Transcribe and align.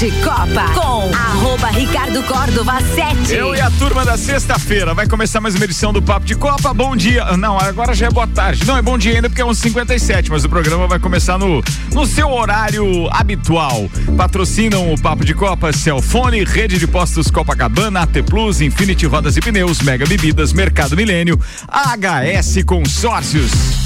de 0.00 0.10
Copa 0.22 0.64
com 0.72 1.14
arroba 1.14 1.68
Ricardo 1.68 2.22
Córdova 2.22 2.80
7. 2.80 3.34
Eu 3.34 3.54
e 3.54 3.60
a 3.60 3.70
turma 3.72 4.02
da 4.02 4.16
sexta-feira. 4.16 4.94
Vai 4.94 5.06
começar 5.06 5.42
mais 5.42 5.54
uma 5.54 5.64
edição 5.66 5.92
do 5.92 6.00
Papo 6.00 6.24
de 6.24 6.34
Copa. 6.34 6.72
Bom 6.72 6.96
dia. 6.96 7.36
Não, 7.36 7.58
agora 7.58 7.92
já 7.92 8.06
é 8.06 8.10
boa 8.10 8.26
tarde. 8.26 8.66
Não, 8.66 8.78
é 8.78 8.80
bom 8.80 8.96
dia 8.96 9.16
ainda 9.16 9.28
porque 9.28 9.42
é 9.42 9.44
uns 9.44 9.58
57, 9.58 10.30
mas 10.30 10.42
o 10.42 10.48
programa 10.48 10.88
vai 10.88 10.98
começar 10.98 11.36
no, 11.36 11.62
no 11.92 12.06
seu 12.06 12.30
horário 12.30 13.10
habitual. 13.12 13.90
Patrocinam 14.16 14.90
o 14.90 14.98
Papo 14.98 15.22
de 15.22 15.34
Copa, 15.34 15.70
Celfone, 15.70 16.44
Rede 16.44 16.78
de 16.78 16.86
Postos 16.86 17.30
Copacabana, 17.30 18.00
AT 18.00 18.22
Plus, 18.24 18.62
Infinity 18.62 19.04
Rodas 19.04 19.36
e 19.36 19.40
Pneus, 19.42 19.82
Mega 19.82 20.06
Bebidas, 20.06 20.54
Mercado 20.54 20.96
Milênio, 20.96 21.38
HS 21.68 22.64
Consórcios. 22.64 23.79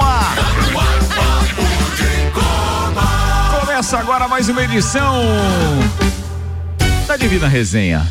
Ar. 0.00 0.36
no 0.70 0.78
ar, 0.78 0.98
papo 1.14 1.62
de 1.96 2.30
copa. 2.32 3.60
Começa 3.60 3.98
agora 3.98 4.26
mais 4.26 4.48
uma 4.48 4.62
edição 4.62 5.22
da 7.06 7.16
Divina 7.16 7.46
Resenha. 7.46 8.06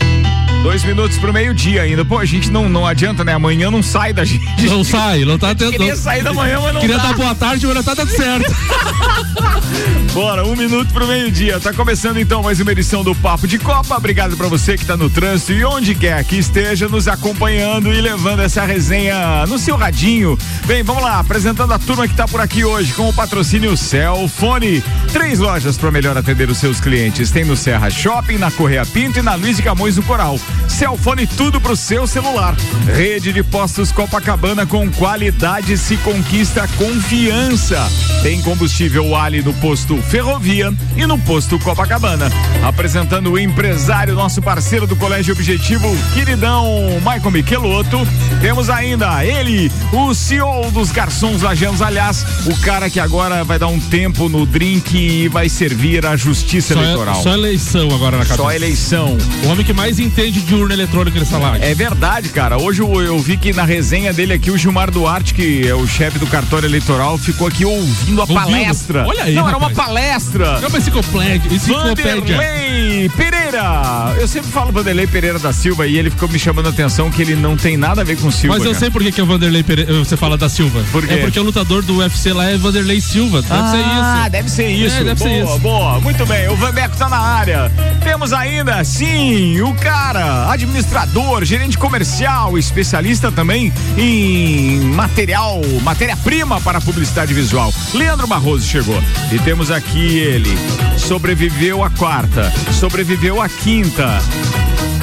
Dois 0.65 0.83
minutos 0.83 1.15
pro 1.19 1.31
meio-dia 1.31 1.83
ainda. 1.83 2.03
Pô, 2.03 2.17
a 2.17 2.25
gente 2.25 2.49
não, 2.49 2.67
não 2.67 2.87
adianta, 2.87 3.23
né? 3.23 3.33
Amanhã 3.33 3.69
não 3.69 3.83
sai 3.83 4.11
da 4.11 4.25
gente. 4.25 4.65
Não 4.67 4.83
sai, 4.83 5.23
não 5.23 5.37
tá 5.37 5.53
tendo. 5.53 5.73
Queria 5.73 5.95
sair 5.95 6.23
da 6.23 6.33
manhã, 6.33 6.59
mas 6.59 6.73
não 6.73 6.81
Queria 6.81 6.97
dá. 6.97 7.03
dar 7.03 7.13
boa 7.13 7.35
tarde, 7.35 7.67
mas 7.67 7.75
não 7.75 7.83
tá 7.83 7.93
dando 7.93 8.09
certo. 8.09 8.51
Bora, 10.11 10.43
um 10.43 10.55
minuto 10.55 10.91
pro 10.91 11.05
meio-dia. 11.05 11.59
Tá 11.59 11.71
começando 11.71 12.17
então 12.17 12.41
mais 12.41 12.59
uma 12.59 12.71
edição 12.71 13.03
do 13.03 13.13
Papo 13.13 13.47
de 13.47 13.59
Copa. 13.59 13.95
Obrigado 13.95 14.35
pra 14.35 14.47
você 14.47 14.75
que 14.75 14.85
tá 14.85 14.97
no 14.97 15.07
trânsito 15.07 15.51
e 15.51 15.63
onde 15.63 15.93
quer 15.93 16.23
que 16.23 16.37
esteja 16.37 16.87
nos 16.87 17.07
acompanhando 17.07 17.93
e 17.93 18.01
levando 18.01 18.39
essa 18.41 18.65
resenha 18.65 19.45
no 19.45 19.59
seu 19.59 19.75
radinho. 19.75 20.35
Bem, 20.65 20.81
vamos 20.81 21.03
lá, 21.03 21.19
apresentando 21.19 21.73
a 21.73 21.77
turma 21.79 22.07
que 22.07 22.15
tá 22.15 22.27
por 22.27 22.41
aqui 22.41 22.63
hoje 22.65 22.91
com 22.93 23.07
o 23.07 23.13
patrocínio 23.13 23.77
Celfone. 23.77 24.81
Três 25.13 25.37
lojas 25.37 25.77
para 25.77 25.91
melhor 25.91 26.17
atender 26.17 26.49
os 26.49 26.57
seus 26.57 26.79
clientes. 26.79 27.29
Tem 27.29 27.45
no 27.45 27.55
Serra 27.55 27.89
Shopping, 27.91 28.37
na 28.37 28.49
Correia 28.49 28.85
Pinto 28.85 29.19
e 29.19 29.21
na 29.21 29.35
Luiz 29.35 29.57
de 29.57 29.63
Camões 29.63 29.95
do 29.95 30.03
Coral. 30.03 30.39
Celfone 30.67 31.25
tudo 31.25 31.61
pro 31.61 31.75
seu 31.75 32.05
celular. 32.05 32.55
Rede 32.85 33.31
de 33.31 33.43
postos 33.43 33.91
Copacabana 33.91 34.65
com 34.65 34.91
qualidade 34.91 35.77
se 35.77 35.95
conquista 35.97 36.67
confiança. 36.77 37.89
Tem 38.21 38.41
combustível 38.41 39.15
Ali 39.15 39.41
no 39.41 39.53
posto 39.55 39.95
Ferrovia 40.01 40.73
e 40.97 41.05
no 41.05 41.17
posto 41.19 41.57
Copacabana. 41.59 42.29
Apresentando 42.63 43.31
o 43.31 43.39
empresário, 43.39 44.15
nosso 44.15 44.41
parceiro 44.41 44.85
do 44.85 44.95
Colégio 44.95 45.33
Objetivo, 45.33 45.87
queridão 46.13 46.65
Michael 46.99 47.31
Michelotto. 47.31 47.99
Temos 48.41 48.69
ainda 48.69 49.23
ele, 49.23 49.71
o 49.93 50.13
CEO 50.13 50.71
dos 50.71 50.91
garçons 50.91 51.41
lajanos, 51.41 51.81
aliás, 51.81 52.25
o 52.45 52.59
cara 52.61 52.89
que 52.89 52.99
agora 52.99 53.43
vai 53.43 53.57
dar 53.57 53.67
um 53.67 53.79
tempo 53.79 54.27
no 54.27 54.45
drink 54.45 54.97
e 54.97 55.27
vai 55.27 55.47
servir 55.47 56.05
a 56.05 56.15
justiça 56.15 56.73
Só, 56.73 56.81
eleitoral. 56.81 57.23
só 57.23 57.33
eleição 57.33 57.87
agora 57.93 58.17
na 58.17 58.23
cabeça. 58.23 58.43
Só 58.43 58.51
eleição. 58.51 59.17
O 59.43 59.47
homem 59.47 59.65
que 59.65 59.73
mais 59.73 59.99
entende 59.99 60.41
de 60.45 60.55
urna 60.55 60.73
eletrônica 60.73 61.19
nessa 61.19 61.37
live. 61.37 61.65
É 61.65 61.73
verdade, 61.73 62.29
cara. 62.29 62.57
Hoje 62.57 62.81
eu, 62.81 63.01
eu 63.01 63.19
vi 63.19 63.37
que 63.37 63.51
na 63.51 63.63
resenha 63.63 64.13
dele 64.13 64.33
aqui, 64.33 64.51
o 64.51 64.57
Gilmar 64.57 64.91
Duarte, 64.91 65.33
que 65.33 65.67
é 65.67 65.73
o 65.73 65.87
chefe 65.87 66.19
do 66.19 66.27
cartório 66.27 66.67
eleitoral, 66.67 67.17
ficou 67.17 67.47
aqui 67.47 67.65
ouvindo 67.65 68.19
a 68.19 68.23
Ouvindo? 68.23 68.39
palestra. 68.39 69.05
Olha 69.07 69.23
aí, 69.23 69.33
Não, 69.35 69.47
era 69.47 69.57
uma 69.57 69.69
rapaz. 69.69 69.87
palestra. 69.87 70.59
É 70.61 70.67
uma 70.67 70.77
enciclopédia. 70.77 71.53
enciclopédia. 71.53 72.37
Vanderlei 72.37 73.09
Pereira. 73.09 74.15
Eu 74.19 74.27
sempre 74.27 74.51
falo 74.51 74.71
Vanderlei 74.71 75.07
Pereira 75.07 75.39
da 75.39 75.51
Silva 75.51 75.87
e 75.87 75.97
ele 75.97 76.09
ficou 76.09 76.29
me 76.29 76.37
chamando 76.39 76.67
a 76.67 76.69
atenção 76.69 77.09
que 77.09 77.21
ele 77.21 77.35
não 77.35 77.57
tem 77.57 77.77
nada 77.77 78.01
a 78.01 78.03
ver 78.03 78.17
com 78.17 78.29
Silva. 78.31 78.55
Mas 78.55 78.65
eu 78.65 78.71
cara. 78.71 78.79
sei 78.79 78.89
por 78.91 79.01
que, 79.01 79.11
que 79.11 79.19
é 79.19 79.23
o 79.23 79.27
Vanderlei 79.27 79.63
Pereira, 79.63 79.93
você 79.93 80.15
fala 80.15 80.37
da 80.37 80.49
Silva. 80.49 80.83
Por 80.91 81.05
quê? 81.05 81.13
É 81.13 81.17
porque 81.17 81.39
o 81.39 81.43
lutador 81.43 81.81
do 81.83 81.97
UFC 81.97 82.33
lá 82.33 82.49
é 82.49 82.57
Vanderlei 82.57 83.01
Silva. 83.01 83.41
Deve 83.41 83.53
ah, 83.53 83.71
ser 83.71 83.79
isso. 83.79 84.29
deve 84.31 84.49
ser 84.49 84.67
isso. 84.69 84.95
É, 84.95 85.03
deve 85.03 85.15
boa, 85.15 85.29
ser 85.29 85.43
isso. 85.43 85.59
boa. 85.59 85.99
Muito 86.01 86.25
bem, 86.25 86.49
o 86.49 86.55
Vanbeco 86.55 86.95
tá 86.95 87.09
na 87.09 87.17
área. 87.19 87.71
Temos 88.03 88.33
ainda, 88.33 88.83
sim, 88.83 89.61
o 89.61 89.73
cara, 89.75 90.34
administrador, 90.51 91.43
gerente 91.43 91.77
comercial, 91.77 92.57
especialista 92.57 93.31
também 93.31 93.71
em 93.97 94.79
material, 94.93 95.61
matéria-prima 95.81 96.59
para 96.61 96.81
publicidade 96.81 97.33
visual. 97.33 97.73
Leandro 97.93 98.27
Barroso 98.27 98.65
chegou. 98.65 99.01
E 99.31 99.39
temos 99.39 99.71
aqui 99.71 100.17
ele. 100.17 100.57
Sobreviveu 100.97 101.83
a 101.83 101.89
quarta, 101.89 102.51
sobreviveu 102.71 103.41
a 103.41 103.49
quinta. 103.49 104.19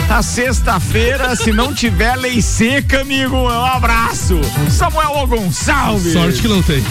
A 0.08 0.22
sexta-feira, 0.22 1.34
se 1.34 1.52
não 1.52 1.72
tiver 1.72 2.16
lei 2.16 2.42
seca, 2.42 3.00
amigo, 3.00 3.36
um 3.36 3.48
abraço. 3.48 4.38
Samuel 4.70 5.26
Gonçalves. 5.26 6.12
Sorte 6.12 6.42
que 6.42 6.48
não 6.48 6.62
tem. 6.62 6.84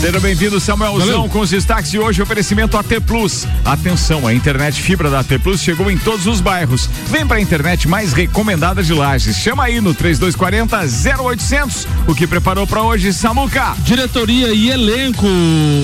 Seja 0.00 0.20
bem-vindo, 0.20 0.60
Samuelzão, 0.60 1.06
Valeu. 1.06 1.28
com 1.28 1.40
os 1.40 1.50
destaques 1.50 1.90
de 1.90 1.98
hoje, 1.98 2.22
oferecimento 2.22 2.76
AT 2.76 3.00
Plus. 3.04 3.44
Atenção, 3.64 4.28
a 4.28 4.32
internet 4.32 4.80
fibra 4.80 5.10
da 5.10 5.18
AT 5.20 5.38
Plus 5.42 5.60
chegou 5.60 5.90
em 5.90 5.98
todos 5.98 6.28
os 6.28 6.40
bairros. 6.40 6.88
Vem 7.10 7.26
pra 7.26 7.40
internet 7.40 7.88
mais 7.88 8.12
recomendada 8.12 8.80
de 8.80 8.94
Lages. 8.94 9.36
Chama 9.36 9.64
aí 9.64 9.80
no 9.80 9.92
3240 9.92 11.20
0800. 11.20 11.88
O 12.06 12.14
que 12.14 12.28
preparou 12.28 12.64
pra 12.64 12.82
hoje, 12.82 13.12
Samuca? 13.12 13.74
Diretoria 13.80 14.54
e 14.54 14.70
elenco 14.70 15.26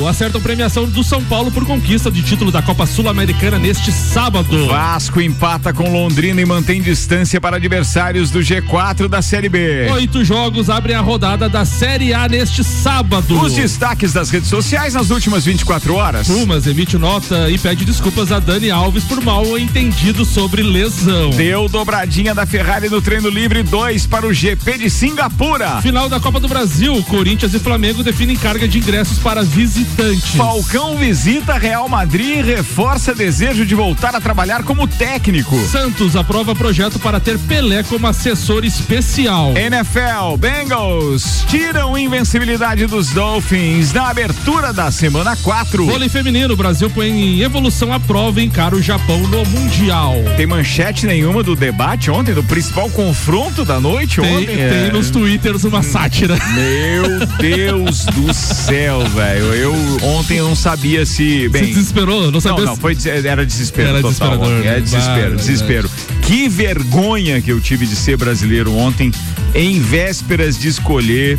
acertam 0.08 0.40
premiação 0.40 0.84
do 0.88 1.02
São 1.02 1.22
Paulo 1.24 1.50
por 1.50 1.66
conquista 1.66 2.08
de 2.08 2.22
título 2.22 2.52
da 2.52 2.62
Copa 2.62 2.86
Sul-Americana 2.86 3.58
neste 3.58 3.90
sábado. 3.90 4.68
Vasco 4.68 5.20
empata 5.20 5.72
com 5.72 5.92
Londrina 5.92 6.40
e 6.40 6.46
mantém 6.46 6.80
distância 6.80 7.40
para 7.40 7.56
adversários 7.56 8.30
do 8.30 8.38
G4 8.38 9.08
da 9.08 9.20
Série 9.20 9.48
B. 9.48 9.90
Oito 9.90 10.24
jogos 10.24 10.70
abrem 10.70 10.94
a 10.94 11.00
rodada 11.00 11.48
da 11.48 11.64
Série 11.64 12.14
A 12.14 12.28
neste 12.28 12.62
sábado. 12.62 13.40
Os 13.40 13.54
destaques 13.54 14.03
das 14.12 14.30
redes 14.30 14.48
sociais 14.48 14.94
nas 14.94 15.10
últimas 15.10 15.44
24 15.44 15.94
horas. 15.94 16.26
Pumas 16.26 16.66
emite 16.66 16.98
nota 16.98 17.50
e 17.50 17.58
pede 17.58 17.84
desculpas 17.84 18.30
a 18.30 18.38
Dani 18.38 18.70
Alves 18.70 19.04
por 19.04 19.22
mal 19.22 19.58
entendido 19.58 20.24
sobre 20.24 20.62
lesão. 20.62 21.30
Deu 21.30 21.68
dobradinha 21.68 22.34
da 22.34 22.44
Ferrari 22.44 22.88
no 22.88 23.00
treino 23.00 23.28
livre 23.28 23.62
2 23.62 24.06
para 24.06 24.26
o 24.26 24.32
GP 24.32 24.78
de 24.78 24.90
Singapura. 24.90 25.80
Final 25.80 26.08
da 26.08 26.20
Copa 26.20 26.40
do 26.40 26.48
Brasil, 26.48 27.02
Corinthians 27.04 27.54
e 27.54 27.58
Flamengo 27.58 28.02
definem 28.02 28.36
carga 28.36 28.68
de 28.68 28.78
ingressos 28.78 29.18
para 29.18 29.42
visitantes. 29.42 30.34
Falcão 30.34 30.96
visita 30.96 31.56
Real 31.56 31.88
Madrid 31.88 32.38
e 32.38 32.42
reforça 32.42 33.14
desejo 33.14 33.64
de 33.64 33.74
voltar 33.74 34.14
a 34.14 34.20
trabalhar 34.20 34.64
como 34.64 34.86
técnico. 34.86 35.56
Santos 35.68 36.16
aprova 36.16 36.54
projeto 36.54 36.98
para 36.98 37.20
ter 37.20 37.38
Pelé 37.38 37.82
como 37.82 38.06
assessor 38.06 38.64
especial. 38.64 39.54
NFL 39.56 40.36
Bengals 40.38 41.44
tiram 41.48 41.96
invencibilidade 41.96 42.86
dos 42.86 43.10
Dolphins 43.10 43.92
na 43.94 44.08
abertura 44.08 44.72
da 44.72 44.90
semana 44.90 45.36
4. 45.36 45.86
Vôlei 45.86 46.08
feminino, 46.08 46.56
Brasil 46.56 46.90
põe 46.90 47.08
em 47.08 47.40
evolução 47.42 47.92
à 47.92 48.00
prova 48.00 48.40
e 48.40 48.44
encara 48.44 48.74
o 48.74 48.82
Japão 48.82 49.18
no 49.28 49.44
Mundial. 49.46 50.16
Tem 50.36 50.46
manchete 50.46 51.06
nenhuma 51.06 51.42
do 51.44 51.54
debate 51.54 52.10
ontem, 52.10 52.34
do 52.34 52.42
principal 52.42 52.90
confronto 52.90 53.64
da 53.64 53.78
noite 53.78 54.20
Tem, 54.20 54.36
ontem? 54.36 54.56
tem 54.56 54.56
É. 54.88 54.90
nos 54.92 55.10
twitters 55.10 55.62
uma 55.62 55.82
sátira. 55.82 56.36
Meu 56.54 57.24
Deus 57.38 58.04
do 58.06 58.34
céu, 58.34 59.00
velho. 59.10 59.54
Eu 59.54 59.74
ontem 60.02 60.40
não 60.40 60.56
sabia 60.56 61.06
se. 61.06 61.48
Bem, 61.48 61.66
Se 61.66 61.74
desesperou? 61.74 62.22
Não 62.24 62.30
Não, 62.32 62.40
sabia 62.40 62.64
não, 62.64 62.74
se- 62.74 62.80
foi, 62.80 62.96
era 63.24 63.46
desespero 63.46 63.88
Era 63.90 64.00
total. 64.02 64.40
ontem. 64.40 64.66
É 64.66 64.80
desespero, 64.80 65.30
Bah, 65.30 65.36
desespero. 65.36 65.90
Que 66.22 66.48
vergonha 66.48 67.40
que 67.40 67.52
eu 67.52 67.60
tive 67.60 67.86
de 67.86 67.94
ser 67.94 68.16
brasileiro 68.16 68.74
ontem, 68.76 69.12
em 69.54 69.78
vésperas 69.80 70.58
de 70.58 70.66
escolher 70.68 71.38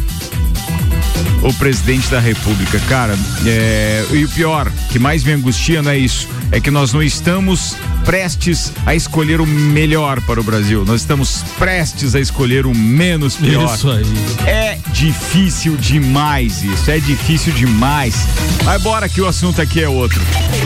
o 1.41 1.53
presidente 1.53 2.09
da 2.09 2.19
república. 2.19 2.79
Cara, 2.87 3.17
é, 3.45 4.05
e 4.11 4.23
o 4.25 4.29
pior, 4.29 4.71
que 4.89 4.97
mais 4.97 5.23
me 5.23 5.31
angustia 5.31 5.81
não 5.81 5.91
é 5.91 5.97
isso, 5.97 6.27
é 6.51 6.59
que 6.59 6.71
nós 6.71 6.93
não 6.93 7.03
estamos 7.03 7.75
prestes 8.03 8.71
a 8.85 8.93
escolher 8.95 9.41
o 9.41 9.47
melhor 9.47 10.21
para 10.21 10.39
o 10.39 10.43
Brasil. 10.43 10.85
Nós 10.85 11.01
estamos 11.01 11.43
prestes 11.57 12.15
a 12.15 12.19
escolher 12.19 12.65
o 12.65 12.73
menos 12.73 13.35
pior. 13.35 13.73
Isso 13.73 13.89
aí. 13.89 14.05
É 14.45 14.77
difícil 14.91 15.75
demais 15.75 16.63
isso, 16.63 16.89
é 16.89 16.99
difícil 16.99 17.53
demais. 17.53 18.15
Mas 18.63 18.81
bora 18.81 19.09
que 19.09 19.21
o 19.21 19.27
assunto 19.27 19.61
aqui 19.61 19.81
é 19.81 19.89
outro. 19.89 20.21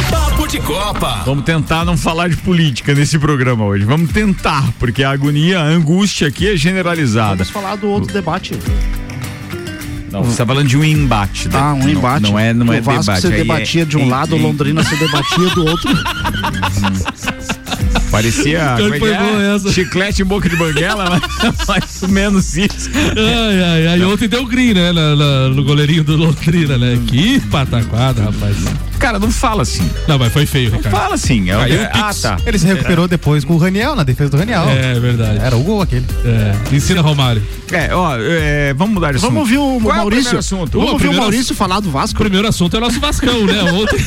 Papo 0.09 0.47
de 0.47 0.59
Copa. 0.59 1.23
Vamos 1.25 1.43
tentar 1.43 1.85
não 1.85 1.97
falar 1.97 2.29
de 2.29 2.37
política 2.37 2.93
nesse 2.93 3.17
programa 3.17 3.65
hoje. 3.65 3.85
Vamos 3.85 4.11
tentar, 4.11 4.71
porque 4.79 5.03
a 5.03 5.11
agonia, 5.11 5.59
a 5.59 5.63
angústia 5.63 6.27
aqui 6.27 6.47
é 6.47 6.55
generalizada. 6.55 7.43
Vamos 7.43 7.49
falar 7.49 7.75
do 7.75 7.89
outro 7.89 8.13
debate. 8.13 8.53
Não, 10.11 10.23
você 10.23 10.31
está 10.31 10.45
falando 10.45 10.67
de 10.67 10.77
um 10.77 10.83
embate. 10.83 11.47
né? 11.47 11.55
Ah, 11.57 11.73
um 11.73 11.79
Não- 11.79 11.89
embate. 11.89 12.23
Não, 12.23 12.37
é, 12.39 12.53
não 12.53 12.67
o 12.67 12.73
é 12.73 12.81
Vasco 12.81 13.01
debate. 13.01 13.21
se 13.21 13.27
é 13.27 13.37
debatia 13.37 13.85
de 13.85 13.97
um 13.97 14.01
em- 14.01 14.09
lado, 14.09 14.35
o 14.35 14.39
em- 14.39 14.41
Londrina 14.41 14.83
se 14.83 14.95
debatia 14.97 15.49
do 15.55 15.65
outro. 15.65 15.89
Parecia 18.11 18.75
é 18.79 19.67
é? 19.67 19.71
chiclete 19.71 20.23
em 20.23 20.25
boca 20.25 20.49
de 20.49 20.55
banguela, 20.55 21.21
mas 21.45 21.55
mais 21.67 22.01
ou 22.03 22.09
menos 22.09 22.57
isso. 22.57 22.89
Ai, 22.95 23.63
ai, 23.63 23.87
ai. 23.87 24.03
Ontem 24.03 24.27
deu 24.27 24.45
green, 24.47 24.73
né? 24.73 24.91
na- 24.91 25.15
na- 25.15 25.49
no 25.49 25.63
goleirinho 25.63 26.03
do 26.03 26.15
Londrina, 26.17 26.75
né? 26.77 26.99
Que 27.05 27.39
pataquada, 27.39 28.23
rapaz. 28.23 28.55
Cara, 28.99 29.17
não 29.17 29.31
fala 29.31 29.61
assim. 29.63 29.89
Não, 30.07 30.19
mas 30.19 30.31
foi 30.31 30.45
feio, 30.45 30.71
Ricardo. 30.71 30.95
Fala 30.95 31.15
assim. 31.15 31.49
É, 31.49 31.53
Caiu 31.55 31.79
o 31.79 31.81
é- 31.83 31.91
ah, 31.93 32.11
tá. 32.21 32.37
Ele 32.45 32.59
se 32.59 32.65
recuperou 32.67 33.07
depois 33.07 33.43
com 33.45 33.53
o 33.55 33.57
Raniel, 33.57 33.95
na 33.95 34.03
defesa 34.03 34.29
do 34.29 34.37
Raniel. 34.37 34.63
É 34.67 34.99
verdade. 34.99 35.39
Era 35.39 35.55
o 35.55 35.61
gol 35.63 35.81
aquele. 35.81 36.05
É. 36.25 36.75
Ensina 36.75 37.01
Romário. 37.01 37.41
É, 37.71 37.93
ó, 37.93 38.15
é, 38.19 38.73
vamos 38.73 38.95
mudar 38.95 39.11
de 39.11 39.17
assunto. 39.17 39.29
Vamos 39.29 39.41
ouvir 39.41 39.57
o 39.57 39.79
Qual 39.81 39.93
é 39.93 39.97
Maurício. 39.97 40.23
primeiro 40.23 40.39
assunto? 40.39 40.77
Vamos 40.79 40.93
ouvir 40.93 41.07
o 41.07 41.13
Maurício 41.13 41.55
falar 41.55 41.79
do 41.79 41.87
O 41.89 41.91
Vasco. 41.91 42.19
primeiro 42.19 42.47
assunto 42.47 42.75
é 42.75 42.79
o 42.79 42.81
nosso 42.81 42.99
Vascão, 42.99 43.45
né? 43.45 43.63
Ontem, 43.71 43.99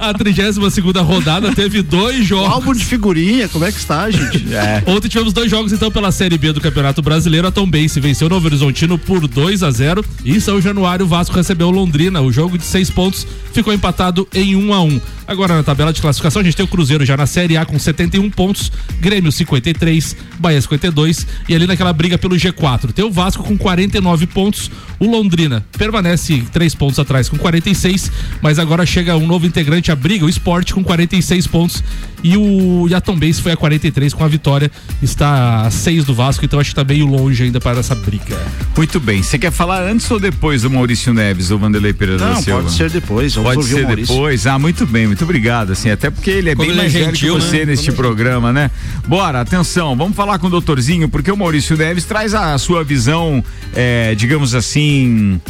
a 0.00 0.12
32 0.12 0.72
segunda 0.74 1.00
rodada 1.02 1.52
teve 1.54 1.82
dois 1.82 2.20
O 2.20 2.24
jogos. 2.24 2.52
álbum 2.52 2.72
de 2.74 2.84
figurinha, 2.84 3.48
como 3.48 3.64
é 3.64 3.72
que 3.72 3.78
está, 3.78 4.10
gente? 4.10 4.44
É. 4.56 4.82
Ontem 4.86 5.08
tivemos 5.08 5.32
dois 5.32 5.50
jogos 5.50 5.72
então 5.72 5.90
pela 5.90 6.10
Série 6.10 6.36
B 6.38 6.52
do 6.52 6.60
Campeonato 6.60 7.00
Brasileiro. 7.02 7.46
A 7.46 7.50
Tom 7.50 7.68
Bense 7.68 8.00
venceu 8.00 8.26
o 8.26 8.30
Novo 8.30 8.46
Horizontino 8.46 8.98
por 8.98 9.26
2 9.28 9.62
a 9.62 9.70
0 9.70 10.04
e 10.24 10.34
em 10.36 10.40
São 10.40 10.60
Januário 10.60 11.04
o 11.04 11.08
Vasco 11.08 11.34
recebeu 11.36 11.68
o 11.68 11.70
Londrina. 11.70 12.20
O 12.20 12.32
jogo 12.32 12.56
de 12.58 12.64
seis 12.64 12.90
pontos 12.90 13.26
ficou 13.52 13.72
empatado 13.72 14.25
em 14.34 14.54
1 14.56 14.72
a 14.74 14.82
1. 14.82 15.00
Agora 15.26 15.54
na 15.56 15.62
tabela 15.62 15.92
de 15.92 16.00
classificação 16.00 16.40
a 16.40 16.44
gente 16.44 16.56
tem 16.56 16.64
o 16.64 16.68
Cruzeiro 16.68 17.04
já 17.04 17.16
na 17.16 17.26
Série 17.26 17.56
A 17.56 17.64
com 17.64 17.78
71 17.78 18.30
pontos, 18.30 18.70
Grêmio 19.00 19.32
53, 19.32 20.16
Bahia 20.38 20.60
52 20.60 21.26
e 21.48 21.54
ali 21.54 21.66
naquela 21.66 21.92
briga 21.92 22.16
pelo 22.18 22.36
G4. 22.36 22.92
Tem 22.92 23.04
o 23.04 23.10
Vasco 23.10 23.42
com 23.42 23.56
49 23.56 24.26
pontos, 24.26 24.70
o 24.98 25.06
Londrina 25.10 25.64
permanece 25.76 26.44
três 26.52 26.74
pontos 26.74 26.98
atrás 26.98 27.28
com 27.28 27.36
46, 27.36 28.10
mas 28.40 28.58
agora 28.58 28.86
chega 28.86 29.16
um 29.16 29.26
novo 29.26 29.46
integrante 29.46 29.90
à 29.90 29.96
briga, 29.96 30.24
o 30.24 30.28
Sport 30.28 30.72
com 30.72 30.84
46 30.84 31.46
pontos 31.48 31.82
e 32.22 32.36
o 32.36 32.86
e 32.88 32.94
a 32.94 33.00
Tom 33.00 33.16
Bense 33.16 33.42
foi 33.42 33.52
a 33.52 33.56
43 33.56 34.12
com 34.14 34.24
a 34.24 34.28
vitória, 34.28 34.70
está 35.02 35.62
a 35.62 35.70
6 35.70 36.04
do 36.04 36.14
Vasco, 36.14 36.44
então 36.44 36.60
acho 36.60 36.70
que 36.70 36.76
tá 36.76 36.84
meio 36.84 37.06
longe 37.06 37.42
ainda 37.42 37.60
para 37.60 37.80
essa 37.80 37.94
briga. 37.94 38.38
Muito 38.76 39.00
bem. 39.00 39.22
Você 39.22 39.38
quer 39.38 39.50
falar 39.50 39.82
antes 39.82 40.08
ou 40.10 40.18
depois 40.20 40.62
do 40.62 40.70
Maurício 40.70 41.12
Neves 41.12 41.50
ou 41.50 41.58
Vanderlei 41.58 41.92
Pereira 41.92 42.20
da 42.20 42.30
Não, 42.34 42.42
Silva? 42.42 42.62
pode 42.62 42.74
ser 42.74 42.90
depois. 42.90 43.34
Vamos 43.34 43.48
Pode 43.54 43.58
ouvir 43.58 43.74
o 43.74 43.76
ser 43.78 43.82
Maurício. 43.86 44.14
depois. 44.14 44.15
Ah, 44.50 44.58
muito 44.58 44.86
bem, 44.86 45.06
muito 45.06 45.24
obrigado. 45.24 45.72
Assim, 45.72 45.90
até 45.90 46.10
porque 46.10 46.30
ele 46.30 46.50
é 46.50 46.54
Quando 46.54 46.68
bem 46.68 46.70
ele 46.70 46.78
é 46.78 46.82
mais 46.82 46.92
velho 46.92 47.06
que 47.06 47.12
gentil, 47.16 47.34
você 47.40 47.58
né? 47.58 47.64
neste 47.66 47.92
programa, 47.92 48.52
né? 48.52 48.70
Bora, 49.06 49.40
atenção, 49.40 49.96
vamos 49.96 50.16
falar 50.16 50.38
com 50.38 50.46
o 50.46 50.50
doutorzinho, 50.50 51.08
porque 51.08 51.30
o 51.30 51.36
Maurício 51.36 51.76
Neves 51.76 52.04
traz 52.04 52.34
a 52.34 52.56
sua 52.58 52.82
visão, 52.84 53.42
é, 53.74 54.14
digamos 54.14 54.54
assim. 54.54 55.40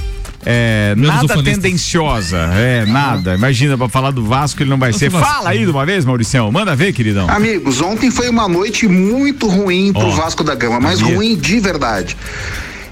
É, 0.49 0.95
nada 0.97 1.43
tendenciosa, 1.43 2.37
é, 2.55 2.87
nada. 2.87 3.35
Imagina, 3.35 3.77
pra 3.77 3.89
falar 3.89 4.13
do 4.13 4.25
Vasco 4.25 4.63
ele 4.63 4.71
não 4.71 4.79
vai 4.79 4.93
ser. 4.93 5.11
Vasco. 5.11 5.27
Fala 5.29 5.51
aí 5.51 5.65
de 5.65 5.71
uma 5.71 5.85
vez, 5.85 6.05
Mauricião. 6.05 6.53
Manda 6.53 6.77
ver, 6.77 6.93
queridão. 6.93 7.29
Amigos, 7.29 7.81
ontem 7.81 8.13
foi 8.13 8.29
uma 8.29 8.47
noite 8.47 8.87
muito 8.87 9.49
ruim 9.49 9.93
pro 9.93 10.07
Ó, 10.07 10.11
Vasco 10.11 10.45
da 10.45 10.55
Gama, 10.55 10.79
mas 10.79 11.01
sabia. 11.01 11.17
ruim 11.17 11.37
de 11.37 11.59
verdade. 11.59 12.17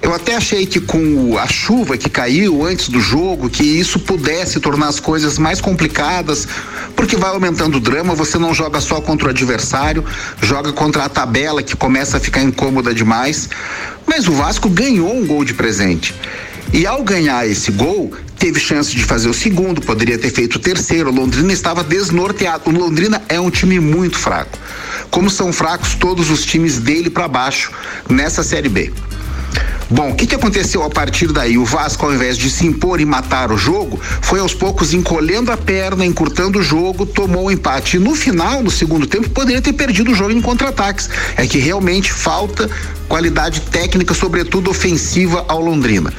Eu 0.04 0.12
até 0.12 0.36
achei 0.36 0.66
que 0.66 0.80
com 0.80 1.38
a 1.38 1.46
chuva 1.46 1.96
que 1.96 2.10
caiu 2.10 2.62
antes 2.62 2.90
do 2.90 3.00
jogo, 3.00 3.48
que 3.48 3.62
isso 3.62 3.98
pudesse 3.98 4.60
tornar 4.60 4.88
as 4.88 5.00
coisas 5.00 5.38
mais 5.38 5.62
complicadas, 5.62 6.46
porque 6.94 7.16
vai 7.16 7.30
aumentando 7.30 7.78
o 7.78 7.80
drama, 7.80 8.14
você 8.14 8.36
não 8.36 8.52
joga 8.52 8.82
só 8.82 9.00
contra 9.00 9.28
o 9.28 9.30
adversário, 9.30 10.04
joga 10.42 10.74
contra 10.74 11.04
a 11.04 11.08
tabela 11.08 11.62
que 11.62 11.74
começa 11.74 12.18
a 12.18 12.20
ficar 12.20 12.42
incômoda 12.42 12.92
demais. 12.92 13.48
Mas 14.06 14.28
o 14.28 14.32
Vasco 14.32 14.68
ganhou 14.68 15.10
um 15.10 15.26
gol 15.26 15.42
de 15.42 15.54
presente. 15.54 16.14
E 16.70 16.86
ao 16.86 17.02
ganhar 17.02 17.48
esse 17.48 17.72
gol, 17.72 18.12
teve 18.38 18.60
chance 18.60 18.94
de 18.94 19.04
fazer 19.04 19.30
o 19.30 19.34
segundo, 19.34 19.80
poderia 19.80 20.18
ter 20.18 20.30
feito 20.30 20.56
o 20.56 20.58
terceiro. 20.58 21.08
O 21.08 21.14
Londrina 21.14 21.50
estava 21.50 21.82
desnorteado. 21.82 22.68
O 22.68 22.78
Londrina 22.78 23.22
é 23.26 23.40
um 23.40 23.48
time 23.48 23.80
muito 23.80 24.18
fraco. 24.18 24.58
Como 25.10 25.30
são 25.30 25.50
fracos 25.50 25.94
todos 25.94 26.30
os 26.30 26.44
times 26.44 26.78
dele 26.78 27.08
para 27.08 27.26
baixo 27.26 27.72
nessa 28.10 28.42
Série 28.42 28.68
B. 28.68 28.92
Bom, 29.90 30.10
o 30.10 30.14
que, 30.14 30.26
que 30.26 30.34
aconteceu 30.34 30.82
a 30.82 30.90
partir 30.90 31.30
daí? 31.32 31.58
O 31.58 31.64
Vasco, 31.64 32.06
ao 32.06 32.14
invés 32.14 32.36
de 32.38 32.50
se 32.50 32.66
impor 32.66 33.00
e 33.00 33.04
matar 33.04 33.52
o 33.52 33.58
jogo, 33.58 34.00
foi 34.22 34.40
aos 34.40 34.54
poucos 34.54 34.94
encolhendo 34.94 35.52
a 35.52 35.56
perna, 35.56 36.04
encurtando 36.04 36.58
o 36.58 36.62
jogo, 36.62 37.04
tomou 37.04 37.46
o 37.46 37.50
empate. 37.50 37.96
E 37.96 38.00
no 38.00 38.14
final, 38.14 38.62
no 38.62 38.70
segundo 38.70 39.06
tempo, 39.06 39.28
poderia 39.30 39.60
ter 39.60 39.72
perdido 39.72 40.12
o 40.12 40.14
jogo 40.14 40.32
em 40.32 40.40
contra-ataques. 40.40 41.10
É 41.36 41.46
que 41.46 41.58
realmente 41.58 42.12
falta 42.12 42.68
qualidade 43.08 43.60
técnica, 43.60 44.14
sobretudo 44.14 44.70
ofensiva, 44.70 45.44
ao 45.48 45.60
Londrina. 45.60 46.12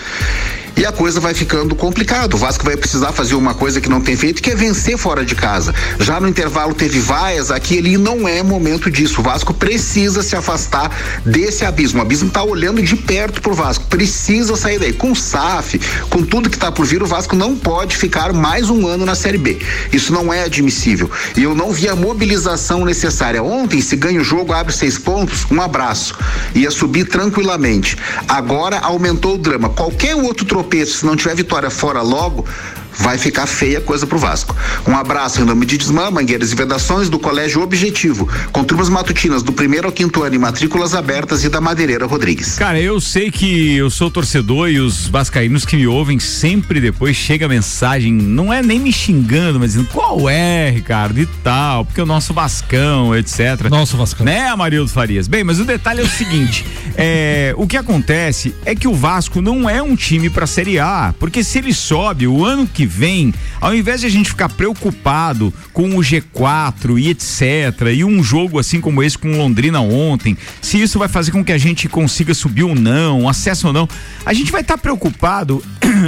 E 0.77 0.86
a 0.86 0.92
coisa 0.92 1.22
vai 1.22 1.33
ficando 1.33 1.74
complicada. 1.74 2.36
O 2.36 2.39
Vasco 2.39 2.66
vai 2.66 2.75
precisar 2.75 3.13
fazer 3.13 3.36
uma 3.36 3.54
coisa 3.54 3.80
que 3.80 3.89
não 3.89 4.01
tem 4.01 4.18
feito, 4.18 4.42
que 4.42 4.51
é 4.51 4.56
vencer 4.56 4.98
fora 4.98 5.24
de 5.24 5.33
casa. 5.33 5.74
Já 6.00 6.19
no 6.19 6.27
intervalo 6.27 6.74
teve 6.74 7.00
vaias 7.00 7.50
aqui, 7.50 7.77
ele 7.77 7.98
não 7.98 8.27
é 8.27 8.44
momento 8.44 8.92
disso. 8.92 9.22
O 9.22 9.24
Vasco 9.24 9.54
precisa 9.54 10.22
se 10.22 10.36
afastar 10.36 10.92
desse 11.25 11.63
abismo. 11.63 12.00
O 12.00 12.01
abismo 12.01 12.27
está 12.27 12.44
olhando 12.44 12.81
de 12.81 12.95
perto 12.95 13.42
pro 13.42 13.54
Vasco. 13.54 13.86
Precisa 13.86 14.56
sair 14.57 14.77
daí. 14.77 14.92
Com 14.92 15.12
o 15.12 15.16
SAF, 15.16 15.80
com 16.10 16.24
tudo 16.24 16.50
que 16.50 16.57
está 16.57 16.72
por 16.72 16.86
vir, 16.86 17.01
o 17.01 17.06
Vasco 17.06 17.36
não 17.36 17.56
pode 17.56 17.95
ficar 17.95 18.33
mais 18.33 18.69
um 18.69 18.86
ano 18.86 19.06
na 19.06 19.16
Série 19.16 19.38
B. 19.38 19.60
Isso 19.94 20.12
não 20.12 20.33
é 20.33 20.44
admissível. 20.44 21.10
E 21.38 21.44
eu 21.44 21.56
não 21.56 21.71
vi 21.71 21.88
a 21.88 21.95
mobilização 21.95 22.83
necessária. 22.83 23.42
Ontem, 23.42 23.80
se 23.80 23.95
ganha 23.95 24.19
o 24.19 24.24
jogo, 24.24 24.51
abre 24.51 24.74
seis 24.74 24.98
pontos, 24.98 25.45
um 25.50 25.62
abraço. 25.62 26.18
Ia 26.54 26.69
subir 26.69 27.06
tranquilamente. 27.06 27.98
Agora 28.28 28.80
aumentou 28.80 29.36
o 29.36 29.38
drama. 29.38 29.69
Qualquer 29.69 30.16
outro 30.16 30.45
tropeço, 30.65 30.97
se 31.00 31.06
não 31.06 31.15
tiver 31.15 31.35
vitória 31.35 31.69
fora 31.69 32.01
logo, 32.01 32.45
vai 32.97 33.18
ficar 33.18 33.45
feia 33.45 33.80
a 33.80 33.81
coisa 33.81 34.07
pro 34.07 34.18
Vasco. 34.18 34.56
Um 34.88 34.95
abraço 34.95 35.42
em 35.42 35.45
nome 35.45 35.65
de 35.65 35.77
Desmã, 35.77 36.09
Mangueiras 36.09 36.51
e 36.51 36.56
Vedações 36.56 37.09
do 37.09 37.19
Colégio 37.19 37.62
Objetivo, 37.62 38.30
com 38.51 38.63
turmas 38.63 38.89
matutinas 38.89 39.44
do 39.44 39.51
primeiro 39.51 39.88
ao 39.88 39.94
quinto 39.94 40.24
ano 40.24 40.36
e 40.36 40.39
matrículas 40.39 40.94
abertas 40.94 41.44
e 41.44 41.50
da 41.50 41.59
Madeireira 41.59 42.06
Rodrigues. 42.06 42.57
Cara, 42.57 42.80
eu 42.80 43.00
sei 43.00 43.31
que 43.31 43.75
eu 43.75 43.89
sou 43.89 44.09
torcedor 44.09 44.69
e 44.69 44.80
os 44.80 45.07
vascaínos 45.07 45.65
que 45.65 45.75
me 45.75 45.88
ouvem 45.88 46.19
sempre 46.19 46.80
depois 46.80 47.15
chega 47.15 47.45
a 47.45 47.50
mensagem, 47.50 48.13
não 48.13 48.53
é 48.53 48.62
nem 48.62 48.80
me 48.80 48.92
xingando, 48.92 49.59
mas 49.59 49.71
dizendo 49.71 49.89
qual 49.92 50.30
é, 50.30 50.69
Ricardo, 50.69 51.19
e 51.19 51.25
tal, 51.44 51.86
porque 51.86 52.01
o 52.01 52.06
nosso 52.06 52.33
Vascão, 52.33 53.15
etc. 53.15 53.69
Nosso 53.69 53.97
Vascão. 53.97 54.25
Né, 54.25 54.47
Amarildo 54.47 54.89
Farias? 54.89 55.27
Bem, 55.27 55.44
mas 55.44 55.59
o 55.59 55.65
detalhe 55.65 56.01
é 56.01 56.03
o 56.03 56.09
seguinte: 56.09 56.65
é, 56.95 57.53
o 57.57 57.68
que 57.68 57.77
acontece 57.77 58.53
é 58.65 58.75
que 58.75 58.88
o 58.88 58.94
Vasco 58.94 59.42
não 59.42 59.69
é 59.69 59.81
um 59.81 59.95
time 59.95 60.30
pra 60.30 60.47
Série 60.47 60.80
A, 60.80 61.13
porque 61.19 61.44
se 61.44 61.59
ele 61.59 61.74
sobe 61.74 62.27
o 62.27 62.45
ano 62.45 62.68
que 62.68 62.84
vem, 62.85 63.33
ao 63.59 63.73
invés 63.73 64.01
de 64.01 64.07
a 64.07 64.09
gente 64.09 64.29
ficar 64.29 64.49
preocupado 64.49 65.53
com 65.73 65.95
o 65.95 65.99
G4 65.99 66.99
e 66.99 67.09
etc, 67.09 67.93
e 67.93 68.03
um 68.03 68.23
jogo 68.23 68.59
assim 68.59 68.81
como 68.81 69.03
esse 69.03 69.17
com 69.17 69.33
o 69.33 69.37
Londrina 69.37 69.81
ontem, 69.81 70.37
se 70.61 70.81
isso 70.81 70.99
vai 70.99 71.07
fazer 71.07 71.31
com 71.31 71.43
que 71.43 71.51
a 71.51 71.57
gente 71.57 71.87
consiga 71.87 72.33
subir 72.33 72.63
ou 72.63 72.75
não, 72.75 73.27
acesso 73.27 73.67
ou 73.67 73.73
não, 73.73 73.87
a 74.25 74.33
gente 74.33 74.51
vai 74.51 74.61
estar 74.61 74.77
preocupado 74.77 75.63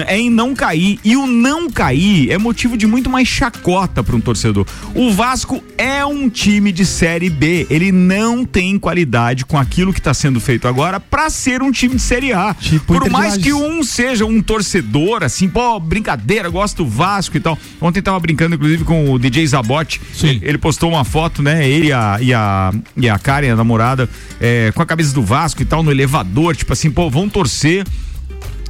é 0.07 0.17
em 0.19 0.29
não 0.29 0.55
cair. 0.55 0.99
E 1.03 1.15
o 1.15 1.27
não 1.27 1.69
cair 1.69 2.31
é 2.31 2.37
motivo 2.37 2.77
de 2.77 2.87
muito 2.87 3.09
mais 3.09 3.27
chacota 3.27 4.03
para 4.03 4.15
um 4.15 4.21
torcedor. 4.21 4.65
O 4.93 5.11
Vasco 5.11 5.63
é 5.77 6.05
um 6.05 6.29
time 6.29 6.71
de 6.71 6.85
Série 6.85 7.29
B. 7.29 7.67
Ele 7.69 7.91
não 7.91 8.45
tem 8.45 8.77
qualidade 8.77 9.45
com 9.45 9.57
aquilo 9.57 9.93
que 9.93 9.99
está 9.99 10.13
sendo 10.13 10.39
feito 10.39 10.67
agora 10.67 10.99
para 10.99 11.29
ser 11.29 11.61
um 11.61 11.71
time 11.71 11.95
de 11.95 12.01
Série 12.01 12.33
A. 12.33 12.53
Tipo 12.53 12.93
Por 12.99 13.09
mais 13.09 13.37
que 13.37 13.53
um 13.53 13.83
seja 13.83 14.25
um 14.25 14.41
torcedor, 14.41 15.23
assim, 15.23 15.47
pô, 15.47 15.79
brincadeira, 15.79 16.49
gosto 16.67 16.83
do 16.83 16.89
Vasco 16.89 17.37
e 17.37 17.39
tal. 17.39 17.57
Ontem 17.79 18.01
tava 18.01 18.19
brincando, 18.19 18.55
inclusive, 18.55 18.83
com 18.83 19.11
o 19.11 19.17
DJ 19.17 19.47
Zabotti. 19.47 20.01
Sim. 20.13 20.39
Ele, 20.41 20.57
postou 20.57 20.89
uma 20.89 21.05
foto, 21.05 21.41
né? 21.41 21.67
Ele 21.67 21.87
e 21.87 21.93
a, 21.93 22.17
e 22.19 22.33
a, 22.33 22.73
e 22.97 23.09
a 23.09 23.17
Karen, 23.17 23.51
a 23.51 23.55
namorada, 23.55 24.09
é, 24.39 24.71
com 24.75 24.81
a 24.81 24.85
camisa 24.85 25.13
do 25.13 25.23
Vasco 25.23 25.61
e 25.61 25.65
tal, 25.65 25.81
no 25.81 25.91
elevador, 25.91 26.55
tipo 26.55 26.73
assim, 26.73 26.91
pô, 26.91 27.09
vão 27.09 27.29
torcer. 27.29 27.85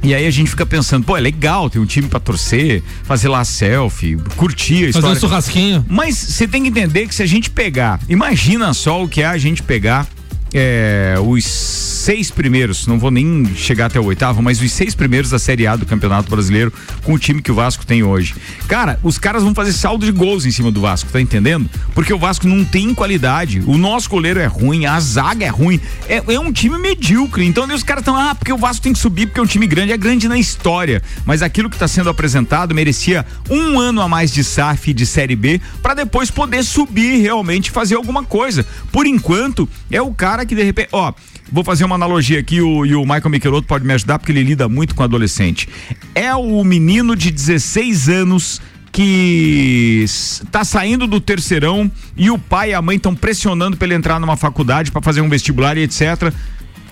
E 0.00 0.14
aí 0.14 0.26
a 0.26 0.30
gente 0.30 0.48
fica 0.48 0.64
pensando, 0.64 1.04
pô, 1.04 1.16
é 1.16 1.20
legal 1.20 1.68
ter 1.68 1.80
um 1.80 1.86
time 1.86 2.06
pra 2.06 2.20
torcer, 2.20 2.84
fazer 3.02 3.28
lá 3.28 3.44
selfie, 3.44 4.16
curtir 4.36 4.90
a 4.90 4.92
Fazer 4.92 5.06
um 5.08 5.12
história. 5.12 5.20
churrasquinho. 5.20 5.84
Mas 5.88 6.14
você 6.16 6.46
tem 6.46 6.62
que 6.62 6.68
entender 6.68 7.08
que 7.08 7.14
se 7.14 7.22
a 7.22 7.26
gente 7.26 7.50
pegar, 7.50 7.98
imagina 8.08 8.72
só 8.72 9.02
o 9.02 9.08
que 9.08 9.22
é 9.22 9.26
a 9.26 9.36
gente 9.36 9.60
pegar 9.60 10.06
é, 10.52 11.14
os 11.24 11.44
seis 11.44 12.30
primeiros, 12.30 12.86
não 12.86 12.98
vou 12.98 13.10
nem 13.10 13.44
chegar 13.54 13.86
até 13.86 14.00
o 14.00 14.04
oitavo, 14.04 14.42
mas 14.42 14.62
os 14.62 14.72
seis 14.72 14.94
primeiros 14.94 15.30
da 15.30 15.38
Série 15.38 15.66
A 15.66 15.76
do 15.76 15.84
Campeonato 15.84 16.30
Brasileiro 16.30 16.72
com 17.02 17.12
o 17.12 17.18
time 17.18 17.42
que 17.42 17.52
o 17.52 17.54
Vasco 17.54 17.84
tem 17.84 18.02
hoje. 18.02 18.34
Cara, 18.66 18.98
os 19.02 19.18
caras 19.18 19.42
vão 19.42 19.54
fazer 19.54 19.72
saldo 19.72 20.06
de 20.06 20.12
gols 20.12 20.46
em 20.46 20.50
cima 20.50 20.70
do 20.70 20.80
Vasco, 20.80 21.10
tá 21.12 21.20
entendendo? 21.20 21.68
Porque 21.94 22.12
o 22.12 22.18
Vasco 22.18 22.46
não 22.46 22.64
tem 22.64 22.94
qualidade, 22.94 23.62
o 23.66 23.76
nosso 23.76 24.08
goleiro 24.08 24.40
é 24.40 24.46
ruim, 24.46 24.86
a 24.86 24.98
zaga 25.00 25.44
é 25.44 25.48
ruim, 25.48 25.80
é, 26.08 26.22
é 26.32 26.40
um 26.40 26.52
time 26.52 26.78
medíocre. 26.78 27.44
Então 27.44 27.66
os 27.66 27.82
caras 27.82 28.00
estão, 28.00 28.16
ah, 28.16 28.34
porque 28.34 28.52
o 28.52 28.56
Vasco 28.56 28.82
tem 28.82 28.92
que 28.92 28.98
subir, 28.98 29.26
porque 29.26 29.40
é 29.40 29.42
um 29.42 29.46
time 29.46 29.66
grande, 29.66 29.92
é 29.92 29.96
grande 29.96 30.28
na 30.28 30.38
história. 30.38 31.02
Mas 31.26 31.42
aquilo 31.42 31.68
que 31.68 31.76
está 31.76 31.86
sendo 31.86 32.08
apresentado 32.08 32.74
merecia 32.74 33.26
um 33.50 33.78
ano 33.78 34.00
a 34.00 34.08
mais 34.08 34.32
de 34.32 34.42
SAF 34.42 34.90
e 34.90 34.94
de 34.94 35.04
Série 35.04 35.36
B 35.36 35.60
para 35.82 35.94
depois 35.94 36.30
poder 36.30 36.64
subir 36.64 37.20
realmente 37.20 37.70
fazer 37.70 37.96
alguma 37.96 38.24
coisa. 38.24 38.64
Por 38.90 39.06
enquanto, 39.06 39.68
é 39.90 40.00
o 40.00 40.14
cara 40.14 40.37
que 40.46 40.54
de 40.54 40.62
repente, 40.62 40.88
ó, 40.92 41.12
Vou 41.50 41.64
fazer 41.64 41.84
uma 41.84 41.94
analogia 41.94 42.38
aqui 42.38 42.60
o, 42.60 42.84
e 42.84 42.94
o 42.94 43.00
Michael 43.04 43.30
Michelotto 43.30 43.66
pode 43.66 43.82
me 43.82 43.94
ajudar 43.94 44.18
porque 44.18 44.30
ele 44.32 44.42
lida 44.42 44.68
muito 44.68 44.94
com 44.94 45.02
adolescente. 45.02 45.66
É 46.14 46.34
o 46.34 46.62
menino 46.62 47.16
de 47.16 47.30
16 47.30 48.06
anos 48.10 48.60
que 48.92 50.02
s- 50.04 50.44
tá 50.52 50.62
saindo 50.64 51.06
do 51.06 51.20
terceirão 51.20 51.90
e 52.16 52.30
o 52.30 52.38
pai 52.38 52.72
e 52.72 52.74
a 52.74 52.82
mãe 52.82 52.96
estão 52.96 53.14
pressionando 53.14 53.78
pra 53.78 53.86
ele 53.86 53.94
entrar 53.94 54.20
numa 54.20 54.36
faculdade 54.36 54.90
pra 54.92 55.00
fazer 55.00 55.22
um 55.22 55.28
vestibular 55.30 55.78
e 55.78 55.82
etc. 55.84 56.32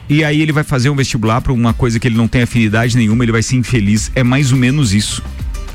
E 0.08 0.24
aí 0.24 0.40
ele 0.40 0.52
vai 0.52 0.64
fazer 0.64 0.88
um 0.88 0.96
vestibular 0.96 1.40
pra 1.42 1.52
uma 1.52 1.74
coisa 1.74 2.00
que 2.00 2.08
ele 2.08 2.16
não 2.16 2.26
tem 2.28 2.40
afinidade 2.42 2.96
nenhuma, 2.96 3.24
ele 3.24 3.32
vai 3.32 3.42
ser 3.42 3.56
infeliz. 3.56 4.10
É 4.14 4.22
mais 4.22 4.52
ou 4.52 4.58
menos 4.58 4.94
isso. 4.94 5.22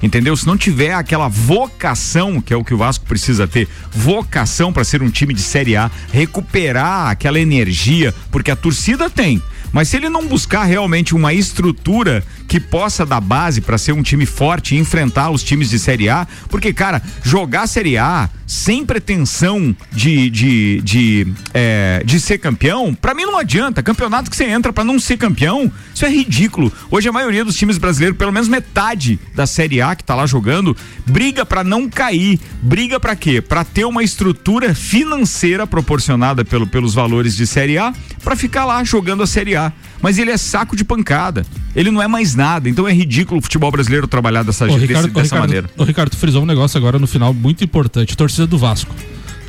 Entendeu? 0.02 0.36
Se 0.36 0.48
não 0.48 0.58
tiver 0.58 0.94
aquela 0.94 1.28
vocação, 1.28 2.42
que 2.42 2.54
é 2.54 2.58
o 2.58 2.64
que 2.64 2.74
o 2.74 2.78
Vasco 2.78 3.06
precisa 3.06 3.48
ter, 3.48 3.68
vocação 3.92 4.74
para 4.74 4.84
ser 4.84 5.02
um 5.02 5.10
time 5.10 5.34
de 5.34 5.42
Série 5.42 5.76
A, 5.76 5.92
recuperar 6.12 7.10
aquela 7.10 7.40
energia, 7.40 8.14
porque 8.32 8.52
a 8.52 8.56
torcida 8.56 9.10
tem. 9.10 9.42
Mas 9.72 9.88
se 9.88 9.98
ele 9.98 10.10
não 10.10 10.28
buscar 10.28 10.64
realmente 10.64 11.16
uma 11.16 11.34
estrutura 11.34 12.24
que 12.48 12.60
possa 12.60 13.06
dar 13.06 13.22
base 13.22 13.62
para 13.62 13.78
ser 13.78 13.94
um 13.94 14.04
time 14.04 14.26
forte 14.26 14.76
e 14.76 14.80
enfrentar 14.80 15.30
os 15.30 15.44
times 15.44 15.70
de 15.70 15.80
Série 15.80 16.10
A, 16.10 16.28
porque, 16.50 16.74
cara, 16.74 17.02
jogar 17.24 17.68
Série 17.68 17.98
A 17.98 18.30
sem 18.52 18.86
pretensão 18.86 19.74
de, 19.94 20.30
de, 20.30 20.82
de, 20.82 21.28
é, 21.54 22.04
de 22.06 22.20
ser 22.20 22.38
campeão, 22.38 22.94
pra 22.94 23.14
mim 23.14 23.24
não 23.24 23.38
adianta. 23.38 23.82
Campeonato 23.82 24.30
que 24.30 24.36
você 24.36 24.44
entra 24.44 24.74
pra 24.74 24.84
não 24.84 25.00
ser 25.00 25.16
campeão, 25.16 25.72
isso 25.96 26.06
é 26.06 26.10
ridículo. 26.10 26.70
Hoje 26.92 27.08
a 27.08 27.14
maioria 27.14 27.46
dos 27.46 27.56
times 27.56 27.78
brasileiros, 27.78 28.18
pelo 28.18 28.34
menos 28.34 28.50
metade 28.50 29.18
da 29.34 29.48
Série 29.48 29.82
A 29.82 29.96
que 29.96 30.04
tá 30.04 30.16
lá 30.16 30.26
jogando, 30.26 30.76
briga 31.08 31.46
pra 31.46 31.64
não 31.64 31.90
cair. 31.90 32.42
Briga 32.62 33.00
pra 33.00 33.16
quê? 33.16 33.42
Pra 33.42 33.64
ter 33.64 33.86
uma 33.86 34.04
estrutura 34.04 34.76
financeira 34.76 35.66
proporcionada 35.66 36.44
pelo, 36.44 36.68
pelos 36.68 36.94
valores 36.94 37.38
de 37.38 37.48
Série 37.48 37.78
A 37.78 37.94
pra 38.22 38.36
ficar 38.36 38.66
lá 38.66 38.84
jogando 38.84 39.24
a 39.24 39.28
Série 39.28 39.56
A. 39.56 39.72
Mas 40.02 40.18
ele 40.18 40.32
é 40.32 40.38
saco 40.38 40.76
de 40.76 40.84
pancada. 40.84 41.46
Ele 41.76 41.92
não 41.92 42.02
é 42.02 42.08
mais 42.08 42.36
nada. 42.36 42.68
Então 42.70 42.88
é 42.88 42.94
ridículo 42.94 43.40
o 43.40 43.42
futebol 43.44 43.72
brasileiro 43.72 44.08
trabalhar 44.08 44.44
dessa, 44.44 44.66
Ô, 44.66 44.68
desse- 44.70 44.80
Ricardo, 44.80 45.06
ô, 45.06 45.08
dessa 45.10 45.22
Ricardo, 45.24 45.42
maneira. 45.42 45.70
ô, 45.78 45.84
Ricardo, 45.84 46.16
frisou 46.16 46.44
um 46.44 46.46
negócio 46.46 46.78
agora 46.78 46.98
no 46.98 47.08
final 47.08 47.34
muito 47.34 47.64
importante. 47.64 48.16
Torcida 48.18 48.48
do 48.48 48.58
Vasco. 48.58 48.94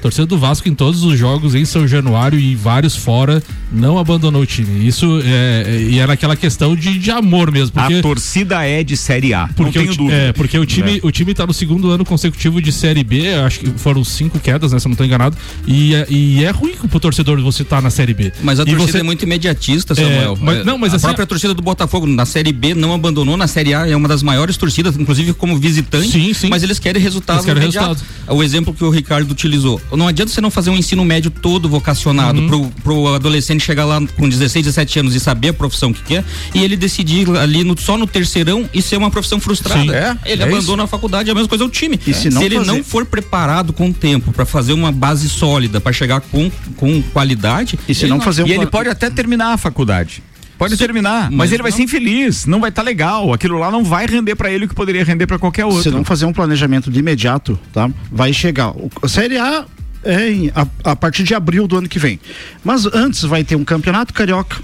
Torcida 0.02 0.26
do 0.26 0.36
Vasco 0.36 0.68
em 0.68 0.74
todos 0.74 1.04
os 1.04 1.16
jogos 1.18 1.54
em 1.54 1.64
São 1.64 1.86
Januário 1.86 2.38
e 2.38 2.54
vários 2.56 2.96
fora 2.96 3.40
não 3.70 3.96
abandonou 3.98 4.42
o 4.42 4.46
time. 4.46 4.86
Isso 4.86 5.20
é, 5.24 5.64
é- 5.66 5.82
e 5.82 5.98
era 6.00 6.12
aquela 6.12 6.34
questão 6.36 6.74
de, 6.76 6.98
de 6.98 7.10
amor 7.10 7.50
mesmo. 7.52 7.70
Porque, 7.72 7.94
A 7.94 8.02
torcida 8.02 8.66
é 8.66 8.82
de 8.82 8.96
Série 8.96 9.32
A. 9.32 9.48
porque, 9.54 9.62
não 9.62 9.68
o, 9.68 9.72
tenho 9.72 9.92
ti- 9.92 9.98
dúvida. 9.98 10.16
é, 10.16 10.32
porque 10.32 10.58
o 10.58 10.66
time, 10.66 10.96
É. 10.98 11.00
o 11.06 11.10
time 11.12 11.32
tá 11.32 11.46
no 11.46 11.54
segundo 11.54 11.88
ano 11.90 12.04
consecutivo 12.04 12.60
de 12.60 12.72
Série 12.72 13.04
B, 13.04 13.32
acho 13.34 13.60
que 13.60 13.70
foram 13.78 14.02
cinco 14.04 14.38
quedas, 14.40 14.72
né, 14.72 14.78
se 14.80 14.86
eu 14.86 14.90
não 14.90 14.96
tô 14.96 15.04
enganado. 15.04 15.36
E, 15.66 15.94
é- 15.94 16.06
e 16.10 16.44
é 16.44 16.50
ruim 16.50 16.72
pro 16.90 16.98
torcedor 16.98 17.40
você 17.40 17.62
estar 17.62 17.80
na 17.80 17.88
Série 17.90 18.12
B. 18.12 18.32
Mas 18.42 18.58
a 18.58 18.64
E 18.64 18.66
torcida 18.66 18.90
você- 18.92 18.98
é 18.98 19.02
muito 19.04 19.22
imediatista, 19.22 19.94
Samuel. 19.94 20.36
mas- 20.40 20.58
É, 20.58 20.64
não, 20.64 20.76
mas 20.76 20.92
a 20.92 20.96
assim- 20.96 21.06
própria 21.06 21.26
torcida 21.26 21.54
do 21.54 21.62
Botafogo 21.62 22.06
na 22.08 22.26
Série 22.26 22.52
B 22.52 22.74
não 22.74 22.92
abandonou, 22.92 23.36
na 23.36 23.46
Série 23.46 23.72
A 23.72 23.88
é 23.88 23.94
uma 23.96 24.08
das 24.08 24.22
maiores 24.22 24.56
torcidas, 24.56 24.96
inclusive 24.96 25.32
como 25.32 25.56
visitante. 25.58 26.08
Sim, 26.10 26.34
sim. 26.34 26.48
Mas 26.48 26.64
eles 26.64 26.80
querem 26.80 27.00
resultado 27.00 27.36
Eles 27.36 27.46
querem 27.46 27.62
imediato. 27.62 27.88
resultado. 27.94 28.36
O 28.36 28.42
exemplo 28.42 28.74
que 28.74 28.82
o 28.82 28.90
Ricardo 28.90 29.30
utilizou. 29.30 29.80
Não 29.96 30.08
adianta 30.08 30.32
você 30.32 30.40
não 30.40 30.50
fazer 30.50 30.70
um 30.70 30.76
ensino 30.76 31.04
médio 31.04 31.30
todo 31.30 31.68
vocacionado 31.68 32.40
Uhum. 32.40 32.48
pro, 32.48 32.70
pro 32.82 33.14
adolescente 33.14 33.62
chegar 33.64 33.84
lá 33.84 34.00
com 34.16 34.28
16, 34.28 34.64
17 34.64 34.98
anos 35.00 35.14
e 35.14 35.20
saber 35.20 35.48
a 35.48 35.52
profissão 35.52 35.92
que 35.92 36.02
quer 36.02 36.24
e 36.54 36.62
ele 36.62 36.76
decidir 36.76 37.28
ali 37.36 37.62
no- 37.64 37.78
só 37.78 37.96
no 37.98 38.06
terceirão 38.06 38.68
e 38.72 38.80
ser 38.82 38.96
uma 38.96 39.10
profissão 39.10 39.38
frustrada. 39.40 39.82
Sim. 39.82 39.90
É, 39.90 40.16
ele 40.24 40.42
é 40.42 40.46
abandona 40.46 40.84
a 40.84 40.86
faculdade, 40.86 41.28
é 41.28 41.32
a 41.32 41.34
mesma 41.34 41.48
coisa 41.48 41.64
o 41.64 41.68
time. 41.68 41.98
E 42.06 42.14
se 42.14 42.30
não 42.30 42.42
ele 42.42 42.56
fazer- 42.56 42.70
não 42.72 42.84
for 42.84 43.04
preparado 43.06 43.72
com 43.72 43.88
o 43.90 43.92
tempo 43.92 44.32
para 44.32 44.44
fazer 44.46 44.72
uma 44.72 44.90
base 44.92 45.28
sólida, 45.28 45.80
para 45.80 45.92
chegar 45.92 46.20
com, 46.20 46.50
com 46.76 47.02
qualidade, 47.02 47.78
E 47.88 47.94
se 47.94 48.04
ele 48.04 48.10
não 48.12 48.20
fazer 48.20 48.42
um 48.42 48.46
E 48.46 48.52
ele 48.52 48.66
pode 48.66 48.88
até 48.88 49.10
terminar 49.10 49.52
a 49.52 49.56
faculdade. 49.56 50.22
Pode 50.58 50.76
terminar, 50.76 51.22
mas, 51.28 51.34
mas 51.38 51.52
ele 51.52 51.60
vai 51.62 51.70
não- 51.72 51.76
ser 51.76 51.82
infeliz, 51.82 52.46
não 52.46 52.60
vai 52.60 52.68
estar 52.70 52.82
legal. 52.82 53.32
Aquilo 53.32 53.58
lá 53.58 53.68
não 53.68 53.82
vai 53.82 54.06
render 54.06 54.36
pra 54.36 54.48
ele 54.48 54.66
o 54.66 54.68
que 54.68 54.74
poderia 54.76 55.02
render 55.04 55.26
pra 55.26 55.36
qualquer 55.38 55.64
outro. 55.64 55.82
Se 55.82 55.90
não 55.90 56.04
fazer 56.04 56.24
um 56.24 56.32
planejamento 56.32 56.88
de 56.88 57.00
imediato, 57.00 57.58
tá? 57.72 57.90
Vai 58.12 58.32
chegar. 58.32 58.70
O, 58.70 58.88
Série 59.08 59.38
A 59.38 59.64
é 59.64 59.64
em- 60.04 60.50
a, 60.54 60.66
a 60.92 60.96
partir 60.96 61.22
de 61.24 61.34
abril 61.34 61.66
do 61.66 61.76
ano 61.78 61.88
que 61.88 61.98
vem. 61.98 62.18
Mas 62.64 62.86
antes 62.86 63.22
vai 63.22 63.44
ter 63.44 63.56
um 63.56 63.64
campeonato 63.64 64.12
carioca, 64.14 64.56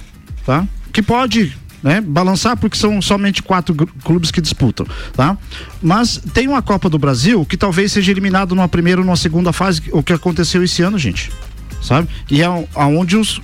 tá? 0.44 0.66
Que 0.92 1.02
pode 1.02 1.56
né, 1.82 2.00
balançar 2.00 2.56
porque 2.56 2.76
são 2.76 3.00
somente 3.00 3.42
quatro 3.42 3.74
clubes 4.04 4.30
que 4.32 4.40
disputam, 4.40 4.84
tá? 5.12 5.38
Mas 5.80 6.20
tem 6.34 6.48
uma 6.48 6.60
Copa 6.60 6.88
do 6.90 6.98
Brasil 6.98 7.44
que 7.44 7.56
talvez 7.56 7.92
seja 7.92 8.10
eliminado 8.10 8.54
numa 8.54 8.68
primeira 8.68 9.00
ou 9.00 9.04
numa 9.06 9.16
segunda 9.16 9.52
fase, 9.52 9.82
o 9.92 10.02
que 10.02 10.12
aconteceu 10.12 10.62
esse 10.64 10.82
ano, 10.82 10.98
gente, 10.98 11.30
sabe? 11.80 12.08
E 12.28 12.42
é 12.42 12.46
aonde 12.74 13.16
os, 13.16 13.40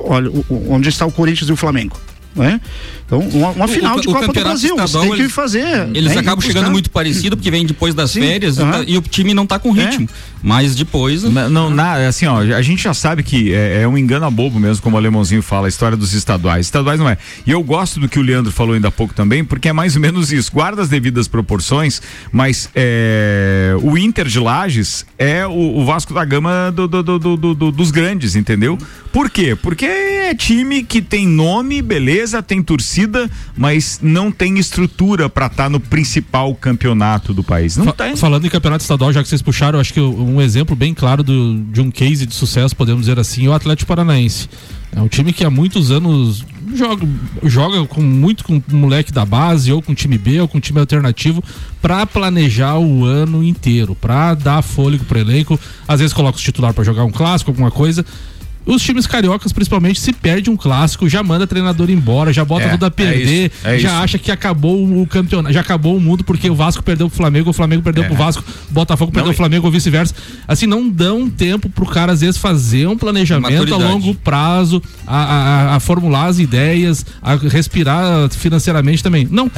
olha, 0.00 0.30
onde 0.68 0.88
está 0.88 1.06
o 1.06 1.12
Corinthians 1.12 1.48
e 1.48 1.52
o 1.52 1.56
Flamengo, 1.56 1.96
né? 2.34 2.60
Então, 3.06 3.20
uma, 3.20 3.50
uma 3.50 3.64
O- 3.66 3.68
final 3.68 3.96
o- 3.96 4.00
de 4.00 4.08
o 4.08 4.10
Copa 4.12 4.22
do 4.22 4.26
campeonato 4.26 4.50
Brasil, 4.60 4.70
estadual, 4.76 5.04
tem 5.04 5.14
que 5.14 5.20
eles- 5.22 5.32
fazer. 5.32 5.88
Eles 5.94 6.12
né, 6.14 6.20
acabam 6.20 6.44
chegando 6.44 6.70
muito 6.72 6.90
parecido, 6.90 7.36
porque 7.36 7.50
vem 7.52 7.64
depois 7.64 7.94
das 7.94 8.10
Sim, 8.10 8.20
férias 8.20 8.58
e 8.58 8.62
aham. 8.62 8.72
tá- 8.72 8.84
e 8.86 8.98
o 8.98 9.02
time 9.02 9.32
não 9.32 9.46
tá 9.46 9.58
com 9.60 9.70
ritmo. 9.70 10.08
Mas 10.42 10.74
depois. 10.74 11.22
Não, 11.22 11.48
não, 11.48 11.70
na- 11.70 12.06
assim, 12.08 12.26
ó, 12.26 12.38
a 12.40 12.62
gente 12.62 12.82
já 12.82 12.92
sabe 12.94 13.22
que 13.22 13.52
é, 13.54 13.82
é 13.82 13.88
um 13.88 13.96
engano 13.96 14.26
a 14.26 14.30
bobo 14.30 14.58
mesmo, 14.60 14.82
como 14.82 14.96
o 14.96 14.98
Alemãozinho 14.98 15.40
fala, 15.42 15.66
a 15.66 15.68
história 15.68 15.96
dos 15.96 16.12
estaduais. 16.14 16.66
Estaduais 16.66 16.98
não 17.00 17.08
é. 17.08 17.16
E 17.46 17.50
eu 17.50 17.62
gosto 17.62 17.98
do 18.00 18.08
que 18.08 18.18
o 18.18 18.22
Leandro 18.22 18.50
falou 18.52 18.74
ainda 18.74 18.88
há 18.88 18.90
pouco 18.92 19.14
também, 19.14 19.44
porque 19.44 19.68
é 19.68 19.72
mais 19.72 19.94
ou 19.94 20.00
menos 20.02 20.32
isso. 20.32 20.50
Guarda 20.52 20.82
as 20.82 20.88
devidas 20.88 21.28
proporções, 21.28 22.02
mas 22.32 22.68
é, 22.74 23.74
o 23.82 23.96
Inter 23.96 24.26
de 24.26 24.38
Lages 24.40 25.06
é 25.18 25.46
o, 25.46 25.50
o 25.78 25.84
Vasco 25.84 26.12
da 26.12 26.24
Gama 26.24 26.72
do- 26.74 26.88
do- 26.88 27.02
do- 27.02 27.18
do- 27.36 27.54
do- 27.54 27.72
dos 27.72 27.90
grandes, 27.90 28.34
entendeu? 28.36 28.76
Por 29.12 29.30
quê? 29.30 29.56
Porque 29.60 29.84
é 29.86 30.34
time 30.34 30.82
que 30.82 31.00
tem 31.00 31.26
nome, 31.26 31.80
beleza, 31.82 32.42
tem 32.42 32.62
torcida, 32.62 32.95
mas 33.56 33.98
não 34.02 34.30
tem 34.30 34.58
estrutura 34.58 35.28
pra 35.28 35.46
estar 35.46 35.68
no 35.68 35.80
principal 35.80 36.54
campeonato 36.54 37.34
do 37.34 37.42
país. 37.42 37.76
Não 37.76 37.84
Fa- 37.86 37.92
tem. 37.92 38.16
Falando 38.16 38.46
em 38.46 38.50
campeonato 38.50 38.82
estadual, 38.82 39.12
já 39.12 39.22
que 39.22 39.28
vocês 39.28 39.42
puxaram, 39.42 39.78
acho 39.80 39.92
que 39.92 40.00
um 40.00 40.40
exemplo 40.40 40.74
bem 40.76 40.94
claro 40.94 41.22
do- 41.22 41.60
de 41.72 41.80
um 41.80 41.90
case 41.90 42.24
de 42.26 42.34
sucesso, 42.34 42.74
podemos 42.76 43.02
dizer 43.02 43.18
assim, 43.18 43.46
é 43.46 43.48
o 43.48 43.52
Atlético 43.52 43.88
Paranaense. 43.88 44.48
É 44.94 45.00
um 45.00 45.08
time 45.08 45.32
que 45.32 45.44
há 45.44 45.50
muitos 45.50 45.90
anos 45.90 46.44
joga, 46.74 47.06
joga 47.44 47.84
com 47.86 48.00
muito 48.00 48.44
com 48.44 48.56
o 48.56 48.76
moleque 48.76 49.12
da 49.12 49.24
base, 49.26 49.70
ou 49.72 49.82
com 49.82 49.94
time 49.94 50.16
B, 50.16 50.40
ou 50.40 50.48
com 50.48 50.58
time 50.60 50.78
alternativo, 50.80 51.42
pra 51.82 52.06
planejar 52.06 52.78
o 52.78 53.04
ano 53.04 53.42
inteiro, 53.44 53.94
pra 53.94 54.32
dar 54.34 54.62
fôlego 54.62 55.04
pro 55.04 55.18
elenco. 55.18 55.58
Às 55.86 56.00
vezes 56.00 56.14
coloca 56.14 56.36
os 56.38 56.42
titular 56.42 56.72
pra 56.72 56.84
jogar 56.84 57.04
um 57.04 57.10
clássico, 57.10 57.50
alguma 57.50 57.70
coisa. 57.70 58.06
Os 58.66 58.82
times 58.82 59.06
cariocas, 59.06 59.52
principalmente, 59.52 60.00
se 60.00 60.12
perde 60.12 60.50
um 60.50 60.56
clássico, 60.56 61.08
já 61.08 61.22
manda 61.22 61.46
treinador 61.46 61.88
embora, 61.88 62.32
já 62.32 62.44
bota 62.44 62.64
É, 62.64 62.68
tudo 62.70 62.82
a 62.84 62.88
é 62.88 62.90
perder, 62.90 63.46
isso, 63.54 63.66
é 63.66 63.78
já 63.78 63.88
isso. 63.90 63.96
acha 64.02 64.18
que 64.18 64.30
acabou 64.32 65.00
o 65.00 65.06
campeonato, 65.06 65.54
já 65.54 65.60
acabou 65.60 65.96
o 65.96 66.00
mundo 66.00 66.24
porque 66.24 66.50
o 66.50 66.54
Vasco 66.54 66.82
perdeu 66.82 67.08
pro 67.08 67.16
Flamengo, 67.16 67.50
o 67.50 67.52
Flamengo 67.52 67.82
perdeu 67.82 68.02
É. 68.02 68.06
pro 68.08 68.16
Vasco, 68.16 68.42
o 68.68 68.72
Botafogo 68.72 69.12
perdeu 69.12 69.28
Não, 69.28 69.32
pro 69.34 69.36
Flamengo 69.36 69.66
ou 69.66 69.72
vice-versa. 69.72 70.12
Assim, 70.48 70.66
não 70.66 70.88
dão 70.88 71.30
tempo 71.30 71.68
pro 71.70 71.86
cara, 71.86 72.10
às 72.12 72.22
vezes, 72.22 72.36
fazer 72.38 72.88
um 72.88 72.96
planejamento 72.98 73.72
a 73.72 73.76
longo 73.78 74.12
prazo, 74.16 74.82
a, 75.06 75.16
a- 75.16 75.72
a- 75.72 75.76
a 75.76 75.80
formular 75.80 76.26
as 76.26 76.40
ideias, 76.40 77.06
a 77.22 77.36
respirar 77.36 78.28
financeiramente 78.30 79.00
também. 79.02 79.28
Não. 79.30 79.48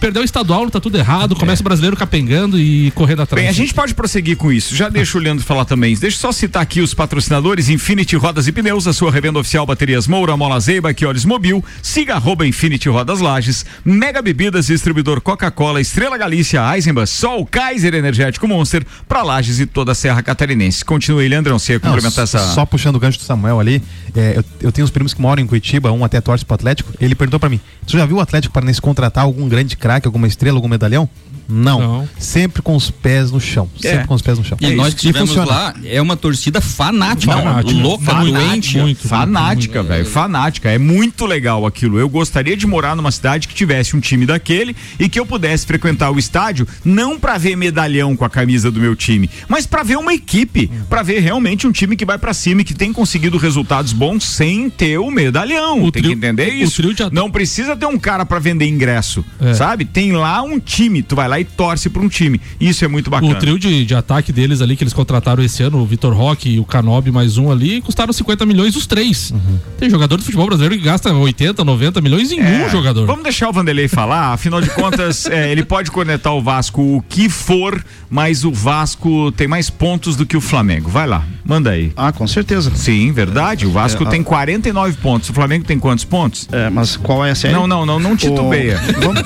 Perdeu 0.00 0.22
o 0.22 0.24
estadual, 0.24 0.70
tá 0.70 0.80
tudo 0.80 0.96
errado, 0.96 1.34
começa 1.34 1.60
o 1.60 1.64
brasileiro 1.64 1.96
capengando 1.96 2.58
e 2.58 2.90
correndo 2.92 3.22
atrás. 3.22 3.42
Bem, 3.42 3.48
a 3.48 3.52
gente 3.52 3.74
pode 3.74 3.94
prosseguir 3.94 4.36
com 4.36 4.52
isso. 4.52 4.74
Já 4.76 4.88
deixa 4.88 5.18
o 5.18 5.20
Leandro 5.20 5.44
falar 5.44 5.64
também. 5.64 5.96
Deixa 5.96 6.16
eu 6.16 6.20
só 6.20 6.32
citar 6.32 6.62
aqui 6.62 6.80
os 6.80 6.94
patrocinadores: 6.94 7.68
Infinity 7.68 8.16
Rodas 8.16 8.46
e 8.46 8.52
Pneus, 8.52 8.86
a 8.86 8.92
sua 8.92 9.10
revenda 9.10 9.38
oficial 9.38 9.66
Baterias 9.66 10.06
Moura, 10.06 10.36
Mola 10.36 10.60
Zeiba, 10.60 10.94
Quiores 10.94 11.24
Mobil, 11.24 11.64
siga 11.82 12.14
arroba 12.14 12.46
Infinity 12.46 12.88
Rodas 12.88 13.20
Lages, 13.20 13.66
Mega 13.84 14.22
Bebidas, 14.22 14.66
distribuidor 14.66 15.20
Coca-Cola, 15.20 15.80
Estrela 15.80 16.16
Galícia, 16.16 16.60
Eisenbach, 16.74 17.08
Sol, 17.08 17.44
Kaiser 17.44 17.94
Energético 17.94 18.46
Monster, 18.46 18.86
pra 19.08 19.22
Lages 19.22 19.58
e 19.58 19.66
toda 19.66 19.92
a 19.92 19.94
Serra 19.94 20.22
Catarinense. 20.22 20.84
Continue 20.84 21.22
aí, 21.22 21.28
Leandrão, 21.28 21.58
você 21.58 21.72
ia 21.72 21.80
Não, 21.82 21.90
complementar 21.90 22.24
essa. 22.24 22.38
Só 22.54 22.64
puxando 22.64 22.96
o 22.96 23.00
gancho 23.00 23.18
do 23.18 23.24
Samuel 23.24 23.58
ali, 23.58 23.82
é, 24.14 24.34
eu, 24.36 24.44
eu 24.62 24.72
tenho 24.72 24.84
uns 24.84 24.90
primos 24.90 25.12
que 25.12 25.20
moram 25.20 25.42
em 25.42 25.46
Curitiba, 25.46 25.90
um 25.90 26.04
até 26.04 26.20
torce 26.20 26.44
pro 26.44 26.54
Atlético. 26.54 26.92
Ele 27.00 27.14
perguntou 27.14 27.40
pra 27.40 27.48
mim: 27.48 27.60
Tu 27.86 27.96
já 27.96 28.06
viu 28.06 28.16
o 28.16 28.20
Atlético 28.20 28.52
Paranaense 28.54 28.80
contratar 28.80 29.24
algum 29.24 29.48
grande 29.48 29.76
craque, 29.88 30.06
alguma 30.06 30.26
estrela, 30.26 30.58
algum 30.58 30.68
medalhão? 30.68 31.08
Não. 31.48 31.78
Não. 31.80 32.08
Sempre 32.18 32.60
com 32.62 32.76
os 32.76 32.90
pés 32.90 33.30
no 33.30 33.40
chão. 33.40 33.68
É. 33.82 33.90
Sempre 33.92 34.06
com 34.06 34.14
os 34.14 34.22
pés 34.22 34.38
no 34.38 34.44
chão. 34.44 34.58
E 34.60 34.70
nós 34.74 34.92
que 34.94 35.00
estivemos 35.00 35.30
funciona. 35.30 35.50
lá, 35.50 35.74
é 35.84 36.00
uma 36.02 36.16
torcida 36.16 36.60
fanática, 36.60 37.32
Fanática. 37.32 37.80
louca, 37.80 38.04
Fanática. 38.04 38.38
doente. 38.38 38.78
Muito. 38.78 39.08
Fanática, 39.08 39.82
velho. 39.82 40.04
Fanática. 40.06 40.70
É 40.70 40.78
muito 40.78 41.24
legal 41.26 41.64
aquilo. 41.66 41.98
Eu 41.98 42.08
gostaria 42.08 42.56
de 42.56 42.66
morar 42.66 42.94
numa 42.94 43.10
cidade 43.10 43.48
que 43.48 43.54
tivesse 43.54 43.96
um 43.96 44.00
time 44.00 44.26
daquele 44.26 44.76
e 44.98 45.08
que 45.08 45.18
eu 45.18 45.24
pudesse 45.24 45.66
frequentar 45.66 46.10
o 46.10 46.18
estádio 46.18 46.66
não 46.84 47.18
pra 47.18 47.38
ver 47.38 47.56
medalhão 47.56 48.14
com 48.16 48.24
a 48.24 48.30
camisa 48.30 48.70
do 48.70 48.78
meu 48.80 48.94
time, 48.94 49.30
mas 49.48 49.66
pra 49.66 49.82
ver 49.82 49.96
uma 49.96 50.12
equipe, 50.12 50.70
pra 50.88 51.02
ver 51.02 51.20
realmente 51.20 51.66
um 51.66 51.72
time 51.72 51.96
que 51.96 52.04
vai 52.04 52.18
pra 52.18 52.34
cima 52.34 52.60
e 52.60 52.64
que 52.64 52.74
tem 52.74 52.92
conseguido 52.92 53.38
resultados 53.38 53.92
bons 53.92 54.24
sem 54.24 54.68
ter 54.68 54.98
o 54.98 55.10
medalhão. 55.10 55.82
O 55.82 55.90
tem 55.92 56.02
trio- 56.02 56.12
que 56.12 56.18
entender 56.18 56.50
o 56.50 56.54
isso. 56.54 56.82
Não 57.12 57.30
precisa 57.30 57.74
ter 57.76 57.86
um 57.86 57.98
cara 57.98 58.26
pra 58.26 58.38
vender 58.38 58.66
ingresso, 58.66 59.24
É. 59.40 59.54
sabe? 59.54 59.84
Tem 59.84 60.12
lá 60.12 60.42
um 60.42 60.58
time, 60.60 61.02
tu 61.02 61.16
vai 61.16 61.26
lá 61.28 61.37
lá 61.38 61.40
e 61.40 61.44
torce 61.44 61.88
pra 61.88 62.02
um 62.02 62.08
time. 62.08 62.40
Isso 62.60 62.84
é 62.84 62.88
muito 62.88 63.08
bacana. 63.10 63.32
O 63.32 63.34
trio 63.36 63.58
de, 63.58 63.84
de 63.84 63.94
ataque 63.94 64.32
deles 64.32 64.60
ali 64.60 64.76
que 64.76 64.82
eles 64.82 64.92
contrataram 64.92 65.42
esse 65.42 65.62
ano, 65.62 65.78
o 65.78 65.86
Vitor 65.86 66.12
Roque 66.14 66.50
e 66.50 66.58
o 66.60 66.64
Canobi 66.64 67.10
mais 67.10 67.38
um 67.38 67.50
ali, 67.50 67.80
custaram 67.80 68.12
50 68.12 68.44
milhões 68.44 68.74
os 68.76 68.86
três. 68.86 69.32
Tem 69.78 69.88
jogador 69.88 70.16
do 70.16 70.24
futebol 70.24 70.46
brasileiro 70.46 70.76
que 70.76 70.82
gasta 70.84 71.12
80, 71.12 71.64
90 71.64 72.00
milhões 72.00 72.32
em 72.32 72.40
É, 72.40 72.66
um 72.66 72.70
jogador. 72.70 73.06
Vamos 73.06 73.22
deixar 73.22 73.48
o 73.48 73.52
Vanderlei 73.52 73.88
falar, 73.88 74.32
afinal 74.32 74.60
de 74.60 74.70
contas, 74.70 75.26
é, 75.26 75.50
ele 75.50 75.62
pode 75.64 75.90
cornetar 75.90 76.32
o 76.34 76.42
Vasco 76.42 76.82
o 76.82 77.02
que 77.08 77.28
for, 77.28 77.82
mas 78.10 78.44
o 78.44 78.52
Vasco 78.52 79.30
tem 79.32 79.46
mais 79.46 79.70
pontos 79.70 80.16
do 80.16 80.26
que 80.26 80.36
o 80.36 80.40
Flamengo. 80.40 80.88
Vai 80.90 81.06
lá, 81.06 81.24
manda 81.44 81.70
aí. 81.70 81.92
Ah, 81.96 82.12
com 82.12 82.26
certeza. 82.26 82.72
Sim, 82.74 83.12
verdade. 83.12 83.66
O 83.66 83.70
Vasco 83.70 84.02
É, 84.04 84.06
tem 84.10 84.20
a- 84.20 84.24
49 84.24 84.96
pontos. 84.98 85.28
O 85.30 85.32
Flamengo 85.32 85.64
tem 85.64 85.78
quantos 85.78 86.04
pontos? 86.04 86.48
É, 86.52 86.70
mas 86.70 86.96
qual 86.96 87.24
é 87.24 87.30
a 87.30 87.34
série? 87.34 87.54
Não, 87.54 87.66
não, 87.66 87.84
não, 87.84 87.98
não 87.98 88.16
titubeia. 88.16 88.78
O- 88.78 88.98
Vamos, 89.08 89.22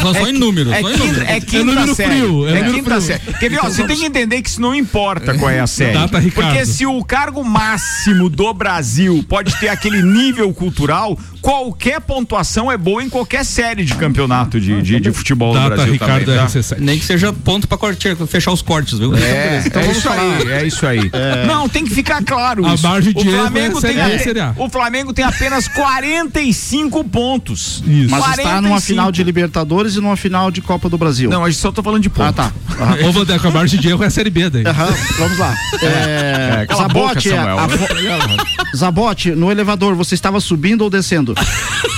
falando 0.00 0.16
só 0.18 0.28
em 0.28 0.32
números. 0.32 0.72
É, 0.72 0.80
só 0.80 0.88
em 0.88 0.92
quinta, 0.92 1.04
números. 1.06 1.27
É 1.36 1.40
quinta 1.40 1.64
número 1.64 1.94
série. 1.94 2.10
frio, 2.10 2.48
é 2.48 2.58
É, 2.58 2.70
quinta 2.72 3.00
série. 3.00 3.20
Quer 3.38 3.50
ver? 3.50 3.58
ó, 3.58 3.64
você 3.64 3.84
tem 3.84 3.96
que 3.96 4.04
entender 4.06 4.42
que 4.42 4.48
isso 4.48 4.60
não 4.60 4.74
importa 4.74 5.34
qual 5.38 5.50
é 5.50 5.60
a 5.60 5.66
série. 5.66 5.94
Data, 5.94 6.18
Ricardo. 6.18 6.48
Porque 6.48 6.66
se 6.66 6.86
o 6.86 7.04
cargo 7.04 7.44
máximo 7.44 8.28
do 8.28 8.52
Brasil 8.54 9.24
pode 9.28 9.54
ter 9.60 9.68
aquele 9.68 10.02
nível 10.02 10.52
cultural, 10.52 11.18
qualquer 11.40 12.00
pontuação 12.00 12.70
é 12.70 12.76
boa 12.76 13.02
em 13.02 13.08
qualquer 13.08 13.44
série 13.44 13.84
de 13.84 13.94
campeonato 13.94 14.60
de, 14.60 14.80
de, 14.82 15.00
de 15.00 15.12
futebol 15.12 15.54
no 15.54 15.60
Data 15.60 15.74
Brasil 15.76 15.92
Ricardo 15.92 16.24
também, 16.26 16.40
tá? 16.40 16.46
RC7. 16.46 16.76
Nem 16.80 16.98
que 16.98 17.04
seja 17.04 17.32
ponto 17.32 17.66
pra 17.68 17.78
corte- 17.78 18.14
fechar 18.26 18.52
os 18.52 18.62
cortes, 18.62 18.98
viu? 18.98 19.14
É, 19.16 19.62
Então 19.66 19.82
é 19.82 19.90
isso 19.90 20.00
falar. 20.02 20.22
aí, 20.36 20.52
é 20.52 20.66
isso 20.66 20.86
aí. 20.86 21.10
Não, 21.46 21.68
tem 21.68 21.84
que 21.84 21.94
ficar 21.94 22.22
claro 22.22 22.64
A 22.66 22.74
isso. 22.74 22.86
margem 22.86 23.12
de 23.12 23.18
o 23.26 23.30
erro 23.30 23.40
Flamengo 23.42 23.78
é 23.78 23.80
tem 23.80 24.00
A 24.00 24.08
e 24.08 24.18
o 24.56 24.68
Flamengo 24.68 25.12
tem 25.12 25.24
apenas 25.24 25.68
45 25.72 27.04
pontos. 27.04 27.82
Isso. 27.86 28.10
mas 28.10 28.38
está 28.38 28.60
numa 28.60 28.70
45. 28.76 28.80
final 28.80 29.12
de 29.12 29.22
Libertadores 29.22 29.94
e 29.96 30.00
numa 30.00 30.16
final 30.16 30.50
de 30.50 30.60
Copa 30.60 30.88
do 30.88 30.98
Brasil. 30.98 31.30
Não, 31.30 31.44
a 31.44 31.50
gente 31.50 31.60
só 31.60 31.70
tô 31.72 31.82
falando 31.82 32.02
de 32.02 32.10
pontos. 32.10 32.28
Ah, 32.28 32.32
tá. 32.32 32.52
Ô, 33.06 33.12
Vandeco, 33.12 33.46
a 33.48 33.50
margem 33.50 33.80
de 33.80 33.88
erro 33.88 34.02
é 34.02 34.06
a 34.06 34.10
Série 34.10 34.30
B 34.30 34.48
daí. 34.50 34.66
Aham, 34.66 34.88
vamos 35.18 35.38
lá. 35.38 35.54
É, 35.82 36.62
É, 36.62 36.66
boca, 36.66 36.76
Zabote, 36.76 37.28
Samuel. 37.28 37.58
a- 37.58 37.64
a- 37.64 38.76
Zabote, 38.76 39.30
no 39.32 39.50
elevador, 39.50 39.94
você 39.94 40.14
estava 40.14 40.40
subindo 40.40 40.82
ou 40.82 40.90
descendo? 40.90 41.34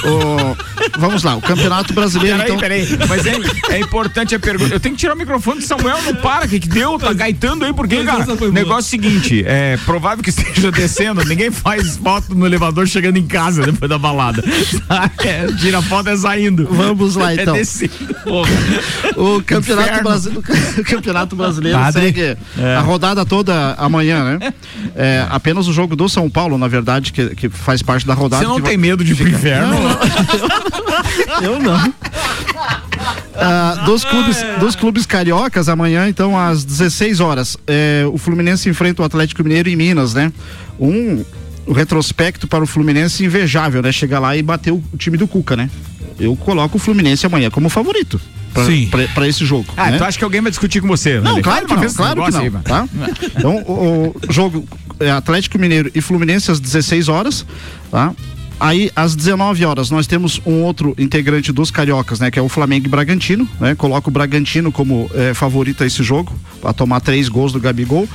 O- 0.04 0.98
vamos 0.98 1.22
lá, 1.22 1.36
o 1.36 1.40
Campeonato 1.40 1.92
Brasileiro, 1.92 2.38
Peraí, 2.38 2.50
então. 2.50 2.60
peraí. 2.60 2.88
Mas 3.08 3.26
é, 3.26 3.74
é 3.74 3.80
importante 3.80 4.34
a 4.34 4.38
pergunta. 4.38 4.74
Eu 4.74 4.80
tenho 4.80 4.94
que 4.94 5.00
tirar 5.00 5.14
o 5.14 5.16
microfone 5.18 5.60
do 5.60 5.66
Samuel, 5.66 5.98
não 6.02 6.14
para. 6.14 6.46
O 6.46 6.48
que, 6.48 6.58
que 6.60 6.68
deu? 6.68 6.98
Tá 6.98 7.12
gaitando 7.12 7.64
aí, 7.64 7.72
por 7.72 7.86
quê, 7.86 8.02
Mas 8.02 8.26
cara? 8.26 8.50
negócio 8.50 8.78
é 8.78 8.78
o 8.78 8.82
seguinte: 8.82 9.44
é 9.46 9.76
provável 9.84 10.22
que 10.22 10.30
esteja 10.30 10.70
descendo. 10.72 11.24
Ninguém 11.24 11.50
faz 11.50 11.96
foto 11.96 12.34
no 12.34 12.46
elevador 12.46 12.86
chegando 12.86 13.16
em 13.18 13.26
casa 13.26 13.62
depois 13.62 13.88
da 13.88 13.98
balada. 13.98 14.42
É, 15.24 15.46
tira 15.58 15.80
foto 15.82 16.08
é 16.08 16.16
saindo. 16.16 16.66
Vamos 16.70 17.14
lá, 17.14 17.34
então. 17.34 17.54
É 17.54 17.58
descendo. 17.58 17.92
Porra. 18.24 18.50
O 19.16 19.42
Campeonato. 19.42 20.02
Brasileiro, 20.02 20.42
o 20.78 20.84
Campeonato 20.84 21.36
Brasileiro 21.36 21.78
Padre. 21.78 22.02
segue 22.02 22.36
a 22.76 22.80
rodada 22.80 23.24
toda 23.26 23.74
amanhã, 23.74 24.38
né? 24.38 24.52
É, 24.96 25.26
apenas 25.30 25.68
o 25.68 25.72
jogo 25.72 25.94
do 25.94 26.08
São 26.08 26.28
Paulo, 26.30 26.56
na 26.58 26.68
verdade, 26.68 27.12
que, 27.12 27.34
que 27.34 27.48
faz 27.48 27.82
parte 27.82 28.06
da 28.06 28.14
rodada. 28.14 28.42
Você 28.42 28.48
não 28.48 28.56
que 28.56 28.62
vai- 28.62 28.70
tem 28.70 28.78
medo 28.78 29.04
de 29.04 29.14
pro 29.20 29.28
inferno? 29.28 29.74
Eu 31.42 31.58
não. 31.58 31.92
Ah, 33.34 33.82
dos, 33.86 34.04
clubes, 34.04 34.36
dos 34.58 34.76
clubes 34.76 35.06
cariocas, 35.06 35.68
amanhã, 35.68 36.08
então, 36.08 36.38
às 36.38 36.64
16 36.64 37.20
horas, 37.20 37.56
é, 37.66 38.04
o 38.12 38.18
Fluminense 38.18 38.68
enfrenta 38.68 39.02
o 39.02 39.04
Atlético 39.04 39.42
Mineiro 39.42 39.68
em 39.68 39.76
Minas, 39.76 40.12
né? 40.14 40.32
Um 40.78 41.24
retrospecto 41.72 42.46
para 42.48 42.62
o 42.64 42.66
Fluminense 42.66 43.24
invejável, 43.24 43.80
né? 43.82 43.92
Chegar 43.92 44.18
lá 44.18 44.36
e 44.36 44.42
bater 44.42 44.72
o, 44.72 44.82
o 44.92 44.96
time 44.96 45.16
do 45.16 45.26
Cuca, 45.26 45.56
né? 45.56 45.70
Eu 46.18 46.36
coloco 46.36 46.76
o 46.76 46.80
Fluminense 46.80 47.24
amanhã 47.24 47.50
como 47.50 47.68
favorito 47.70 48.20
pra- 48.52 48.66
Sim. 48.66 48.88
pra- 48.90 49.08
pra 49.14 49.28
esse 49.28 49.44
jogo. 49.44 49.72
Ah, 49.76 49.90
né? 49.90 49.96
tu 49.98 50.04
acha 50.04 50.18
que 50.18 50.24
alguém 50.24 50.40
vai 50.40 50.50
discutir 50.50 50.80
com 50.82 50.88
você? 50.88 51.14
Não, 51.20 51.36
Vanderlei? 51.36 51.42
claro 51.42 51.66
que 51.66 51.74
não, 51.74 51.94
claro 51.94 52.24
que 52.24 52.30
não, 52.32 52.40
aí, 52.40 52.50
tá? 52.50 52.88
Então, 53.36 53.56
o, 53.58 54.08
o 54.28 54.32
jogo 54.32 54.66
é 54.98 55.10
Atlético 55.10 55.58
Mineiro 55.58 55.90
e 55.94 56.00
Fluminense 56.00 56.50
às 56.50 56.60
16 56.60 57.08
horas, 57.08 57.46
tá? 57.90 58.12
Aí, 58.60 58.90
às 58.94 59.16
19 59.16 59.64
horas, 59.64 59.90
nós 59.90 60.06
temos 60.06 60.40
um 60.44 60.62
outro 60.62 60.94
integrante 60.98 61.50
dos 61.50 61.70
cariocas, 61.70 62.20
né? 62.20 62.30
Que 62.30 62.38
é 62.38 62.42
o 62.42 62.48
Flamengo 62.48 62.86
e 62.86 62.88
Bragantino, 62.90 63.48
né? 63.58 63.74
Coloca 63.74 64.08
o 64.08 64.12
Bragantino 64.12 64.70
como 64.70 65.10
eh, 65.14 65.32
favorito 65.32 65.82
a 65.82 65.86
esse 65.86 66.02
jogo, 66.02 66.32
para 66.60 66.72
tomar 66.74 67.00
três 67.00 67.28
gols 67.28 67.52
do 67.52 67.58
Gabigol, 67.58 68.06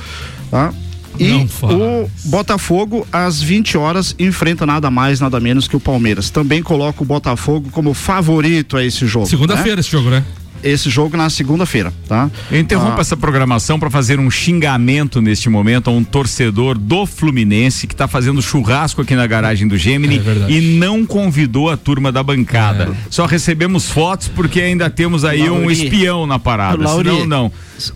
tá? 0.50 0.72
E 1.18 1.32
o 1.62 2.10
Botafogo, 2.26 3.06
às 3.10 3.40
20 3.42 3.78
horas, 3.78 4.14
enfrenta 4.18 4.66
nada 4.66 4.90
mais, 4.90 5.18
nada 5.18 5.40
menos 5.40 5.66
que 5.66 5.74
o 5.74 5.80
Palmeiras. 5.80 6.30
Também 6.30 6.62
coloca 6.62 7.02
o 7.02 7.06
Botafogo 7.06 7.70
como 7.72 7.94
favorito 7.94 8.76
a 8.76 8.84
esse 8.84 9.06
jogo. 9.06 9.24
né? 9.24 9.30
Segunda-feira 9.30 9.80
esse 9.80 9.90
jogo, 9.90 10.10
né? 10.10 10.22
Esse 10.62 10.90
jogo 10.90 11.16
na 11.16 11.28
segunda-feira, 11.30 11.92
tá? 12.08 12.30
Eu 12.50 12.58
interrompo 12.60 12.98
Ah. 12.98 13.00
essa 13.00 13.16
programação 13.16 13.78
para 13.78 13.90
fazer 13.90 14.18
um 14.18 14.30
xingamento 14.30 15.20
neste 15.20 15.48
momento 15.48 15.88
a 15.88 15.92
um 15.92 16.02
torcedor 16.02 16.76
do 16.78 17.06
Fluminense 17.06 17.86
que 17.86 17.94
está 17.94 18.08
fazendo 18.08 18.40
churrasco 18.42 19.00
aqui 19.02 19.14
na 19.14 19.26
garagem 19.26 19.66
do 19.68 19.76
Gemini 19.78 20.20
É 20.48 20.50
e 20.50 20.60
não 20.78 21.04
convidou 21.06 21.70
a 21.70 21.76
turma 21.76 22.10
da 22.10 22.22
bancada. 22.22 22.94
Só 23.10 23.26
recebemos 23.26 23.88
fotos 23.90 24.28
porque 24.28 24.60
ainda 24.60 24.88
temos 24.90 25.24
aí 25.24 25.48
um 25.48 25.60
Lauri. 25.60 25.72
espião 25.72 26.26
na 26.26 26.38
parada. 26.38 26.82
Lauri. 26.82 27.08
Senão, 27.10 27.26
não. 27.26 27.52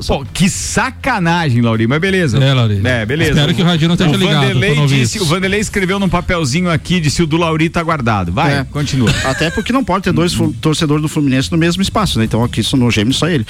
Pô, 0.07 0.25
que 0.33 0.49
sacanagem, 0.85 1.63
Lauri, 1.63 1.87
mas 1.87 2.01
beleza. 2.01 2.39
É, 2.39 2.53
Lauri. 2.53 2.81
É, 2.85 3.07
beleza. 3.07 3.31
Espero 3.31 3.55
que 3.55 3.63
o 3.63 3.65
Radinho 3.65 3.89
não 3.89 3.95
esteja 3.95 4.11
o 4.11 4.17
ligado 4.17 4.41
Vanderlei 4.43 4.87
disse. 4.87 5.19
O 5.21 5.25
Vanderlei 5.25 5.61
escreveu 5.61 5.99
num 5.99 6.09
papelzinho 6.09 6.71
aqui, 6.71 7.01
disse 7.01 7.23
o 7.23 7.27
do 7.27 7.37
Lauri 7.37 7.69
tá 7.71 7.83
guardado. 7.83 8.31
Vai, 8.33 8.59
É. 8.59 8.65
continua. 8.65 9.11
Até 9.25 9.51
porque 9.51 9.73
não 9.73 9.83
pode 9.85 10.05
ter 10.05 10.13
dois 10.13 10.37
torcedores 10.61 11.01
do 11.03 11.09
Fluminense 11.09 11.51
no 11.51 11.57
mesmo 11.59 11.83
espaço, 11.83 12.19
né? 12.19 12.25
Então 12.25 12.43
aqui 12.51 12.61
isso 12.61 12.77
no 12.77 12.91
Gêmeos 12.91 13.17
só 13.17 13.29
ele. 13.29 13.47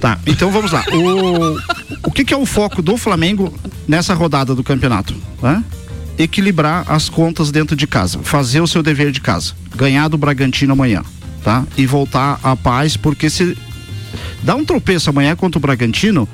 Tá, 0.00 0.18
então 0.26 0.50
vamos 0.50 0.72
lá. 0.72 0.84
O, 0.92 2.08
o 2.08 2.10
que, 2.10 2.24
que 2.24 2.34
é 2.34 2.36
o 2.36 2.46
foco 2.46 2.82
do 2.82 2.96
Flamengo 2.96 3.52
nessa 3.86 4.14
rodada 4.14 4.54
do 4.54 4.64
campeonato? 4.64 5.14
né? 5.42 5.62
Equilibrar 6.18 6.84
as 6.88 7.08
contas 7.08 7.50
dentro 7.50 7.76
de 7.76 7.86
casa, 7.86 8.18
fazer 8.22 8.60
o 8.60 8.66
seu 8.66 8.82
dever 8.82 9.12
de 9.12 9.20
casa, 9.20 9.52
ganhar 9.76 10.08
do 10.08 10.18
Bragantino 10.18 10.72
amanhã, 10.72 11.02
tá? 11.44 11.64
E 11.76 11.86
voltar 11.86 12.40
à 12.42 12.56
paz, 12.56 12.96
porque 12.96 13.30
se 13.30 13.56
dá 14.42 14.56
um 14.56 14.64
tropeço 14.64 15.10
amanhã 15.10 15.36
contra 15.36 15.58
o 15.58 15.60
Bragantino, 15.60 16.28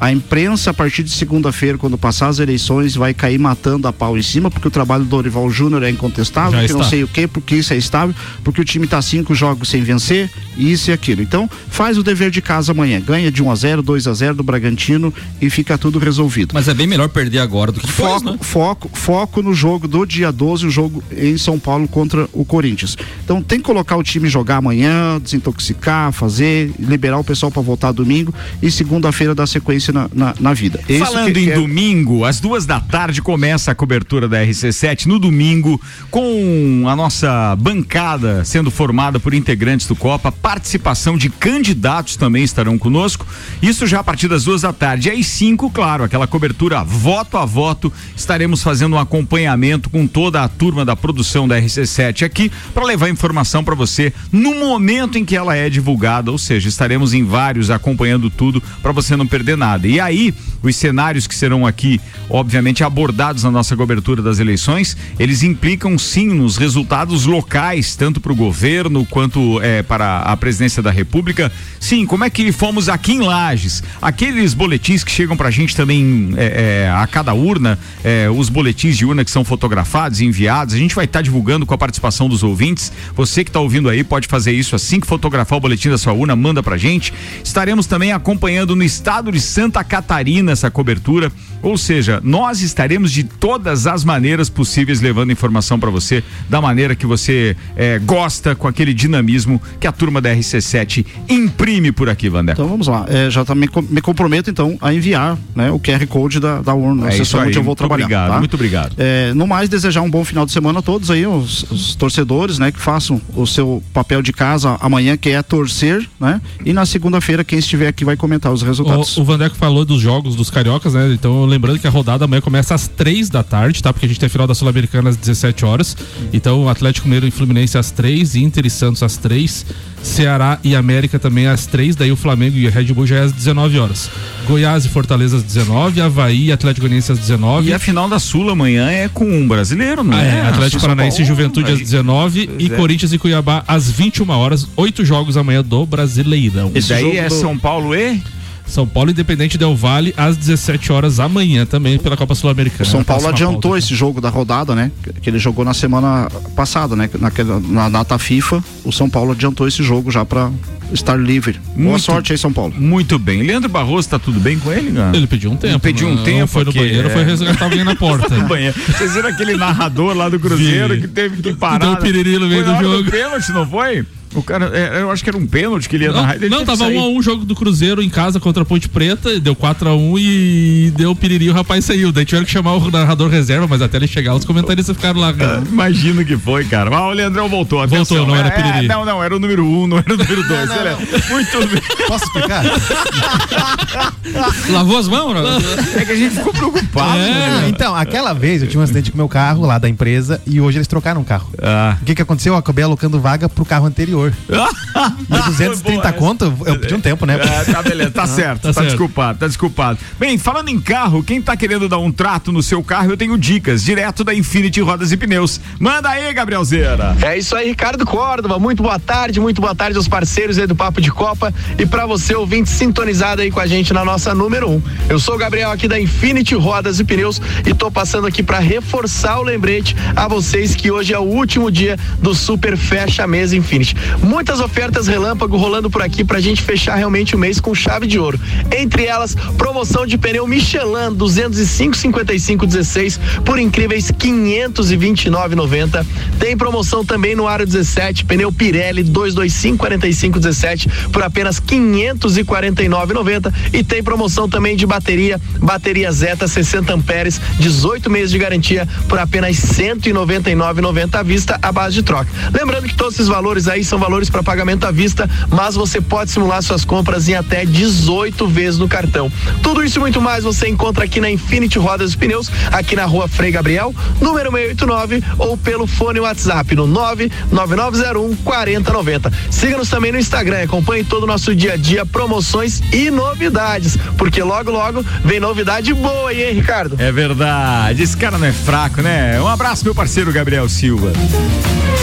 a 0.00 0.10
imprensa, 0.10 0.70
a 0.70 0.74
partir 0.74 1.02
de 1.02 1.10
segunda-feira, 1.10 1.76
quando 1.76 1.98
passar 1.98 2.28
as 2.28 2.38
eleições, 2.38 2.94
vai 2.94 3.12
cair 3.12 3.38
matando 3.38 3.86
a 3.86 3.92
pau 3.92 4.16
em 4.16 4.22
cima, 4.22 4.50
porque 4.50 4.66
o 4.66 4.70
trabalho 4.70 5.04
do 5.04 5.10
Dorival 5.10 5.50
Júnior 5.50 5.82
é 5.82 5.90
incontestável, 5.90 6.58
Já 6.58 6.66
que 6.66 6.72
não 6.72 6.80
está. 6.80 6.90
sei 6.90 7.04
o 7.04 7.08
quê, 7.08 7.26
porque 7.26 7.56
isso 7.56 7.74
é 7.74 7.76
estável, 7.76 8.14
porque 8.42 8.62
o 8.62 8.64
time 8.64 8.86
tá 8.86 9.02
cinco 9.02 9.34
jogos 9.34 9.68
sem 9.68 9.82
vencer, 9.82 10.30
isso 10.56 10.90
e 10.90 10.92
aquilo. 10.94 11.20
Então, 11.20 11.48
faz 11.68 11.98
o 11.98 12.02
dever 12.02 12.30
de 12.30 12.40
casa 12.40 12.72
amanhã. 12.72 12.98
Ganha 13.00 13.30
de 13.30 13.42
1 13.42 13.50
a 13.50 13.54
0 13.54 13.82
2 13.82 14.06
a 14.06 14.14
0 14.14 14.34
do 14.36 14.42
Bragantino 14.42 15.12
e 15.40 15.50
fica 15.50 15.76
tudo 15.76 15.98
resolvido. 15.98 16.52
Mas 16.54 16.66
é 16.66 16.72
bem 16.72 16.86
melhor 16.86 17.08
perder 17.10 17.40
agora 17.40 17.70
do 17.70 17.80
que 17.80 17.86
depois, 17.86 18.12
Foco, 18.14 18.24
né? 18.30 18.38
foco, 18.40 18.90
foco 18.94 19.42
no 19.42 19.52
jogo 19.52 19.86
do 19.86 20.06
dia 20.06 20.32
12, 20.32 20.66
o 20.66 20.70
jogo 20.70 21.04
em 21.14 21.36
São 21.36 21.58
Paulo 21.58 21.86
contra 21.86 22.26
o 22.32 22.42
Corinthians. 22.44 22.96
Então 23.22 23.42
tem 23.42 23.58
que 23.58 23.64
colocar 23.66 23.96
o 23.96 24.02
time 24.02 24.28
jogar 24.30 24.56
amanhã, 24.56 25.20
desintoxicar, 25.20 26.10
fazer, 26.12 26.72
liberar 26.78 27.18
o 27.18 27.24
pessoal 27.24 27.52
para 27.52 27.60
voltar 27.60 27.92
domingo 27.92 28.34
e 28.62 28.70
segunda-feira 28.70 29.34
dar 29.34 29.46
sequência 29.46 29.89
na, 29.92 30.08
na, 30.12 30.34
na 30.38 30.52
vida. 30.54 30.80
É 30.88 30.98
Falando 30.98 31.36
em 31.36 31.44
que 31.44 31.50
é- 31.52 31.54
domingo, 31.54 32.24
às 32.24 32.40
duas 32.40 32.66
da 32.66 32.80
tarde 32.80 33.22
começa 33.22 33.70
a 33.70 33.74
cobertura 33.74 34.28
da 34.28 34.44
RC7 34.44 35.06
no 35.06 35.18
domingo, 35.18 35.80
com 36.10 36.84
a 36.88 36.96
nossa 36.96 37.54
bancada 37.56 38.44
sendo 38.44 38.70
formada 38.70 39.18
por 39.20 39.34
integrantes 39.34 39.86
do 39.86 39.96
Copa, 39.96 40.32
participação 40.32 41.16
de 41.16 41.28
candidatos 41.28 42.16
também 42.16 42.42
estarão 42.42 42.78
conosco. 42.78 43.26
Isso 43.62 43.86
já 43.86 44.00
a 44.00 44.04
partir 44.04 44.28
das 44.28 44.44
duas 44.44 44.62
da 44.62 44.72
tarde. 44.72 45.10
Às 45.10 45.26
cinco, 45.26 45.70
claro, 45.70 46.04
aquela 46.04 46.26
cobertura 46.26 46.82
voto 46.82 47.36
a 47.36 47.44
voto, 47.44 47.92
estaremos 48.16 48.62
fazendo 48.62 48.96
um 48.96 48.98
acompanhamento 48.98 49.88
com 49.90 50.06
toda 50.06 50.42
a 50.42 50.48
turma 50.48 50.84
da 50.84 50.96
produção 50.96 51.46
da 51.46 51.60
RC7 51.60 52.24
aqui 52.24 52.50
para 52.74 52.84
levar 52.84 53.08
informação 53.08 53.62
para 53.62 53.74
você 53.74 54.12
no 54.32 54.54
momento 54.54 55.18
em 55.18 55.24
que 55.24 55.36
ela 55.36 55.56
é 55.56 55.68
divulgada, 55.68 56.30
ou 56.30 56.38
seja, 56.38 56.68
estaremos 56.68 57.14
em 57.14 57.24
vários 57.24 57.70
acompanhando 57.70 58.30
tudo 58.30 58.62
para 58.82 58.92
você 58.92 59.16
não 59.16 59.26
perder 59.26 59.56
nada. 59.56 59.79
E 59.88 60.00
aí, 60.00 60.34
os 60.62 60.76
cenários 60.76 61.26
que 61.26 61.34
serão 61.34 61.66
aqui, 61.66 62.00
obviamente, 62.28 62.84
abordados 62.84 63.44
na 63.44 63.50
nossa 63.50 63.76
cobertura 63.76 64.22
das 64.22 64.38
eleições, 64.38 64.96
eles 65.18 65.42
implicam 65.42 65.96
sim 65.98 66.28
nos 66.28 66.56
resultados 66.56 67.24
locais, 67.24 67.96
tanto 67.96 68.20
para 68.20 68.32
o 68.32 68.36
governo 68.36 69.06
quanto 69.06 69.60
eh, 69.62 69.82
para 69.82 70.18
a 70.18 70.36
presidência 70.36 70.82
da 70.82 70.90
República. 70.90 71.50
Sim, 71.78 72.04
como 72.04 72.24
é 72.24 72.30
que 72.30 72.52
fomos 72.52 72.88
aqui 72.88 73.12
em 73.12 73.20
Lages? 73.20 73.82
Aqueles 74.02 74.52
boletins 74.52 75.02
que 75.02 75.10
chegam 75.10 75.36
para 75.36 75.48
a 75.48 75.50
gente 75.50 75.74
também 75.74 76.34
eh, 76.36 76.86
eh, 76.86 76.92
a 76.94 77.06
cada 77.06 77.32
urna, 77.32 77.78
eh, 78.04 78.28
os 78.28 78.48
boletins 78.48 78.96
de 78.96 79.06
urna 79.06 79.24
que 79.24 79.30
são 79.30 79.44
fotografados 79.44 80.20
e 80.20 80.26
enviados, 80.26 80.74
a 80.74 80.78
gente 80.78 80.94
vai 80.94 81.06
estar 81.06 81.22
divulgando 81.22 81.64
com 81.64 81.72
a 81.72 81.78
participação 81.78 82.28
dos 82.28 82.42
ouvintes. 82.42 82.92
Você 83.14 83.44
que 83.44 83.50
está 83.50 83.60
ouvindo 83.60 83.88
aí 83.88 84.04
pode 84.04 84.28
fazer 84.28 84.52
isso 84.52 84.76
assim 84.76 85.00
que 85.00 85.06
fotografar 85.06 85.56
o 85.56 85.60
boletim 85.60 85.88
da 85.88 85.98
sua 85.98 86.12
urna, 86.12 86.36
manda 86.36 86.62
pra 86.62 86.76
gente. 86.76 87.12
Estaremos 87.42 87.86
também 87.86 88.12
acompanhando 88.12 88.76
no 88.76 88.84
estado 88.84 89.32
de 89.32 89.40
Santa 89.40 89.69
Santa 89.70 89.84
Catarina 89.84 90.50
essa 90.50 90.68
cobertura. 90.68 91.30
Ou 91.62 91.76
seja, 91.78 92.20
nós 92.24 92.60
estaremos 92.62 93.12
de 93.12 93.22
todas 93.22 93.86
as 93.86 94.02
maneiras 94.02 94.48
possíveis 94.48 95.00
levando 95.00 95.30
informação 95.30 95.78
para 95.78 95.90
você, 95.90 96.24
da 96.48 96.60
maneira 96.60 96.96
que 96.96 97.04
você 97.06 97.54
eh, 97.76 97.98
gosta, 98.00 98.54
com 98.56 98.66
aquele 98.66 98.92
dinamismo 98.94 99.60
que 99.78 99.86
a 99.86 99.92
turma 99.92 100.20
da 100.22 100.34
RC7 100.34 101.04
imprime 101.28 101.92
por 101.92 102.08
aqui, 102.08 102.28
Vandeco. 102.30 102.60
Então 102.60 102.68
vamos 102.68 102.88
lá, 102.88 103.04
é, 103.08 103.30
já 103.30 103.44
também 103.44 103.68
com- 103.68 103.82
me 103.82 104.00
comprometo 104.00 104.48
então 104.50 104.76
a 104.80 104.92
enviar 104.92 105.36
né, 105.54 105.70
o 105.70 105.78
QR 105.78 106.04
Code 106.06 106.40
da, 106.40 106.62
da 106.62 106.74
urna, 106.74 107.08
É 107.08 107.10
sessão 107.12 107.40
onde 107.40 107.50
eu 107.58 107.62
vou 107.62 107.70
muito 107.72 107.78
trabalhar. 107.78 108.04
obrigado, 108.06 108.30
tá? 108.30 108.38
muito 108.38 108.54
obrigado. 108.54 108.94
É, 108.98 109.32
no 109.34 109.46
mais, 109.46 109.68
desejar 109.68 110.00
um 110.00 110.10
bom 110.10 110.24
final 110.24 110.46
de 110.46 110.52
semana 110.52 110.78
a 110.78 110.82
todos 110.82 111.10
aí, 111.10 111.26
os, 111.26 111.70
os 111.70 111.94
torcedores, 111.94 112.58
né, 112.58 112.72
que 112.72 112.80
façam 112.80 113.20
o 113.36 113.46
seu 113.46 113.82
papel 113.92 114.22
de 114.22 114.32
casa 114.32 114.78
amanhã, 114.80 115.14
que 115.16 115.28
é 115.28 115.42
torcer, 115.42 116.08
né? 116.18 116.40
E 116.64 116.72
na 116.72 116.86
segunda-feira, 116.86 117.44
quem 117.44 117.58
estiver 117.58 117.88
aqui 117.88 118.02
vai 118.04 118.16
comentar 118.16 118.50
os 118.50 118.62
resultados. 118.62 119.14
O, 119.18 119.20
o 119.20 119.24
Vandeco 119.24 119.56
falou 119.60 119.84
dos 119.84 120.00
jogos 120.00 120.34
dos 120.34 120.48
cariocas, 120.48 120.94
né? 120.94 121.12
Então, 121.12 121.44
lembrando 121.44 121.78
que 121.78 121.86
a 121.86 121.90
rodada 121.90 122.24
amanhã 122.24 122.40
começa 122.40 122.74
às 122.74 122.88
três 122.88 123.28
da 123.28 123.42
tarde, 123.42 123.82
tá? 123.82 123.92
Porque 123.92 124.06
a 124.06 124.08
gente 124.08 124.18
tem 124.18 124.26
a 124.26 124.30
final 124.30 124.46
da 124.46 124.54
Sul-Americana 124.54 125.10
às 125.10 125.16
17 125.18 125.66
horas. 125.66 125.94
Então, 126.32 126.66
Atlético 126.66 127.06
Mineiro 127.06 127.26
e 127.26 127.30
Fluminense 127.30 127.76
às 127.76 127.90
três, 127.90 128.34
Inter 128.34 128.64
e 128.64 128.70
Santos 128.70 129.02
às 129.02 129.18
três, 129.18 129.66
Ceará 130.02 130.58
e 130.64 130.74
América 130.74 131.18
também 131.18 131.46
às 131.46 131.66
três, 131.66 131.94
daí 131.94 132.10
o 132.10 132.16
Flamengo 132.16 132.56
e 132.56 132.66
o 132.66 132.70
Red 132.70 132.84
Bull 132.94 133.06
já 133.06 133.16
é 133.16 133.20
às 133.20 133.32
19 133.32 133.78
horas. 133.78 134.10
Goiás 134.48 134.86
e 134.86 134.88
Fortaleza 134.88 135.36
às 135.36 135.42
19, 135.42 136.00
Havaí 136.00 136.46
e 136.46 136.52
Atlético 136.52 136.86
Goianiense 136.86 137.12
às 137.12 137.18
19. 137.18 137.68
E 137.68 137.74
a 137.74 137.78
final 137.78 138.08
da 138.08 138.18
Sul 138.18 138.48
amanhã 138.48 138.88
é 138.90 139.08
com 139.08 139.26
um 139.30 139.46
brasileiro, 139.46 140.02
não 140.02 140.16
Ah, 140.16 140.22
é? 140.24 140.28
é, 140.38 140.40
Atlético 140.48 140.80
Paranaense 140.80 141.20
e 141.20 141.24
Juventude 141.26 141.70
às 141.70 141.78
aí- 141.78 141.84
19 141.84 142.40
e 142.40 142.46
Pois 142.46 142.72
é. 142.72 142.76
Corinthians 142.76 143.12
e 143.12 143.18
Cuiabá 143.18 143.62
às 143.68 143.90
21 143.90 144.30
horas. 144.30 144.66
Oito 144.74 145.04
jogos 145.04 145.36
amanhã 145.36 145.62
do 145.62 145.84
Brasileirão. 145.84 146.72
E 146.74 146.80
daí 146.80 147.18
é 147.18 147.28
São 147.28 147.58
Paulo 147.58 147.94
e 147.94 148.22
São 148.70 148.86
Paulo 148.86 149.10
Independente 149.10 149.58
Del 149.58 149.74
Vale 149.76 150.14
às 150.16 150.36
17 150.36 150.92
horas 150.92 151.18
amanhã 151.20 151.66
também 151.66 151.98
pela 151.98 152.16
Copa 152.16 152.34
Sul-Americana. 152.34 152.82
O 152.82 152.86
São 152.86 153.02
Paulo 153.04 153.26
adiantou 153.28 153.76
esse 153.76 153.94
jogo 153.94 154.20
da 154.20 154.28
rodada, 154.30 154.74
né? 154.74 154.90
Que 155.20 155.28
ele 155.28 155.38
jogou 155.38 155.64
na 155.64 155.74
semana 155.74 156.28
passada, 156.54 156.94
né? 156.96 157.10
Naquela, 157.18 157.60
na 157.60 157.88
data 157.88 158.18
FIFA, 158.18 158.62
o 158.84 158.92
São 158.92 159.10
Paulo 159.10 159.32
adiantou 159.32 159.66
esse 159.66 159.82
jogo 159.82 160.10
já 160.10 160.24
pra 160.24 160.50
estar 160.92 161.16
livre. 161.16 161.60
Boa 161.76 161.90
Muito- 161.90 162.00
sorte 162.02 162.32
aí, 162.32 162.38
São 162.38 162.52
Paulo. 162.52 162.72
Muito 162.76 163.18
bem. 163.18 163.42
Leandro 163.42 163.68
Barroso, 163.68 164.08
tá 164.08 164.18
tudo 164.18 164.40
bem 164.40 164.58
com 164.58 164.72
ele, 164.72 164.92
cara? 164.92 165.16
Ele 165.16 165.26
pediu 165.26 165.50
um 165.50 165.56
tempo. 165.56 165.72
Ele 165.72 165.78
pediu 165.78 166.08
um 166.08 166.14
não- 166.14 166.24
tempo, 166.24 166.46
Foi 166.46 166.64
no 166.64 166.72
porque, 166.72 166.78
banheiro, 166.88 167.08
é. 167.08 167.12
foi 167.12 167.24
resgatar 167.24 167.64
alguém 167.64 167.84
na 167.84 167.94
porta. 167.94 168.28
No 168.40 168.48
banheiro. 168.48 168.74
Vocês 168.86 169.14
viram 169.14 169.28
aquele 169.28 169.56
narrador 169.56 170.16
lá 170.16 170.28
do 170.28 170.38
Cruzeiro 170.40 170.94
Vi. 170.94 171.00
que 171.02 171.08
teve 171.08 171.42
que 171.42 171.52
parar? 171.54 171.78
Deu 171.78 171.96
piriri 171.96 172.38
no 172.38 172.48
meio 172.48 172.64
do 172.64 172.74
jogo. 172.80 173.10
pênalti, 173.10 173.50
não 173.52 173.66
foi? 173.68 174.04
O 174.34 174.42
cara, 174.44 174.70
é, 174.72 175.02
eu 175.02 175.10
acho 175.10 175.24
que 175.24 175.30
era 175.30 175.36
um 175.36 175.44
pênalti 175.46 175.88
que 175.88 175.96
ele 175.96 176.04
ia 176.04 176.12
Não, 176.12 176.22
narrar. 176.22 176.36
ele 176.36 176.48
não 176.48 176.64
tava 176.64 176.84
sair. 176.84 176.96
um 176.96 177.00
a 177.00 177.08
um 177.08 177.20
jogo 177.20 177.44
do 177.44 177.52
Cruzeiro 177.54 178.00
em 178.00 178.08
casa 178.08 178.38
contra 178.38 178.62
a 178.62 178.66
Ponte 178.66 178.88
Preta, 178.88 179.40
deu 179.40 179.56
4x1 179.56 180.18
e 180.20 180.92
deu 180.96 181.16
piriri 181.16 181.46
e 181.46 181.50
o 181.50 181.52
rapaz 181.52 181.84
saiu. 181.84 182.12
Daí 182.12 182.24
tiveram 182.24 182.44
que 182.46 182.52
chamar 182.52 182.74
o 182.74 182.90
narrador 182.92 183.28
reserva, 183.28 183.66
mas 183.68 183.82
até 183.82 183.96
ele 183.96 184.06
chegar, 184.06 184.34
os 184.36 184.44
comentaristas 184.44 184.94
ficaram 184.96 185.18
lá. 185.20 185.34
Ah, 185.40 185.62
Imagino 185.68 186.24
que 186.24 186.36
foi, 186.36 186.64
cara. 186.64 186.94
Ah, 186.94 187.08
o 187.08 187.12
Leandrão 187.12 187.48
voltou. 187.48 187.80
Voltou, 187.80 187.96
atenção. 187.98 188.26
não 188.26 188.36
era 188.36 188.48
É, 188.48 188.50
piriri. 188.52 188.86
não, 188.88 189.04
não, 189.04 189.22
era 189.22 189.34
o 189.34 189.38
número 189.40 189.64
um, 189.66 189.86
não 189.88 189.98
era 189.98 190.14
o 190.14 190.16
número 190.16 190.46
dois. 190.46 190.70
Ele 190.70 190.88
é- 190.88 190.96
Muito 191.30 191.66
bem. 191.66 191.82
Posso 192.06 192.24
explicar? 192.26 192.62
Lavou 194.70 194.98
as 194.98 195.08
mãos, 195.08 195.34
não? 195.34 196.00
É 196.00 196.04
que 196.04 196.12
a 196.12 196.16
gente 196.16 196.34
ficou 196.36 196.52
preocupado. 196.52 197.18
né? 197.18 197.62
Ah, 197.64 197.68
então, 197.68 197.94
aquela 197.94 198.32
vez 198.32 198.62
eu 198.62 198.68
tinha 198.68 198.80
um 198.80 198.84
acidente 198.84 199.10
com 199.10 199.16
meu 199.16 199.28
carro 199.28 199.66
lá 199.66 199.78
da 199.78 199.88
empresa 199.88 200.40
e 200.46 200.60
hoje 200.60 200.78
eles 200.78 200.86
trocaram 200.86 201.20
o 201.20 201.24
carro. 201.24 201.48
Ah. 201.60 201.96
O 202.00 202.04
que 202.04 202.14
que 202.14 202.22
aconteceu? 202.22 202.54
Eu 202.54 202.58
acabei 202.58 202.84
alocando 202.84 203.20
vaga 203.20 203.48
pro 203.48 203.64
carro 203.64 203.86
anterior. 203.86 204.19
E 205.30 205.42
230 205.50 206.00
Boa, 206.00 206.12
conto, 206.12 206.52
eu 206.66 206.78
pedi 206.78 206.94
um 206.94 207.00
tempo, 207.00 207.24
né? 207.24 207.34
É, 207.34 207.72
tá 207.72 207.82
beleza, 207.82 208.10
tá 208.10 208.26
certo, 208.28 208.62
tá, 208.62 208.68
tá 208.68 208.72
certo. 208.74 208.88
desculpado, 208.88 209.38
tá 209.38 209.46
desculpado. 209.46 209.98
Bem, 210.18 210.36
falando 210.36 210.68
em 210.68 210.80
carro, 210.80 211.22
quem 211.22 211.40
tá 211.40 211.56
querendo 211.56 211.88
dar 211.88 211.98
um 211.98 212.10
trato 212.10 212.52
no 212.52 212.62
seu 212.62 212.82
carro, 212.82 213.10
eu 213.10 213.16
tenho 213.16 213.38
dicas, 213.38 213.82
direto 213.82 214.24
da 214.24 214.34
Infinity 214.34 214.80
Rodas 214.80 215.12
e 215.12 215.16
Pneus. 215.16 215.60
Manda 215.78 216.10
aí, 216.10 216.32
Gabrielzeira. 216.34 217.16
É 217.22 217.38
isso 217.38 217.54
aí, 217.54 217.68
Ricardo 217.68 218.04
Córdova. 218.04 218.58
Muito 218.58 218.82
boa 218.82 218.98
tarde, 218.98 219.40
muito 219.40 219.60
boa 219.60 219.74
tarde 219.74 219.96
aos 219.96 220.08
parceiros 220.08 220.58
aí 220.58 220.66
do 220.66 220.74
Papo 220.74 221.00
de 221.00 221.10
Copa 221.10 221.52
e 221.78 221.86
para 221.86 222.06
você 222.06 222.34
ouvinte 222.34 222.68
sintonizado 222.68 223.42
aí 223.42 223.50
com 223.50 223.60
a 223.60 223.66
gente 223.66 223.92
na 223.92 224.04
nossa 224.04 224.34
número 224.34 224.68
1. 224.68 224.72
Um. 224.72 224.82
Eu 225.08 225.18
sou 225.18 225.34
o 225.34 225.38
Gabriel 225.38 225.70
aqui 225.70 225.86
da 225.86 225.98
Infinity 225.98 226.54
Rodas 226.54 227.00
e 227.00 227.04
Pneus 227.04 227.40
e 227.66 227.74
tô 227.74 227.90
passando 227.90 228.26
aqui 228.26 228.42
para 228.42 228.58
reforçar 228.58 229.38
o 229.38 229.42
lembrete 229.42 229.96
a 230.14 230.28
vocês 230.28 230.74
que 230.74 230.90
hoje 230.90 231.12
é 231.12 231.18
o 231.18 231.22
último 231.22 231.70
dia 231.70 231.96
do 232.20 232.34
Super 232.34 232.76
Fecha 232.76 233.26
Mês 233.26 233.52
Infinity. 233.52 233.96
Muitas 234.22 234.60
ofertas 234.60 235.06
relâmpago 235.06 235.56
rolando 235.56 235.90
por 235.90 236.02
aqui 236.02 236.24
pra 236.24 236.40
gente 236.40 236.62
fechar 236.62 236.94
realmente 236.94 237.34
o 237.34 237.38
mês 237.38 237.60
com 237.60 237.74
chave 237.74 238.06
de 238.06 238.18
ouro. 238.18 238.38
Entre 238.76 239.04
elas, 239.06 239.34
promoção 239.56 240.06
de 240.06 240.18
pneu 240.18 240.46
Michelin 240.46 241.12
205 241.14 241.96
55 241.96 242.66
16 242.66 243.20
por 243.44 243.58
incríveis 243.58 244.10
529,90. 244.10 246.04
Tem 246.38 246.56
promoção 246.56 247.04
também 247.04 247.34
no 247.34 247.46
Aro 247.46 247.64
17, 247.66 248.24
pneu 248.24 248.52
Pirelli 248.52 249.02
225 249.02 249.78
45 249.78 250.38
17 250.38 250.88
por 251.12 251.22
apenas 251.22 251.60
549,90 251.60 253.52
e 253.72 253.84
tem 253.84 254.02
promoção 254.02 254.48
também 254.48 254.76
de 254.76 254.86
bateria, 254.86 255.40
bateria 255.60 256.10
Zeta 256.10 256.48
60 256.48 256.92
amperes, 256.94 257.40
18 257.58 258.10
meses 258.10 258.30
de 258.30 258.38
garantia 258.38 258.88
por 259.08 259.18
apenas 259.18 259.56
199,90 259.56 261.14
à 261.14 261.22
vista 261.22 261.58
à 261.62 261.70
base 261.70 261.94
de 261.94 262.02
troca. 262.02 262.30
Lembrando 262.52 262.88
que 262.88 262.94
todos 262.94 263.14
esses 263.14 263.28
valores 263.28 263.68
aí 263.68 263.84
são 263.84 263.98
valores 264.00 264.30
para 264.30 264.42
pagamento 264.42 264.86
à 264.86 264.90
vista, 264.90 265.28
mas 265.48 265.74
você 265.74 266.00
pode 266.00 266.30
simular 266.30 266.62
suas 266.62 266.84
compras 266.84 267.28
em 267.28 267.34
até 267.34 267.64
18 267.64 268.46
vezes 268.48 268.78
no 268.80 268.88
cartão. 268.88 269.30
Tudo 269.62 269.84
isso 269.84 269.98
e 269.98 270.00
muito 270.00 270.20
mais 270.20 270.42
você 270.42 270.68
encontra 270.68 271.04
aqui 271.04 271.20
na 271.20 271.30
Infinity 271.30 271.78
Rodas 271.78 272.14
e 272.14 272.16
Pneus, 272.16 272.50
aqui 272.72 272.96
na 272.96 273.04
rua 273.04 273.28
Frei 273.28 273.52
Gabriel, 273.52 273.94
número 274.20 274.50
689, 274.50 275.22
ou 275.38 275.56
pelo 275.56 275.86
fone 275.86 276.18
WhatsApp 276.18 276.74
no 276.74 276.86
99901 276.86 278.36
4090. 278.36 279.32
Siga-nos 279.50 279.88
também 279.88 280.10
no 280.10 280.18
Instagram, 280.18 280.62
acompanhe 280.62 281.04
todo 281.04 281.24
o 281.24 281.26
nosso 281.26 281.54
dia 281.54 281.74
a 281.74 281.76
dia, 281.76 282.06
promoções 282.06 282.80
e 282.92 283.10
novidades, 283.10 283.96
porque 284.16 284.42
logo, 284.42 284.70
logo 284.70 285.04
vem 285.24 285.38
novidade 285.38 285.92
boa 285.92 286.30
aí, 286.30 286.42
hein, 286.42 286.54
Ricardo? 286.54 286.96
É 286.98 287.12
verdade, 287.12 288.02
esse 288.02 288.16
cara 288.16 288.38
não 288.38 288.46
é 288.46 288.52
fraco, 288.52 289.02
né? 289.02 289.40
Um 289.40 289.48
abraço, 289.48 289.84
meu 289.84 289.94
parceiro 289.94 290.32
Gabriel 290.32 290.68
Silva. 290.68 291.12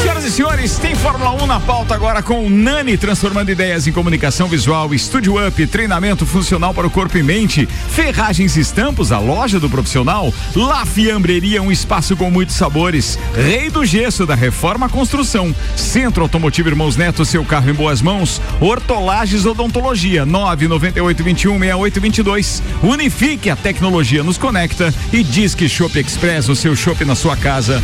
Senhoras 0.02 0.24
e 0.24 0.32
senhores, 0.32 0.47
tem 0.76 0.94
Fórmula 0.96 1.32
1 1.44 1.48
na 1.48 1.62
pauta 1.62 1.96
agora 1.96 2.22
com 2.22 2.46
o 2.46 2.50
Nani, 2.50 2.98
transformando 2.98 3.50
ideias 3.50 3.88
em 3.88 3.92
comunicação 3.92 4.50
visual, 4.50 4.94
Estúdio 4.94 5.36
Up, 5.48 5.66
treinamento 5.68 6.26
funcional 6.26 6.74
para 6.74 6.86
o 6.86 6.90
corpo 6.90 7.18
e 7.18 7.24
mente, 7.24 7.66
Ferragens 7.66 8.58
e 8.58 8.60
Estampos, 8.60 9.10
a 9.12 9.20
loja 9.20 9.60
do 9.60 9.70
profissional, 9.70 10.34
La 10.56 10.84
Fiambreria, 10.86 11.62
um 11.62 11.72
espaço 11.72 12.18
com 12.18 12.30
muitos 12.30 12.56
sabores, 12.56 13.18
Rei 13.36 13.70
do 13.70 13.86
Gesso, 13.86 14.26
da 14.26 14.36
Reforma 14.36 14.90
Construção, 14.90 15.56
Centro 15.76 16.24
Automotivo 16.24 16.70
Irmãos 16.70 16.98
Neto, 16.98 17.24
seu 17.24 17.46
carro 17.46 17.70
em 17.70 17.74
boas 17.74 18.02
mãos, 18.02 18.42
Hortolages 18.60 19.46
Odontologia, 19.46 20.26
998216822, 20.26 22.62
Unifique, 22.82 23.50
a 23.50 23.56
tecnologia 23.56 24.24
nos 24.24 24.38
conecta 24.38 24.94
e 25.14 25.24
Disque 25.24 25.70
Shop 25.70 25.98
Express, 26.00 26.50
o 26.50 26.56
seu 26.56 26.76
shopping 26.76 27.06
na 27.06 27.16
sua 27.16 27.38
casa, 27.38 27.82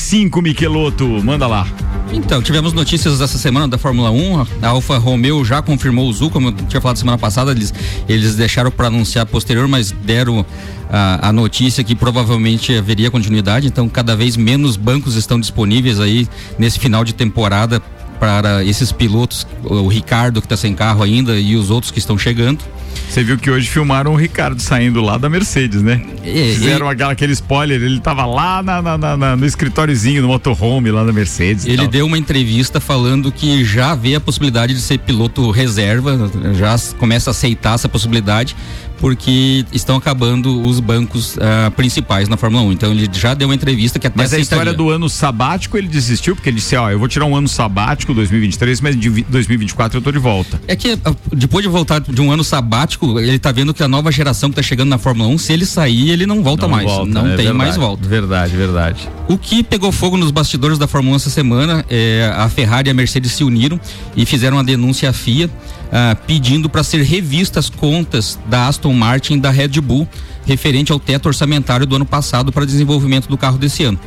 998311935 0.00 0.42
Miqueloto, 0.42 1.06
manda 1.22 1.46
lá. 1.46 1.66
Então, 2.12 2.42
tivemos 2.42 2.72
notícias 2.72 3.20
essa 3.20 3.38
semana 3.38 3.68
da 3.68 3.76
Fórmula 3.76 4.10
1. 4.10 4.46
A 4.62 4.68
Alfa 4.68 4.98
Romeo 4.98 5.44
já 5.44 5.60
confirmou 5.62 6.08
o 6.08 6.12
Zul, 6.12 6.30
como 6.30 6.48
eu 6.48 6.52
tinha 6.52 6.80
falado 6.80 6.96
semana 6.96 7.18
passada, 7.18 7.52
eles, 7.52 7.72
eles 8.08 8.34
deixaram 8.34 8.70
para 8.70 8.88
anunciar 8.88 9.26
posterior, 9.26 9.68
mas 9.68 9.92
deram 9.92 10.44
a, 10.90 11.28
a 11.28 11.32
notícia 11.32 11.84
que 11.84 11.94
provavelmente 11.94 12.74
haveria 12.74 13.10
continuidade. 13.10 13.66
Então, 13.66 13.88
cada 13.88 14.16
vez 14.16 14.36
menos 14.36 14.76
bancos 14.76 15.14
estão 15.14 15.38
disponíveis 15.38 16.00
aí 16.00 16.26
nesse 16.58 16.78
final 16.80 17.04
de 17.04 17.14
temporada 17.14 17.80
para 18.18 18.64
esses 18.64 18.92
pilotos, 18.92 19.46
o 19.64 19.88
Ricardo 19.88 20.40
que 20.40 20.46
está 20.46 20.56
sem 20.56 20.74
carro 20.74 21.02
ainda 21.02 21.38
e 21.38 21.56
os 21.56 21.70
outros 21.70 21.90
que 21.90 21.98
estão 21.98 22.18
chegando. 22.18 22.62
Você 23.08 23.24
viu 23.24 23.36
que 23.36 23.50
hoje 23.50 23.68
filmaram 23.68 24.12
o 24.12 24.16
Ricardo 24.16 24.60
saindo 24.62 25.00
lá 25.00 25.18
da 25.18 25.28
Mercedes, 25.28 25.82
né? 25.82 26.00
E- 26.24 26.54
Fizeram 26.54 26.88
aquela, 26.88 27.10
aquele 27.12 27.32
spoiler, 27.32 27.82
ele 27.82 27.98
tava 27.98 28.24
lá 28.24 28.62
na, 28.62 28.80
na- 28.80 29.16
na- 29.16 29.36
no 29.36 29.44
escritóriozinho, 29.44 30.22
no 30.22 30.28
motorhome 30.28 30.90
lá 30.92 31.02
da 31.02 31.12
Mercedes. 31.12 31.64
e 31.64 31.70
Ele 31.70 31.88
deu 31.88 32.06
uma 32.06 32.16
entrevista 32.16 32.78
falando 32.78 33.32
que 33.32 33.64
já 33.64 33.94
vê 33.96 34.14
a 34.14 34.20
possibilidade 34.20 34.74
de 34.74 34.80
ser 34.80 34.98
piloto 34.98 35.50
reserva, 35.50 36.30
já 36.56 36.76
começa 36.98 37.30
a 37.30 37.32
aceitar 37.32 37.74
essa 37.74 37.88
possibilidade, 37.88 38.54
porque 39.00 39.64
estão 39.72 39.96
acabando 39.96 40.62
os 40.68 40.78
bancos 40.78 41.36
ah, 41.40 41.70
principais 41.70 42.28
na 42.28 42.36
Fórmula 42.36 42.62
1. 42.64 42.72
Então 42.72 42.92
ele 42.92 43.08
já 43.12 43.32
deu 43.34 43.48
uma 43.48 43.54
entrevista 43.54 43.98
que 43.98 44.06
até 44.06 44.16
Mas 44.16 44.32
a 44.34 44.38
história 44.38 44.72
do 44.72 44.90
ano 44.90 45.08
sabático 45.08 45.76
ele 45.78 45.88
desistiu, 45.88 46.36
porque 46.36 46.50
ele 46.50 46.56
disse: 46.58 46.76
Ó, 46.76 46.90
eu 46.90 46.98
vou 46.98 47.08
tirar 47.08 47.24
um 47.24 47.34
ano 47.34 47.48
sabático 47.48 48.12
2023, 48.12 48.80
mas 48.82 49.00
de 49.00 49.08
vi- 49.08 49.26
2024 49.28 49.98
eu 49.98 50.02
tô 50.02 50.12
de 50.12 50.18
volta. 50.18 50.60
É 50.68 50.76
que 50.76 50.98
ah, 51.04 51.14
depois 51.32 51.64
de 51.64 51.68
voltar 51.70 52.00
de 52.00 52.20
um 52.20 52.30
ano 52.30 52.44
sabático, 52.44 53.18
ele 53.18 53.38
tá 53.38 53.50
vendo 53.50 53.72
que 53.72 53.82
a 53.82 53.88
nova 53.88 54.12
geração 54.12 54.50
que 54.50 54.56
tá 54.56 54.62
chegando 54.62 54.90
na 54.90 54.98
Fórmula 54.98 55.28
1, 55.30 55.38
se 55.38 55.52
ele 55.52 55.64
sair, 55.64 56.10
ele 56.10 56.26
não 56.26 56.42
volta 56.42 56.68
mais. 56.68 56.86
não 57.06 57.22
é 57.22 57.36
tem 57.36 57.46
verdade, 57.46 57.52
mais 57.54 57.76
volta. 57.76 58.06
Verdade, 58.06 58.56
verdade. 58.56 59.08
O 59.28 59.38
que 59.38 59.62
pegou 59.62 59.90
fogo 59.90 60.16
nos 60.16 60.30
bastidores 60.30 60.78
da 60.78 60.86
Fórmula 60.86 61.14
1 61.14 61.16
essa 61.16 61.30
semana, 61.30 61.84
é, 61.88 62.30
a 62.36 62.48
Ferrari 62.48 62.88
e 62.88 62.90
a 62.90 62.94
Mercedes 62.94 63.32
se 63.32 63.44
uniram 63.44 63.80
e 64.14 64.26
fizeram 64.26 64.56
uma 64.58 64.64
denúncia 64.64 65.08
à 65.08 65.12
FIA 65.12 65.48
ah, 65.92 66.16
pedindo 66.26 66.68
para 66.68 66.82
ser 66.82 67.02
revistas 67.02 67.60
as 67.60 67.68
contas 67.68 68.38
da 68.46 68.68
Aston 68.68 68.89
Martin 68.92 69.34
e 69.34 69.40
da 69.40 69.50
Red 69.50 69.80
Bull 69.80 70.06
referente 70.46 70.90
ao 70.90 70.98
teto 70.98 71.26
orçamentário 71.26 71.86
do 71.86 71.96
ano 71.96 72.06
passado 72.06 72.50
para 72.50 72.64
desenvolvimento 72.64 73.28
do 73.28 73.36
carro 73.36 73.58
desse 73.58 73.84
ano. 73.84 73.98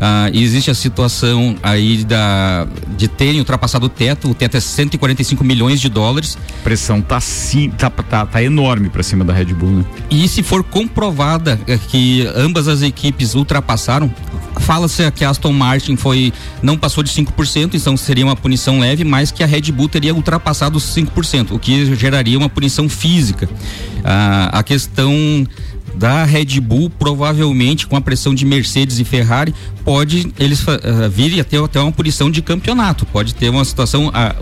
Ah, 0.00 0.28
existe 0.32 0.70
a 0.70 0.74
situação 0.74 1.56
aí 1.62 2.04
da, 2.04 2.66
de 2.96 3.08
terem 3.08 3.38
ultrapassado 3.38 3.86
o 3.86 3.88
teto, 3.88 4.30
o 4.30 4.34
teto 4.34 4.56
é 4.56 4.60
145 4.60 5.44
milhões 5.44 5.80
de 5.80 5.88
dólares. 5.88 6.36
A 6.60 6.62
pressão 6.64 7.00
tá, 7.00 7.20
sim, 7.20 7.70
tá, 7.70 7.90
tá, 7.90 8.26
tá 8.26 8.42
enorme 8.42 8.88
para 8.88 9.02
cima 9.02 9.24
da 9.24 9.32
Red 9.32 9.46
Bull, 9.54 9.70
né? 9.70 9.84
E 10.10 10.26
se 10.28 10.42
for 10.42 10.64
comprovada 10.64 11.60
eh, 11.66 11.78
que 11.88 12.26
ambas 12.34 12.68
as 12.68 12.82
equipes 12.82 13.34
ultrapassaram, 13.34 14.12
fala-se 14.60 15.08
que 15.12 15.24
a 15.24 15.30
Aston 15.30 15.52
Martin 15.52 15.96
foi 15.96 16.32
não 16.62 16.76
passou 16.76 17.02
de 17.02 17.10
5%, 17.10 17.74
então 17.74 17.96
seria 17.96 18.24
uma 18.24 18.36
punição 18.36 18.80
leve, 18.80 19.04
mas 19.04 19.30
que 19.30 19.42
a 19.42 19.46
Red 19.46 19.72
Bull 19.72 19.88
teria 19.88 20.14
ultrapassado 20.14 20.76
os 20.76 20.84
5%, 20.94 21.52
o 21.52 21.58
que 21.58 21.94
geraria 21.94 22.38
uma 22.38 22.48
punição 22.48 22.88
física. 22.88 23.48
Ah, 24.04 24.50
a 24.52 24.62
questão 24.62 25.46
da 25.96 26.24
Red 26.24 26.60
Bull, 26.60 26.90
provavelmente 26.90 27.86
com 27.86 27.96
a 27.96 28.00
pressão 28.00 28.34
de 28.34 28.44
Mercedes 28.44 28.98
e 28.98 29.04
Ferrari, 29.04 29.54
pode 29.84 30.32
eles 30.38 30.60
uh, 30.62 31.08
virem 31.10 31.40
até, 31.40 31.56
até 31.56 31.80
uma 31.80 31.92
punição 31.92 32.30
de 32.30 32.42
campeonato. 32.42 33.06
Pode 33.06 33.34
ter 33.34 33.48
uma 33.48 33.64
situação, 33.64 34.10
a, 34.12 34.34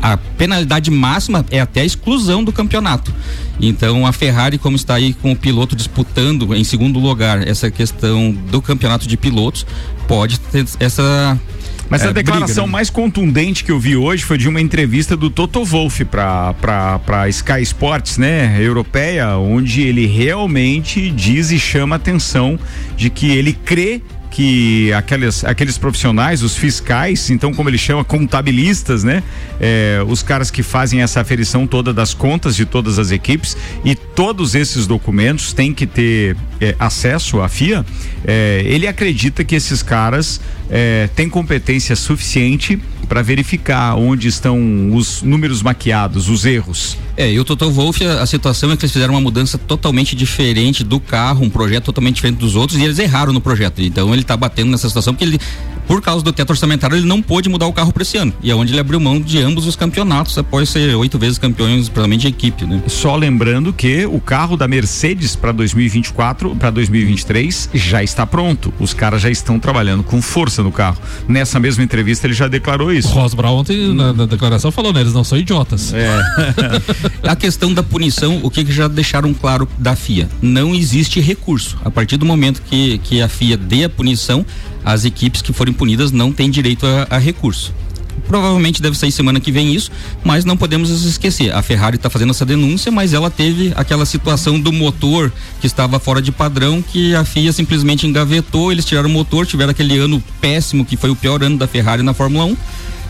a 0.00 0.16
penalidade 0.16 0.90
máxima 0.90 1.44
é 1.50 1.60
até 1.60 1.80
a 1.80 1.84
exclusão 1.84 2.44
do 2.44 2.52
campeonato. 2.52 3.12
Então 3.60 4.06
a 4.06 4.12
Ferrari, 4.12 4.58
como 4.58 4.76
está 4.76 4.94
aí 4.94 5.12
com 5.12 5.32
o 5.32 5.36
piloto 5.36 5.74
disputando 5.74 6.54
em 6.54 6.64
segundo 6.64 6.98
lugar 6.98 7.46
essa 7.46 7.70
questão 7.70 8.32
do 8.50 8.60
campeonato 8.62 9.08
de 9.08 9.16
pilotos, 9.16 9.66
pode 10.06 10.38
ter 10.38 10.66
essa 10.78 11.38
mas 11.88 12.02
é, 12.02 12.08
a 12.08 12.12
declaração 12.12 12.64
briga, 12.64 12.66
né? 12.66 12.72
mais 12.72 12.90
contundente 12.90 13.64
que 13.64 13.70
eu 13.70 13.78
vi 13.78 13.96
hoje 13.96 14.24
foi 14.24 14.38
de 14.38 14.48
uma 14.48 14.60
entrevista 14.60 15.16
do 15.16 15.30
Toto 15.30 15.64
Wolff 15.64 16.04
para 16.04 17.28
Sky 17.28 17.62
Sports, 17.62 18.18
né, 18.18 18.56
europeia, 18.60 19.36
onde 19.36 19.82
ele 19.82 20.06
realmente 20.06 21.10
diz 21.10 21.50
e 21.50 21.58
chama 21.58 21.96
atenção 21.96 22.58
de 22.96 23.10
que 23.10 23.30
ele 23.30 23.52
crê 23.52 24.00
que 24.36 24.92
aqueles, 24.92 25.44
aqueles 25.46 25.78
profissionais, 25.78 26.42
os 26.42 26.58
fiscais, 26.58 27.30
então 27.30 27.54
como 27.54 27.70
ele 27.70 27.78
chama, 27.78 28.04
contabilistas, 28.04 29.02
né? 29.02 29.22
É, 29.58 30.04
os 30.06 30.22
caras 30.22 30.50
que 30.50 30.62
fazem 30.62 31.00
essa 31.00 31.22
aferição 31.22 31.66
toda 31.66 31.90
das 31.90 32.12
contas 32.12 32.54
de 32.54 32.66
todas 32.66 32.98
as 32.98 33.10
equipes 33.10 33.56
e 33.82 33.94
todos 33.94 34.54
esses 34.54 34.86
documentos 34.86 35.54
têm 35.54 35.72
que 35.72 35.86
ter 35.86 36.36
é, 36.60 36.76
acesso 36.78 37.40
à 37.40 37.48
FIA. 37.48 37.82
É, 38.26 38.60
ele 38.66 38.86
acredita 38.86 39.42
que 39.42 39.54
esses 39.54 39.82
caras 39.82 40.38
é, 40.70 41.08
têm 41.14 41.28
competência 41.28 41.94
suficiente 41.94 42.80
para 43.08 43.22
verificar 43.22 43.94
onde 43.96 44.26
estão 44.26 44.94
os 44.94 45.22
números 45.22 45.62
maquiados, 45.62 46.28
os 46.28 46.44
erros. 46.44 46.98
É, 47.16 47.30
e 47.30 47.38
o 47.38 47.44
Toto 47.44 47.70
Wolff, 47.70 48.04
a, 48.04 48.22
a, 48.22 48.26
situação 48.26 48.70
é 48.72 48.76
que 48.76 48.84
eles 48.84 48.92
fizeram 48.92 49.14
uma 49.14 49.20
mudança 49.20 49.56
totalmente 49.56 50.16
diferente 50.16 50.82
do 50.82 50.98
carro, 50.98 51.44
um 51.44 51.50
projeto 51.50 51.84
totalmente 51.84 52.16
diferente 52.16 52.38
dos 52.38 52.56
outros, 52.56 52.78
e 52.78 52.84
eles 52.84 52.98
erraram 52.98 53.32
no 53.32 53.40
projeto. 53.40 53.80
Então 53.80 54.12
ele 54.12 54.22
está 54.22 54.36
batendo 54.36 54.70
nessa 54.70 54.88
situação 54.88 55.14
porque 55.14 55.24
ele, 55.24 55.40
por 55.86 56.02
causa 56.02 56.24
do 56.24 56.32
teto 56.32 56.50
orçamentário, 56.50 56.96
ele 56.96 57.06
não 57.06 57.22
pôde 57.22 57.48
mudar 57.48 57.66
o 57.66 57.72
carro 57.72 57.92
para 57.92 58.02
esse 58.02 58.16
ano. 58.16 58.32
E 58.42 58.50
é 58.50 58.54
onde 58.54 58.72
ele 58.72 58.80
abriu 58.80 58.98
mão 59.00 59.20
de 59.20 59.38
ambos 59.38 59.66
os 59.66 59.76
campeonatos, 59.76 60.36
após 60.38 60.68
ser 60.68 60.94
oito 60.94 61.18
vezes 61.18 61.38
campeões, 61.38 61.88
provavelmente 61.88 62.22
de 62.22 62.28
equipe, 62.28 62.64
né? 62.64 62.82
Só 62.86 63.16
lembrando 63.16 63.72
que 63.72 64.06
o 64.06 64.20
carro 64.20 64.56
da 64.56 64.66
Mercedes 64.66 65.36
para 65.36 65.52
2024, 65.52 66.56
para 66.56 66.70
2023 66.70 67.70
já 67.74 68.02
está 68.02 68.26
pronto. 68.26 68.72
Os 68.78 68.92
caras 68.92 69.22
já 69.22 69.30
estão 69.30 69.58
trabalhando 69.58 70.02
com 70.02 70.20
força 70.20 70.62
no 70.62 70.72
carro. 70.72 70.98
Nessa 71.28 71.60
mesma 71.60 71.84
entrevista 71.84 72.26
ele 72.26 72.34
já 72.34 72.48
declarou 72.48 72.92
isso. 72.92 73.08
Ross 73.08 73.34
Brown 73.34 73.58
ontem 73.58 73.94
na, 73.94 74.12
na, 74.12 74.26
declaração 74.26 74.70
falou, 74.70 74.92
né? 74.92 75.00
Eles 75.00 75.12
não 75.12 75.24
são 75.24 75.38
idiotas. 75.38 75.92
É. 75.94 76.08
a 77.28 77.36
questão 77.36 77.72
da 77.72 77.82
punição, 77.82 78.40
o 78.42 78.50
que, 78.50 78.64
que 78.64 78.72
já 78.72 78.88
deixaram 78.88 79.32
claro 79.32 79.68
da 79.78 79.94
FIA? 79.94 80.28
Não 80.42 80.74
existe 80.74 81.20
recurso. 81.20 81.76
A 81.84 81.90
partir 81.90 82.16
do 82.16 82.26
momento 82.26 82.62
que, 82.62 82.98
que 82.98 83.20
a 83.20 83.28
FIA 83.28 83.56
dê 83.56 83.84
a 83.84 83.88
punição, 83.88 84.44
as 84.86 85.04
equipes 85.04 85.42
que 85.42 85.52
forem 85.52 85.74
punidas 85.74 86.12
não 86.12 86.30
têm 86.30 86.48
direito 86.48 86.86
a, 86.86 87.08
a 87.10 87.18
recurso. 87.18 87.74
Provavelmente 88.28 88.80
deve 88.80 88.96
sair 88.96 89.10
semana 89.10 89.40
que 89.40 89.50
vem 89.50 89.74
isso, 89.74 89.90
mas 90.24 90.44
não 90.44 90.56
podemos 90.56 90.90
esquecer. 91.04 91.52
A 91.52 91.60
Ferrari 91.60 91.96
está 91.96 92.08
fazendo 92.08 92.30
essa 92.30 92.46
denúncia, 92.46 92.90
mas 92.90 93.12
ela 93.12 93.28
teve 93.28 93.72
aquela 93.76 94.06
situação 94.06 94.58
do 94.58 94.72
motor 94.72 95.32
que 95.60 95.66
estava 95.66 95.98
fora 95.98 96.22
de 96.22 96.30
padrão, 96.30 96.80
que 96.80 97.14
a 97.16 97.24
FIA 97.24 97.52
simplesmente 97.52 98.06
engavetou, 98.06 98.70
eles 98.70 98.84
tiraram 98.84 99.08
o 99.08 99.12
motor, 99.12 99.44
tiveram 99.44 99.72
aquele 99.72 99.98
ano 99.98 100.22
péssimo, 100.40 100.84
que 100.84 100.96
foi 100.96 101.10
o 101.10 101.16
pior 101.16 101.42
ano 101.42 101.58
da 101.58 101.66
Ferrari 101.66 102.02
na 102.02 102.14
Fórmula 102.14 102.44
1 102.44 102.56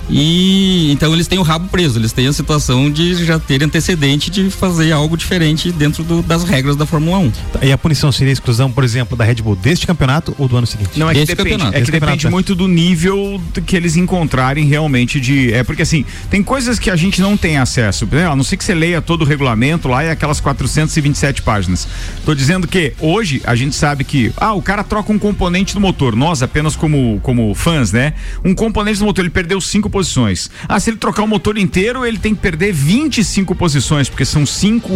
e 0.09 0.91
então 0.93 1.13
eles 1.13 1.27
têm 1.27 1.39
o 1.39 1.43
rabo 1.43 1.69
preso, 1.69 1.99
eles 1.99 2.13
têm 2.13 2.27
a 2.29 2.33
situação 2.33 2.91
de 2.91 3.25
já 3.25 3.39
ter 3.39 3.63
antecedente 3.63 4.31
de 4.31 4.51
fazer 4.51 4.93
algo 4.93 5.17
diferente 5.17 5.73
dentro 5.73 6.05
do, 6.05 6.23
das 6.23 6.45
regras 6.45 6.77
da 6.77 6.87
Fórmula 6.87 7.19
1. 7.19 7.33
E 7.63 7.73
a 7.73 7.79
punição 7.79 8.13
seria 8.13 8.31
a 8.31 8.35
exclusão, 8.35 8.71
por 8.71 8.85
exemplo, 8.85 9.17
da 9.17 9.25
Red 9.25 9.37
Bull 9.37 9.57
deste 9.57 9.87
campeonato 9.87 10.35
ou 10.39 10.47
do 10.47 10.57
ano 10.57 10.67
seguinte? 10.67 10.99
Não, 10.99 11.11
é 11.11 11.15
que 11.15 11.21
Desse 11.21 11.35
depende, 11.35 11.51
campeonato. 11.51 11.77
é 11.77 11.81
que 11.81 11.87
Desse 11.87 11.93
depende 11.93 12.13
campeonato. 12.25 12.31
muito 12.33 12.55
do 12.55 12.69
nível 12.69 13.41
que 13.67 13.77
eles 13.77 13.97
encontrarem 13.97 14.65
realmente 14.67 15.21
de. 15.21 15.53
É 15.53 15.65
porque 15.65 15.83
assim, 15.83 16.05
tem 16.31 16.43
coisas 16.43 16.79
que 16.79 16.91
a 16.91 16.97
gente 16.97 17.21
não 17.21 17.37
tem 17.37 17.59
acesso. 17.59 18.07
né? 18.11 18.27
A 18.27 18.37
não 18.37 18.45
ser 18.45 18.57
que 18.57 18.65
você 18.65 18.75
leia 18.75 19.03
todo 19.03 19.23
o 19.23 19.25
regulamento 19.25 19.89
lá 19.89 20.05
e 20.05 20.11
aquelas 20.11 20.41
427 20.41 21.43
páginas. 21.43 21.89
Tô 22.25 22.35
dizendo 22.35 22.67
que 22.69 22.93
hoje 23.01 23.43
a 23.45 23.55
gente 23.55 23.75
sabe 23.75 24.05
que, 24.05 24.33
ah, 24.37 24.53
o 24.55 24.63
cara 24.63 24.85
troca 24.85 25.13
um 25.13 25.19
componente 25.19 25.75
do 25.75 25.81
motor. 25.81 26.15
Nós, 26.15 26.43
apenas 26.43 26.77
como, 26.77 27.19
como 27.23 27.53
fãs, 27.55 27.93
né? 27.93 28.15
Um 28.45 28.55
componente 28.55 28.99
do 29.01 29.05
motor, 29.05 29.25
ele 29.25 29.31
perdeu 29.31 29.61
cinco 29.61 29.91
posições. 29.97 30.51
Ah, 30.69 30.79
se 30.79 30.91
ele 30.91 30.99
trocar 30.99 31.23
o 31.23 31.27
motor 31.27 31.57
inteiro, 31.57 32.05
ele 32.05 32.19
tem 32.19 32.35
que 32.35 32.41
perder 32.43 32.71
25 32.71 33.55
posições, 33.55 34.11
porque 34.11 34.27
são 34.27 34.45
cinco 34.45 34.93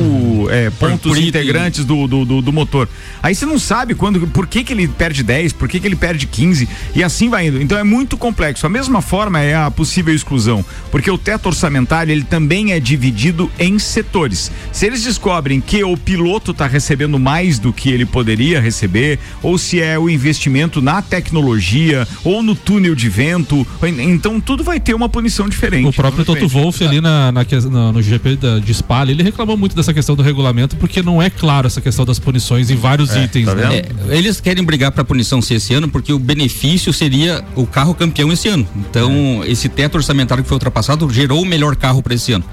é, 0.51 0.69
pontos 0.69 1.17
integrantes 1.17 1.87
do, 1.87 2.07
do, 2.07 2.27
do, 2.27 2.43
do 2.43 2.53
motor. 2.53 2.87
Aí 3.23 3.35
você 3.35 3.47
não 3.47 3.59
sabe 3.59 3.95
quando, 3.95 4.27
por 4.29 4.47
que, 4.47 4.63
que 4.63 4.75
ele 4.75 4.87
perde 4.87 5.23
10, 5.23 5.55
por 5.55 5.71
que, 5.71 5.81
que 5.81 5.87
ele 5.87 5.97
perde 5.97 6.27
15 6.27 6.69
e 6.95 7.03
assim 7.03 7.31
vai 7.31 7.47
indo. 7.47 7.63
Então 7.63 7.79
é 7.79 7.83
muito 7.83 8.19
complexo. 8.19 8.67
A 8.67 8.69
mesma 8.69 9.01
forma 9.01 9.41
é 9.41 9.57
a 9.57 9.71
possível 9.71 10.15
exclusão, 10.15 10.63
porque 10.91 11.11
o 11.11 11.17
teto 11.17 11.47
orçamentário 11.47 12.13
ele 12.13 12.25
também 12.25 12.73
é 12.73 12.79
dividido 12.79 13.51
em 13.59 13.79
setores. 13.79 14.53
Se 14.71 14.85
eles 14.85 15.03
descobrem 15.03 15.63
que 15.63 15.83
o 15.83 15.97
piloto 15.97 16.51
está 16.51 16.67
recebendo 16.67 17.19
mais 17.19 17.59
do 17.59 17.73
que 17.73 17.89
ele 17.89 18.05
poderia 18.05 18.61
receber, 18.61 19.19
ou 19.43 19.57
se 19.57 19.81
é 19.81 19.99
o 19.99 20.11
investimento 20.11 20.83
na 20.83 21.01
tecnologia 21.01 22.07
ou 22.23 22.43
no 22.43 22.55
túnel 22.55 22.95
de 22.95 23.09
vento, 23.09 23.67
então 23.83 24.39
tudo 24.39 24.63
vai 24.63 24.79
ter 24.79 24.90
uma 24.95 25.09
punição 25.09 25.49
diferente. 25.49 25.87
O 25.87 25.93
próprio 25.93 26.25
Toto. 26.25 26.47
Wolff 26.49 26.85
ali 26.85 27.01
na, 27.01 27.31
na 27.33 27.45
que- 27.45 27.61
na- 27.69 27.93
no 27.93 28.03
GP 28.03 28.37
da, 28.37 28.59
de 28.59 28.73
Spa, 28.75 29.01
ali, 29.01 29.13
ele 29.13 29.23
reclamou 29.23 29.57
muito 29.57 29.75
dessa 29.77 29.93
questão 29.95 30.15
do 30.17 30.23
regulamento, 30.23 30.77
porque 30.77 31.03
não 31.03 31.21
é 31.21 31.29
claro 31.31 31.67
essa 31.67 31.81
questão 31.81 32.05
das 32.05 32.19
punições 32.19 32.71
em 32.71 32.77
vários 32.77 33.15
itens. 33.15 33.47
tá 33.47 33.55
né? 33.55 33.83
É, 34.09 34.17
eles 34.17 34.41
querem 34.41 34.63
brigar 34.65 34.93
para 34.93 35.05
punição 35.05 35.41
ser 35.43 35.55
esse 35.55 35.73
ano 35.75 35.89
porque 35.89 36.13
o 36.13 36.19
benefício 36.19 36.93
seria 36.93 37.45
o 37.55 37.67
carro 37.67 37.95
campeão 37.95 38.33
esse 38.33 38.49
ano. 38.49 38.67
Então, 38.77 39.43
esse 39.47 39.69
teto 39.69 39.97
orçamentário 39.97 40.43
que 40.43 40.49
foi 40.49 40.57
ultrapassado 40.57 41.09
gerou 41.11 41.43
o 41.43 41.47
melhor 41.47 41.77
carro 41.77 42.03
para 42.03 42.15
esse 42.15 42.33
ano. 42.33 42.45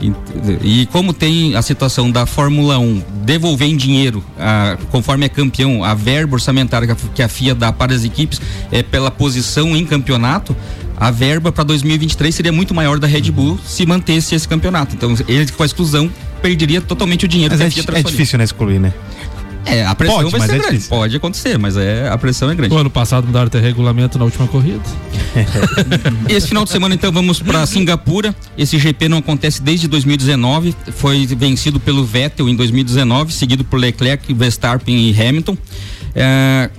E, 0.00 0.12
e 0.82 0.86
como 0.86 1.12
tem 1.12 1.56
a 1.56 1.62
situação 1.62 2.08
da 2.08 2.24
Fórmula 2.24 2.78
1 2.78 3.02
devolver 3.24 3.66
em 3.68 3.76
dinheiro, 3.76 4.22
ah, 4.38 4.76
conforme 4.92 5.26
é 5.26 5.28
campeão, 5.28 5.82
a 5.82 5.92
verba 5.92 6.34
orçamentária 6.34 6.86
que 6.86 6.92
a, 6.92 6.96
que 7.16 7.22
a 7.22 7.28
FIA 7.28 7.52
dá 7.54 7.72
para 7.72 7.92
as 7.92 8.04
equipes 8.04 8.40
é 8.70 8.80
pela 8.80 9.10
posição 9.10 9.76
em 9.76 9.84
campeonato, 9.84 10.56
a 10.98 11.10
verba 11.10 11.52
para 11.52 11.64
2023 11.64 12.34
seria 12.34 12.52
muito 12.52 12.74
maior 12.74 12.98
da 12.98 13.06
Red 13.06 13.30
Bull 13.30 13.58
se 13.64 13.86
mantesse 13.86 14.34
esse 14.34 14.48
campeonato. 14.48 14.94
Então, 14.94 15.14
ele 15.28 15.50
com 15.52 15.62
a 15.62 15.66
exclusão 15.66 16.10
perderia 16.42 16.80
totalmente 16.80 17.24
o 17.24 17.28
dinheiro 17.28 17.56
Mas 17.56 17.74
que 17.74 17.80
é, 17.80 17.98
é 17.98 18.02
difícil, 18.02 18.38
né, 18.38 18.44
excluir, 18.44 18.78
né? 18.78 18.92
É, 19.64 19.84
a 19.84 19.94
pressão 19.94 20.16
Pode, 20.16 20.30
vai 20.30 20.40
ser 20.40 20.46
é 20.46 20.48
grande. 20.58 20.70
difícil. 20.70 20.88
Pode 20.88 21.16
acontecer, 21.16 21.58
mas 21.58 21.76
é, 21.76 22.08
a 22.08 22.16
pressão 22.16 22.50
é 22.50 22.54
grande. 22.54 22.74
O 22.74 22.78
ano 22.78 22.88
passado 22.88 23.26
mudaram 23.26 23.48
até 23.48 23.60
regulamento 23.60 24.18
na 24.18 24.24
última 24.24 24.48
corrida. 24.48 24.80
Esse 26.28 26.48
final 26.48 26.64
de 26.64 26.70
semana, 26.70 26.94
então, 26.94 27.12
vamos 27.12 27.40
para 27.40 27.66
Singapura. 27.66 28.34
Esse 28.56 28.78
GP 28.78 29.08
não 29.10 29.18
acontece 29.18 29.60
desde 29.60 29.86
2019. 29.86 30.74
Foi 30.92 31.26
vencido 31.26 31.78
pelo 31.78 32.04
Vettel 32.04 32.48
em 32.48 32.56
2019, 32.56 33.32
seguido 33.32 33.62
por 33.62 33.78
Leclerc, 33.78 34.32
Verstappen 34.32 35.10
e 35.10 35.20
Hamilton. 35.20 35.56
É, 36.14 36.70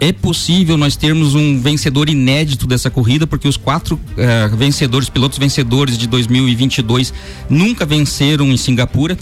é 0.00 0.12
possível 0.12 0.76
nós 0.76 0.96
termos 0.96 1.34
um 1.34 1.60
vencedor 1.60 2.08
inédito 2.08 2.66
dessa 2.66 2.90
corrida, 2.90 3.26
porque 3.26 3.48
os 3.48 3.56
quatro 3.56 3.98
eh, 4.16 4.48
vencedores, 4.56 5.08
pilotos 5.08 5.38
vencedores 5.38 5.96
de 5.96 6.06
2022 6.06 7.12
nunca 7.48 7.84
venceram 7.86 8.46
em 8.52 8.56
Singapura. 8.56 9.16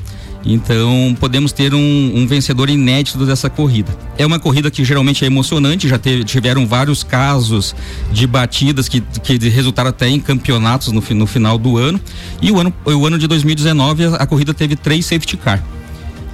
Então 0.47 1.17
podemos 1.19 1.53
ter 1.53 1.73
um, 1.73 2.13
um 2.15 2.27
vencedor 2.27 2.69
inédito 2.69 3.25
dessa 3.25 3.49
corrida. 3.49 3.97
É 4.19 4.27
uma 4.27 4.39
corrida 4.39 4.71
que 4.71 4.85
geralmente 4.85 5.25
é 5.25 5.27
emocionante, 5.27 5.89
já 5.89 5.97
teve- 5.99 6.23
tiveram 6.23 6.67
vários 6.67 7.03
casos 7.03 7.75
de 8.13 8.27
batidas 8.27 8.87
que, 8.87 9.01
que 9.01 9.39
resultaram 9.49 9.89
até 9.89 10.07
em 10.09 10.21
campeonatos 10.21 10.93
no, 10.93 11.03
no 11.15 11.27
final 11.27 11.57
do 11.57 11.79
ano. 11.79 11.99
E 12.43 12.51
o 12.51 12.61
ano, 12.61 12.75
o 12.85 13.07
ano 13.07 13.19
de 13.19 13.27
2019 13.27 14.05
a, 14.05 14.09
a 14.17 14.27
corrida 14.27 14.53
teve 14.53 14.77
três 14.77 15.07
safety 15.07 15.37
car. 15.39 15.65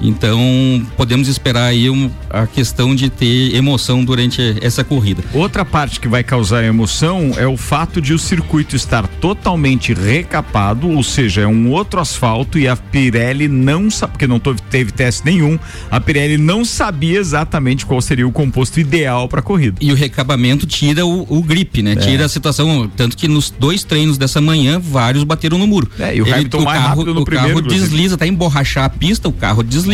Então 0.01 0.85
podemos 0.97 1.29
esperar 1.29 1.65
aí 1.67 1.89
um- 1.91 2.11
a 2.29 2.47
questão 2.47 2.95
de 2.95 3.11
ter 3.11 3.55
emoção 3.55 4.05
durante 4.05 4.57
essa 4.61 4.83
corrida. 4.85 5.23
Outra 5.35 5.65
parte 5.65 6.01
que 6.01 6.09
vai 6.09 6.23
causar 6.23 6.65
emoção 6.65 7.33
é 7.37 7.47
o 7.47 7.57
fato 7.57 8.01
de 8.01 8.13
o 8.15 8.19
circuito 8.19 8.77
estar 8.77 9.07
totalmente 9.07 9.93
recapado, 9.93 10.89
ou 10.89 11.03
seja, 11.03 11.43
é 11.43 11.47
um 11.47 11.71
outro 11.71 12.01
asfalto 12.01 12.59
e 12.59 12.69
a 12.69 12.77
Pirelli 12.77 13.49
não 13.49 13.91
sabe, 13.91 14.13
porque 14.13 14.27
não 14.27 14.39
to- 14.39 14.55
teve 14.71 14.93
teste 14.93 15.25
nenhum, 15.25 15.59
a 15.91 16.01
Pirelli 16.01 16.39
não 16.39 16.65
sabia 16.65 17.19
exatamente 17.19 17.85
qual 17.87 18.01
seria 18.01 18.27
o 18.27 18.33
composto 18.33 18.79
ideal 18.81 19.29
para 19.29 19.41
a 19.41 19.43
corrida. 19.43 19.77
E 19.81 19.93
o 19.93 19.95
recabamento 19.95 20.67
tira 20.67 21.05
o, 21.05 21.27
o 21.29 21.43
grip, 21.43 21.83
né? 21.83 21.97
Tira 21.97 22.25
a 22.25 22.29
situação. 22.29 22.91
Tanto 22.97 23.17
que 23.17 23.27
nos 23.29 23.51
dois 23.51 23.85
treinos 23.85 24.17
dessa 24.19 24.41
manhã, 24.41 24.79
vários 24.79 25.25
bateram 25.25 25.59
no 25.59 25.67
muro. 25.67 25.91
É, 25.99 26.15
e 26.17 26.23
o 26.23 26.25
Hamilton 26.37 26.59
mais 26.65 26.81
carro, 26.83 27.01
o 27.21 27.25
primeiro, 27.25 27.49
carro 27.49 27.63
desliza, 27.91 28.15
até 28.15 28.27
emborrachar 28.27 28.85
a 28.85 28.89
pista, 28.89 29.29
o 29.29 29.33
carro 29.33 29.63
desliza. 29.63 29.90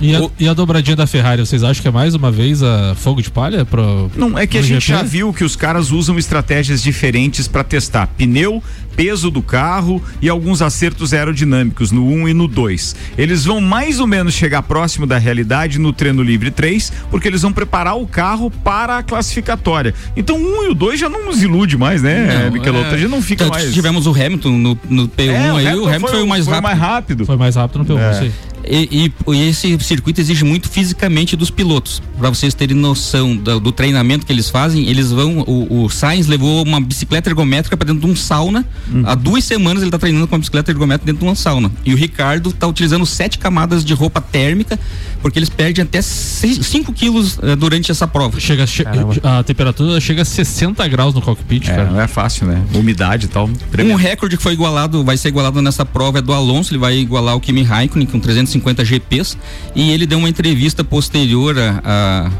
E 0.00 0.14
a, 0.14 0.20
O- 0.22 0.32
e 0.38 0.48
a 0.48 0.54
dobradinha 0.54 0.96
da 0.96 1.06
Ferrari, 1.06 1.44
vocês 1.44 1.62
acham 1.62 1.82
que 1.82 1.88
é 1.88 1.90
mais 1.90 2.14
uma 2.14 2.30
vez 2.30 2.62
a 2.62 2.94
fogo 2.94 3.20
de 3.22 3.30
palha? 3.30 3.64
Pro, 3.64 4.10
Não, 4.16 4.38
é 4.38 4.46
que 4.46 4.58
a 4.58 4.62
gente 4.62 4.80
GP? 4.86 4.98
já 4.98 5.02
viu 5.02 5.32
que 5.32 5.44
os 5.44 5.56
caras 5.56 5.90
usam 5.90 6.18
estratégias 6.18 6.82
diferentes 6.82 7.46
para 7.48 7.62
testar 7.64 8.06
pneu, 8.08 8.62
peso 9.00 9.30
do 9.30 9.40
carro 9.40 10.02
e 10.20 10.28
alguns 10.28 10.60
acertos 10.60 11.14
aerodinâmicos 11.14 11.90
no 11.90 12.06
1 12.06 12.28
e 12.28 12.34
no 12.34 12.46
2. 12.46 12.94
Eles 13.16 13.46
vão 13.46 13.58
mais 13.58 13.98
ou 13.98 14.06
menos 14.06 14.34
chegar 14.34 14.60
próximo 14.60 15.06
da 15.06 15.16
realidade 15.16 15.78
no 15.78 15.90
treino 15.90 16.22
livre 16.22 16.50
3, 16.50 16.92
porque 17.10 17.26
eles 17.26 17.40
vão 17.40 17.50
preparar 17.50 17.96
o 17.96 18.06
carro 18.06 18.50
para 18.50 18.98
a 18.98 19.02
classificatória. 19.02 19.94
Então 20.14 20.36
o 20.36 20.60
1 20.60 20.64
e 20.64 20.68
o 20.68 20.74
2 20.74 21.00
já 21.00 21.08
não 21.08 21.24
nos 21.24 21.42
ilude 21.42 21.78
mais, 21.78 22.02
né, 22.02 22.44
Não, 22.44 22.52
Michelotto? 22.52 22.94
é, 22.94 22.98
Já 22.98 23.08
não 23.08 23.22
fica 23.22 23.44
tanto 23.46 23.54
mais. 23.54 23.72
tivemos 23.72 24.06
o 24.06 24.10
Hamilton 24.10 24.50
no, 24.58 24.78
no 24.90 25.08
P1 25.08 25.30
É, 25.30 25.50
aí, 25.50 25.74
o 25.78 25.86
Hamilton 25.88 26.06
foi, 26.08 26.22
o 26.22 26.26
mais 26.26 26.46
rápido. 26.46 26.78
rápido. 26.78 27.24
Foi 27.26 27.36
mais 27.38 27.56
rápido 27.56 27.78
no 27.78 27.84
P1, 27.86 27.98
É. 27.98 28.18
aí. 28.20 28.32
E, 28.62 29.06
e- 29.26 29.32
e 29.34 29.48
esse 29.48 29.78
circuito 29.80 30.20
exige 30.20 30.44
muito 30.44 30.68
fisicamente 30.68 31.34
dos 31.34 31.50
pilotos. 31.50 32.02
Para 32.18 32.28
vocês 32.28 32.52
terem 32.52 32.76
noção 32.76 33.34
do, 33.34 33.58
do 33.58 33.72
treinamento 33.72 34.26
que 34.26 34.32
eles 34.32 34.50
fazem, 34.50 34.86
eles 34.86 35.10
vão. 35.10 35.38
O, 35.46 35.84
o 35.84 35.88
Sainz 35.88 36.26
levou 36.26 36.62
uma 36.62 36.78
bicicleta 36.78 37.30
ergométrica 37.30 37.74
para 37.74 37.86
dentro 37.86 38.02
de 38.06 38.12
um 38.12 38.14
sauna. 38.14 38.66
Há 39.04 39.14
duas 39.14 39.44
semanas 39.44 39.82
ele 39.82 39.90
tá 39.90 39.98
treinando 39.98 40.26
com 40.26 40.34
uma 40.34 40.38
bicicleta 40.40 40.70
ergométrica 40.70 41.06
dentro 41.06 41.20
de 41.20 41.28
uma 41.28 41.34
sauna. 41.34 41.70
E 41.84 41.92
o 41.94 41.96
Ricardo 41.96 42.52
tá 42.52 42.66
utilizando 42.66 43.04
sete 43.06 43.38
camadas 43.38 43.84
de 43.84 43.94
roupa 43.94 44.20
térmica, 44.20 44.78
porque 45.22 45.38
eles 45.38 45.48
perdem 45.48 45.82
até 45.84 46.00
5 46.02 46.92
quilos 46.92 47.38
eh, 47.42 47.54
durante 47.56 47.90
essa 47.90 48.06
prova. 48.06 48.40
Chega, 48.40 48.66
che- 48.66 48.84
a 49.22 49.42
temperatura 49.42 50.00
chega 50.00 50.22
a 50.22 50.24
60 50.24 50.86
graus 50.88 51.14
no 51.14 51.20
cockpit, 51.20 51.68
É, 51.68 51.74
cara. 51.76 51.90
não 51.90 52.00
é 52.00 52.06
fácil, 52.08 52.46
né? 52.46 52.62
Umidade 52.74 53.26
e 53.26 53.28
tal. 53.28 53.46
Um 53.46 53.52
tremendo. 53.52 53.96
recorde 53.96 54.36
que 54.36 54.42
foi 54.42 54.52
igualado, 54.54 55.04
vai 55.04 55.16
ser 55.16 55.28
igualado 55.28 55.60
nessa 55.62 55.84
prova 55.84 56.18
é 56.18 56.22
do 56.22 56.32
Alonso, 56.32 56.72
ele 56.72 56.78
vai 56.80 56.96
igualar 56.96 57.36
o 57.36 57.40
Kimi 57.40 57.62
Raikkonen 57.62 58.06
com 58.06 58.18
350 58.18 58.84
GPs 58.84 59.36
e 59.74 59.90
ele 59.90 60.06
deu 60.06 60.18
uma 60.18 60.28
entrevista 60.28 60.82
posterior 60.82 61.56
a, 61.58 61.80
a- 61.84 62.30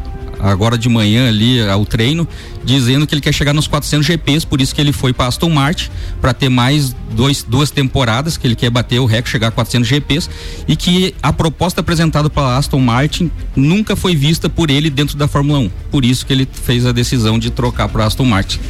agora 0.43 0.77
de 0.77 0.89
manhã 0.89 1.29
ali 1.29 1.61
ao 1.69 1.85
treino, 1.85 2.27
dizendo 2.65 3.07
que 3.07 3.15
ele 3.15 3.21
quer 3.21 3.33
chegar 3.33 3.53
nos 3.53 3.67
400 3.67 4.07
GPs, 4.07 4.45
por 4.45 4.61
isso 4.61 4.75
que 4.75 4.81
ele 4.81 4.93
foi 4.93 5.13
para 5.13 5.27
Aston 5.27 5.51
Martin 5.51 5.91
para 6.21 6.33
ter 6.33 6.49
mais 6.49 6.95
dois, 7.15 7.43
duas 7.43 7.71
temporadas 7.71 8.37
que 8.37 8.47
ele 8.47 8.57
quer 8.57 8.71
bater 8.71 8.99
o 8.99 9.07
recorde, 9.07 9.31
chegar 9.31 9.49
a 9.49 9.51
400 9.51 9.89
GPs 9.89 10.31
e 10.67 10.77
que 10.77 11.15
a 11.23 11.33
proposta 11.33 11.81
apresentada 11.81 12.29
pela 12.29 12.57
Aston 12.57 12.81
Martin 12.81 13.31
nunca 13.55 13.97
foi 13.97 14.15
vista 14.15 14.49
por 14.49 14.71
ele 14.71 14.91
dentro 14.91 15.17
da 15.17 15.29
Fórmula 15.29 15.59
1. 15.59 15.71
Por 15.91 16.05
isso 16.05 16.27
que 16.27 16.33
ele 16.33 16.49
fez 16.51 16.87
a 16.87 16.93
decisão 16.93 17.39
de 17.39 17.51
trocar 17.51 17.89
para 17.89 18.05
Aston 18.05 18.25
Martin. 18.25 18.61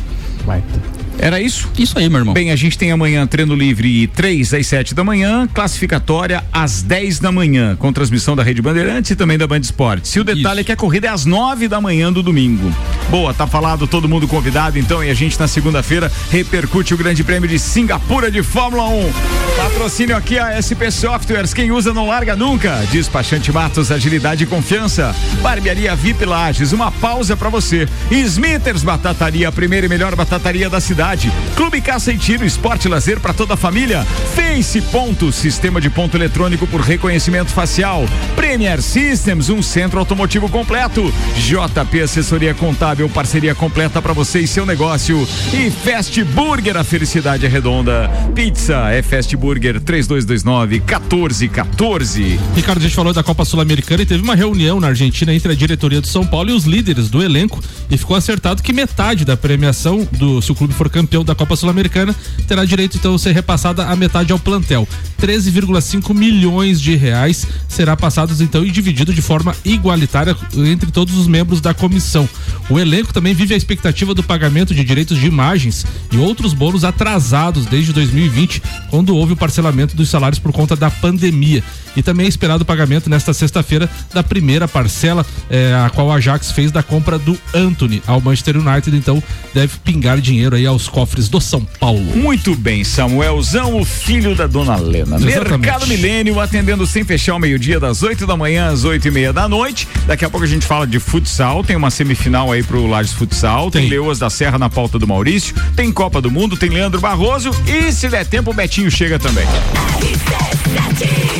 Era 1.22 1.38
isso? 1.38 1.68
Isso 1.78 1.98
aí, 1.98 2.08
meu 2.08 2.20
irmão. 2.20 2.32
Bem, 2.32 2.50
a 2.50 2.56
gente 2.56 2.78
tem 2.78 2.90
amanhã 2.90 3.26
treino 3.26 3.54
livre 3.54 4.06
3 4.06 4.54
às 4.54 4.66
7 4.66 4.94
da 4.94 5.04
manhã, 5.04 5.46
classificatória 5.52 6.42
às 6.50 6.80
10 6.80 7.18
da 7.18 7.30
manhã, 7.30 7.76
com 7.76 7.92
transmissão 7.92 8.34
da 8.34 8.42
Rede 8.42 8.62
Bandeirantes 8.62 9.10
e 9.10 9.16
também 9.16 9.36
da 9.36 9.46
Band 9.46 9.60
Esportes. 9.60 10.16
E 10.16 10.20
o 10.20 10.24
detalhe 10.24 10.60
é 10.60 10.64
que 10.64 10.72
a 10.72 10.76
corrida 10.76 11.08
é 11.08 11.10
às 11.10 11.26
9 11.26 11.68
da 11.68 11.78
manhã 11.78 12.10
do 12.10 12.22
domingo. 12.22 12.74
Boa, 13.10 13.34
tá 13.34 13.46
falado, 13.46 13.86
todo 13.86 14.08
mundo 14.08 14.26
convidado 14.26 14.78
então, 14.78 15.04
e 15.04 15.10
a 15.10 15.14
gente 15.14 15.38
na 15.38 15.46
segunda-feira 15.46 16.10
repercute 16.30 16.94
o 16.94 16.96
Grande 16.96 17.22
Prêmio 17.22 17.48
de 17.48 17.58
Singapura 17.58 18.30
de 18.30 18.42
Fórmula 18.42 18.88
1. 18.88 19.12
Patrocínio 19.56 20.16
aqui 20.16 20.38
a 20.38 20.56
SP 20.56 20.88
Softwares, 20.90 21.52
quem 21.52 21.70
usa 21.70 21.92
não 21.92 22.06
larga 22.06 22.34
nunca. 22.34 22.82
Despachante 22.90 23.52
Matos, 23.52 23.92
agilidade 23.92 24.44
e 24.44 24.46
confiança. 24.46 25.14
Barbearia 25.42 25.94
VIP 25.94 26.24
Lages, 26.24 26.72
uma 26.72 26.90
pausa 26.90 27.36
pra 27.36 27.50
você. 27.50 27.86
Smithers 28.10 28.82
Batataria, 28.82 29.48
a 29.48 29.52
primeira 29.52 29.84
e 29.84 29.88
melhor 29.88 30.16
batataria 30.16 30.70
da 30.70 30.80
cidade. 30.80 31.09
Clube 31.56 31.80
Caça 31.80 32.12
e 32.12 32.16
Tiro, 32.16 32.44
esporte 32.44 32.84
e 32.84 32.88
lazer 32.88 33.18
para 33.18 33.34
toda 33.34 33.54
a 33.54 33.56
família. 33.56 34.06
Face 34.36 34.80
Ponto, 34.80 35.32
sistema 35.32 35.80
de 35.80 35.90
ponto 35.90 36.16
eletrônico 36.16 36.68
por 36.68 36.80
reconhecimento 36.80 37.50
facial. 37.50 38.04
Premier 38.36 38.80
Systems, 38.80 39.48
um 39.48 39.60
centro 39.60 39.98
automotivo 39.98 40.48
completo. 40.48 41.12
JP 41.36 42.02
Assessoria 42.02 42.54
Contábil, 42.54 43.08
parceria 43.08 43.56
completa 43.56 44.00
para 44.00 44.12
você 44.12 44.38
e 44.38 44.46
seu 44.46 44.64
negócio. 44.64 45.26
E 45.52 45.68
Fast 45.68 46.22
Burger, 46.22 46.76
a 46.76 46.84
felicidade 46.84 47.44
é 47.44 47.48
redonda. 47.48 48.08
Pizza 48.32 48.88
é 48.92 49.02
Fast 49.02 49.36
Burger 49.36 49.80
3229 49.80 50.78
1414. 50.78 52.38
Ricardo, 52.54 52.78
a 52.78 52.82
gente 52.82 52.94
falou 52.94 53.12
da 53.12 53.24
Copa 53.24 53.44
Sul-Americana 53.44 54.02
e 54.02 54.06
teve 54.06 54.22
uma 54.22 54.36
reunião 54.36 54.78
na 54.78 54.86
Argentina 54.86 55.34
entre 55.34 55.50
a 55.50 55.56
diretoria 55.56 56.00
do 56.00 56.06
São 56.06 56.24
Paulo 56.24 56.50
e 56.50 56.52
os 56.52 56.66
líderes 56.66 57.10
do 57.10 57.20
elenco 57.20 57.60
e 57.90 57.98
ficou 57.98 58.16
acertado 58.16 58.62
que 58.62 58.72
metade 58.72 59.24
da 59.24 59.36
premiação 59.36 60.06
do 60.12 60.40
se 60.40 60.52
o 60.52 60.54
clube 60.54 60.72
for 60.72 60.88
campeão 60.88 60.99
da 61.24 61.34
Copa 61.34 61.56
Sul-Americana 61.56 62.14
terá 62.46 62.64
direito 62.64 62.96
então 62.96 63.14
a 63.14 63.18
ser 63.18 63.32
repassada 63.32 63.86
a 63.86 63.96
metade 63.96 64.32
ao 64.32 64.38
plantel. 64.38 64.86
13,5 65.20 66.14
milhões 66.14 66.80
de 66.80 66.96
reais 66.96 67.46
será 67.68 67.96
passados 67.96 68.40
então 68.40 68.64
e 68.64 68.70
dividido 68.70 69.12
de 69.12 69.22
forma 69.22 69.54
igualitária 69.64 70.36
entre 70.56 70.90
todos 70.90 71.16
os 71.16 71.26
membros 71.26 71.60
da 71.60 71.74
comissão. 71.74 72.28
O 72.70 72.78
elenco 72.78 73.12
também 73.12 73.34
vive 73.34 73.52
a 73.52 73.56
expectativa 73.56 74.14
do 74.14 74.22
pagamento 74.22 74.72
de 74.72 74.84
direitos 74.84 75.18
de 75.18 75.26
imagens 75.26 75.84
e 76.12 76.16
outros 76.16 76.54
bônus 76.54 76.84
atrasados 76.84 77.66
desde 77.66 77.92
2020, 77.92 78.62
quando 78.88 79.16
houve 79.16 79.32
o 79.32 79.36
parcelamento 79.36 79.96
dos 79.96 80.08
salários 80.08 80.38
por 80.38 80.52
conta 80.52 80.76
da 80.76 80.88
pandemia. 80.88 81.64
E 81.96 82.02
também 82.02 82.26
é 82.26 82.28
esperado 82.28 82.62
o 82.62 82.66
pagamento 82.66 83.10
nesta 83.10 83.34
sexta-feira 83.34 83.90
da 84.14 84.22
primeira 84.22 84.68
parcela, 84.68 85.26
eh, 85.50 85.74
a 85.74 85.90
qual 85.90 86.12
a 86.12 86.14
Ajax 86.14 86.52
fez 86.52 86.70
da 86.70 86.84
compra 86.84 87.18
do 87.18 87.36
Anthony 87.52 88.00
ao 88.06 88.20
Manchester 88.20 88.56
United. 88.56 88.96
Então 88.96 89.20
deve 89.52 89.78
pingar 89.78 90.20
dinheiro 90.20 90.54
aí 90.54 90.66
aos 90.66 90.88
cofres 90.88 91.28
do 91.28 91.40
São 91.40 91.64
Paulo. 91.80 92.16
Muito 92.16 92.54
bem, 92.54 92.84
Samuelzão, 92.84 93.80
o 93.80 93.84
filho 93.84 94.36
da 94.36 94.46
dona 94.46 94.76
Lena. 94.76 95.16
Exatamente. 95.16 95.58
Mercado 95.58 95.86
Milênio 95.88 96.38
atendendo 96.38 96.86
sem 96.86 97.02
fechar 97.02 97.32
ao 97.32 97.40
meio-dia, 97.40 97.80
das 97.80 98.04
8 98.04 98.24
da 98.24 98.36
manhã 98.36 98.68
às 98.68 98.84
8 98.84 99.08
e 99.08 99.10
meia 99.10 99.32
da 99.32 99.48
noite. 99.48 99.88
Daqui 100.06 100.24
a 100.24 100.30
pouco 100.30 100.44
a 100.44 100.48
gente 100.48 100.64
fala 100.64 100.86
de 100.86 101.00
futsal. 101.00 101.64
Tem 101.64 101.74
uma 101.74 101.90
semifinal 101.90 102.52
aí 102.52 102.59
pro 102.62 102.86
Lages 102.86 103.12
Futsal. 103.12 103.70
Tem, 103.70 103.82
Tem. 103.82 103.90
Leoas 103.90 104.18
da 104.18 104.30
Serra 104.30 104.58
na 104.58 104.68
pauta 104.68 104.98
do 104.98 105.06
Maurício. 105.06 105.54
Tem 105.74 105.92
Copa 105.92 106.20
do 106.20 106.30
Mundo, 106.30 106.56
tem 106.56 106.70
Leandro 106.70 107.00
Barroso. 107.00 107.50
E 107.66 107.92
se 107.92 108.08
der 108.08 108.26
tempo, 108.26 108.50
o 108.50 108.54
Betinho 108.54 108.90
chega 108.90 109.18
também. 109.18 109.46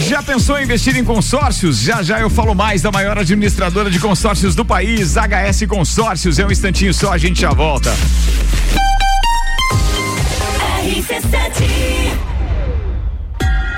Já 0.08 0.22
pensou 0.22 0.58
em 0.58 0.64
investir 0.64 0.96
em 0.96 1.04
consórcios? 1.04 1.78
Já 1.80 2.02
já 2.02 2.20
eu 2.20 2.30
falo 2.30 2.54
mais 2.54 2.82
da 2.82 2.90
maior 2.90 3.18
administradora 3.18 3.90
de 3.90 3.98
consórcios 3.98 4.54
do 4.54 4.64
país, 4.64 5.14
HS 5.14 5.66
Consórcios. 5.68 6.38
É 6.38 6.46
um 6.46 6.50
instantinho 6.50 6.92
só, 6.92 7.12
a 7.12 7.18
gente 7.18 7.40
já 7.40 7.50
volta. 7.50 7.94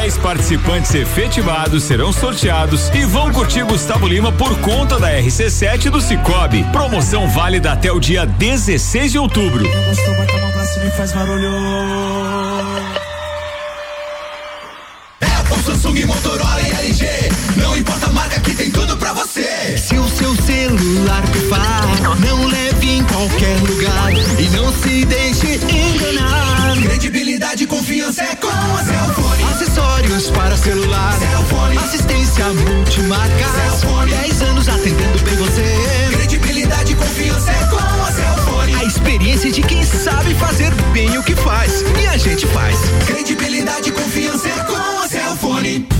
10 0.00 0.16
participantes 0.16 0.94
efetivados 0.94 1.84
serão 1.84 2.10
sorteados 2.10 2.88
e 2.94 3.04
vão 3.04 3.30
curtir 3.30 3.62
Gustavo 3.64 4.08
Lima 4.08 4.32
por 4.32 4.58
conta 4.60 4.98
da 4.98 5.12
RC7 5.12 5.90
do 5.90 6.00
Cicobi. 6.00 6.64
Promoção 6.72 7.28
válida 7.28 7.72
até 7.72 7.92
o 7.92 8.00
dia 8.00 8.24
16 8.24 9.12
de 9.12 9.18
outubro. 9.18 9.62
Apple, 15.20 15.62
Samsung, 15.64 16.06
Motorola 16.06 16.62
e 16.62 16.70
LG. 16.86 17.06
Não 17.58 17.76
importa 17.76 18.06
a 18.06 18.10
marca 18.10 18.40
que 18.40 18.54
tem 18.54 18.70
tudo 18.70 18.96
pra 18.96 19.12
você. 19.12 19.49
Se 19.76 19.96
o 19.96 20.08
seu 20.08 20.34
celular 20.36 21.22
pifar, 21.30 22.18
não 22.20 22.46
leve 22.46 22.90
em 22.90 23.04
qualquer 23.04 23.56
lugar 23.60 24.12
e 24.38 24.48
não 24.50 24.72
se 24.72 25.04
deixe 25.04 25.54
enganar. 25.56 26.76
Credibilidade 26.82 27.64
e 27.64 27.66
confiança 27.66 28.22
é 28.22 28.34
com 28.36 28.48
a 28.48 28.84
Celfone. 28.84 29.44
Acessórios 29.44 30.30
para 30.30 30.56
celular. 30.56 31.16
Cellfone. 31.18 31.78
Assistência 31.78 32.44
multimarca. 32.52 33.48
Cellfone. 33.54 34.10
10 34.10 34.42
anos 34.42 34.68
atendendo 34.68 35.18
bem 35.24 35.36
você. 35.36 36.08
Credibilidade 36.12 36.92
e 36.92 36.96
confiança 36.96 37.50
é 37.50 37.66
com 37.66 38.02
a 38.02 38.12
Celfone. 38.12 38.74
A 38.74 38.84
experiência 38.84 39.52
de 39.52 39.62
quem 39.62 39.84
sabe 39.84 40.34
fazer 40.34 40.72
bem 40.92 41.16
o 41.16 41.22
que 41.22 41.36
faz. 41.36 41.84
E 42.02 42.06
a 42.06 42.16
gente 42.16 42.46
faz. 42.48 42.76
Credibilidade 43.06 43.90
e 43.90 43.92
confiança 43.92 44.48
é 44.48 44.64
com 44.64 44.76
a 44.76 45.08
Celfone. 45.08 45.99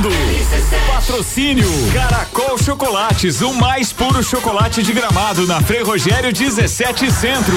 Mundo. 0.00 0.08
Patrocínio 0.86 1.68
Caracol 1.92 2.56
Chocolates, 2.56 3.42
o 3.42 3.52
mais 3.52 3.92
puro 3.92 4.22
chocolate 4.22 4.82
de 4.82 4.92
gramado 4.94 5.46
na 5.46 5.60
Frei 5.60 5.82
Rogério 5.82 6.32
17 6.32 7.10
Centro. 7.10 7.56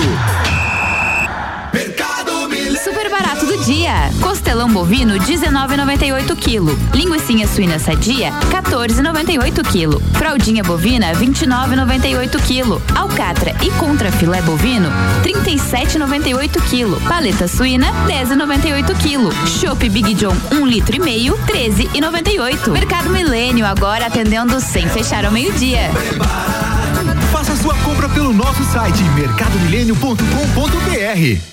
Barato 3.43 3.45
do 3.45 3.57
dia. 3.65 4.09
Costelão 4.21 4.69
bovino 4.69 5.15
19,98 5.15 6.35
kg. 6.35 6.77
Linguiça 6.93 7.47
suína 7.53 7.79
sadia 7.79 8.31
14,98 8.49 9.63
kg. 9.63 9.99
Fraldinha 10.17 10.63
bovina 10.63 11.13
29,98 11.13 12.39
kg. 12.41 12.81
Alcatra 12.95 13.55
e 13.61 13.69
contra 13.71 14.09
filé 14.11 14.41
bovino 14.41 14.89
37,98 15.23 16.61
kg. 16.69 16.99
Paleta 17.07 17.47
suína 17.47 17.87
10,98 18.07 18.95
kg. 18.95 19.31
Chopp 19.47 19.89
Big 19.89 20.13
John 20.15 20.35
1 20.51 20.65
litro 20.65 20.95
e 20.95 20.99
meio 20.99 21.37
13,98. 21.45 22.71
Mercado 22.71 23.09
Milênio 23.09 23.65
agora 23.65 24.07
atendendo 24.07 24.61
sem 24.61 24.87
fechar 24.87 25.25
ao 25.25 25.31
meio-dia. 25.31 25.89
Faça 27.31 27.55
sua 27.55 27.75
compra 27.75 28.09
pelo 28.09 28.33
nosso 28.33 28.63
site 28.65 29.01
mercadomilênio.com.br. 29.15 31.52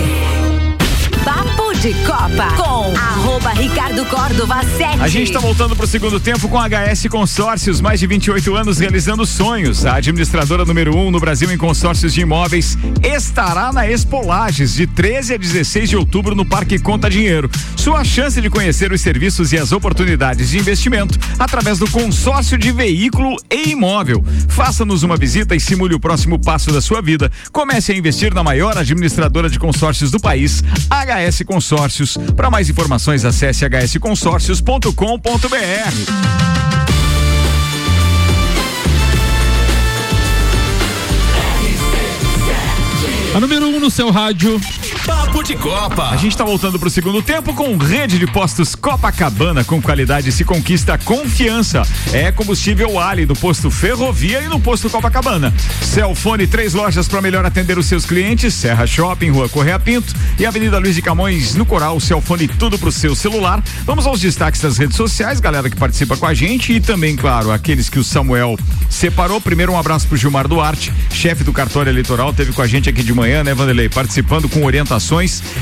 de 1.81 1.95
Copa 2.05 2.45
com 2.57 2.95
arroba 2.95 3.49
Ricardo 3.53 4.05
Córdova 4.05 4.61
7. 4.77 5.01
A 5.01 5.07
gente 5.07 5.29
está 5.29 5.39
voltando 5.39 5.75
para 5.75 5.85
o 5.85 5.87
segundo 5.87 6.19
tempo 6.19 6.47
com 6.47 6.59
a 6.59 6.67
HS 6.67 7.07
Consórcios, 7.09 7.81
mais 7.81 7.99
de 7.99 8.05
28 8.05 8.55
anos 8.55 8.77
realizando 8.77 9.25
sonhos. 9.25 9.83
A 9.83 9.95
administradora 9.95 10.63
número 10.63 10.95
1 10.95 11.07
um 11.07 11.09
no 11.09 11.19
Brasil 11.19 11.51
em 11.51 11.57
consórcios 11.57 12.13
de 12.13 12.21
imóveis 12.21 12.77
estará 13.01 13.73
na 13.73 13.89
Expolages 13.89 14.75
de 14.75 14.85
13 14.85 15.33
a 15.33 15.37
16 15.37 15.89
de 15.89 15.97
outubro 15.97 16.35
no 16.35 16.45
Parque 16.45 16.77
Conta 16.77 17.09
Dinheiro. 17.09 17.49
Sua 17.75 18.03
chance 18.03 18.39
de 18.39 18.47
conhecer 18.47 18.91
os 18.91 19.01
serviços 19.01 19.51
e 19.51 19.57
as 19.57 19.71
oportunidades 19.71 20.51
de 20.51 20.59
investimento 20.59 21.17
através 21.39 21.79
do 21.79 21.89
consórcio 21.89 22.59
de 22.59 22.71
veículo 22.71 23.35
e 23.49 23.71
imóvel. 23.71 24.23
Faça-nos 24.49 25.01
uma 25.01 25.17
visita 25.17 25.55
e 25.55 25.59
simule 25.59 25.95
o 25.95 25.99
próximo 25.99 26.37
passo 26.37 26.71
da 26.71 26.79
sua 26.79 27.01
vida. 27.01 27.31
Comece 27.51 27.91
a 27.91 27.95
investir 27.95 28.35
na 28.35 28.43
maior 28.43 28.77
administradora 28.77 29.49
de 29.49 29.57
consórcios 29.57 30.11
do 30.11 30.19
país, 30.19 30.63
HS 30.91 31.41
Consórcios. 31.43 31.70
Para 32.35 32.49
mais 32.49 32.69
informações, 32.69 33.23
acesse 33.23 33.65
hsconsórcios.com.br. 33.65 36.51
A 43.33 43.39
número 43.39 43.67
1 43.67 43.75
um 43.75 43.79
no 43.79 43.89
seu 43.89 44.11
rádio. 44.11 44.59
Papo 45.31 45.43
de 45.43 45.55
Copa. 45.55 46.09
A 46.09 46.17
gente 46.17 46.33
está 46.33 46.43
voltando 46.43 46.77
para 46.77 46.89
o 46.89 46.91
segundo 46.91 47.21
tempo 47.21 47.53
com 47.53 47.77
rede 47.77 48.19
de 48.19 48.27
postos 48.27 48.75
Copacabana 48.75 49.63
com 49.63 49.81
qualidade 49.81 50.29
se 50.29 50.43
conquista 50.43 50.97
confiança. 50.97 51.83
É 52.11 52.33
combustível 52.33 52.99
Ali 52.99 53.25
no 53.25 53.33
posto 53.33 53.71
Ferrovia 53.71 54.41
e 54.41 54.49
no 54.49 54.59
posto 54.59 54.89
Copacabana. 54.89 55.53
Celfone 55.81 56.47
três 56.47 56.73
lojas 56.73 57.07
para 57.07 57.21
melhor 57.21 57.45
atender 57.45 57.77
os 57.77 57.85
seus 57.85 58.05
clientes: 58.05 58.53
Serra 58.53 58.85
Shopping, 58.85 59.29
Rua 59.29 59.47
Correia 59.47 59.79
Pinto 59.79 60.13
e 60.37 60.45
Avenida 60.45 60.77
Luiz 60.77 60.95
de 60.95 61.01
Camões 61.01 61.55
no 61.55 61.65
Coral. 61.65 61.97
Celfone 62.01 62.49
tudo 62.49 62.77
pro 62.77 62.91
seu 62.91 63.15
celular. 63.15 63.63
Vamos 63.85 64.05
aos 64.05 64.19
destaques 64.19 64.59
das 64.59 64.77
redes 64.77 64.97
sociais, 64.97 65.39
galera 65.39 65.69
que 65.69 65.77
participa 65.77 66.17
com 66.17 66.25
a 66.25 66.33
gente 66.33 66.73
e 66.73 66.81
também, 66.81 67.15
claro, 67.15 67.51
aqueles 67.51 67.87
que 67.87 67.99
o 67.99 68.03
Samuel 68.03 68.57
separou. 68.89 69.39
Primeiro 69.39 69.71
um 69.71 69.79
abraço 69.79 70.07
pro 70.07 70.17
Gilmar 70.17 70.49
Duarte, 70.49 70.91
chefe 71.09 71.45
do 71.45 71.53
cartório 71.53 71.89
eleitoral, 71.89 72.33
teve 72.33 72.51
com 72.51 72.61
a 72.61 72.67
gente 72.67 72.89
aqui 72.89 73.01
de 73.01 73.13
manhã, 73.13 73.45
né, 73.45 73.53
Vanderlei, 73.53 73.87
participando 73.87 74.49
com 74.49 74.65
orientações. 74.65 75.20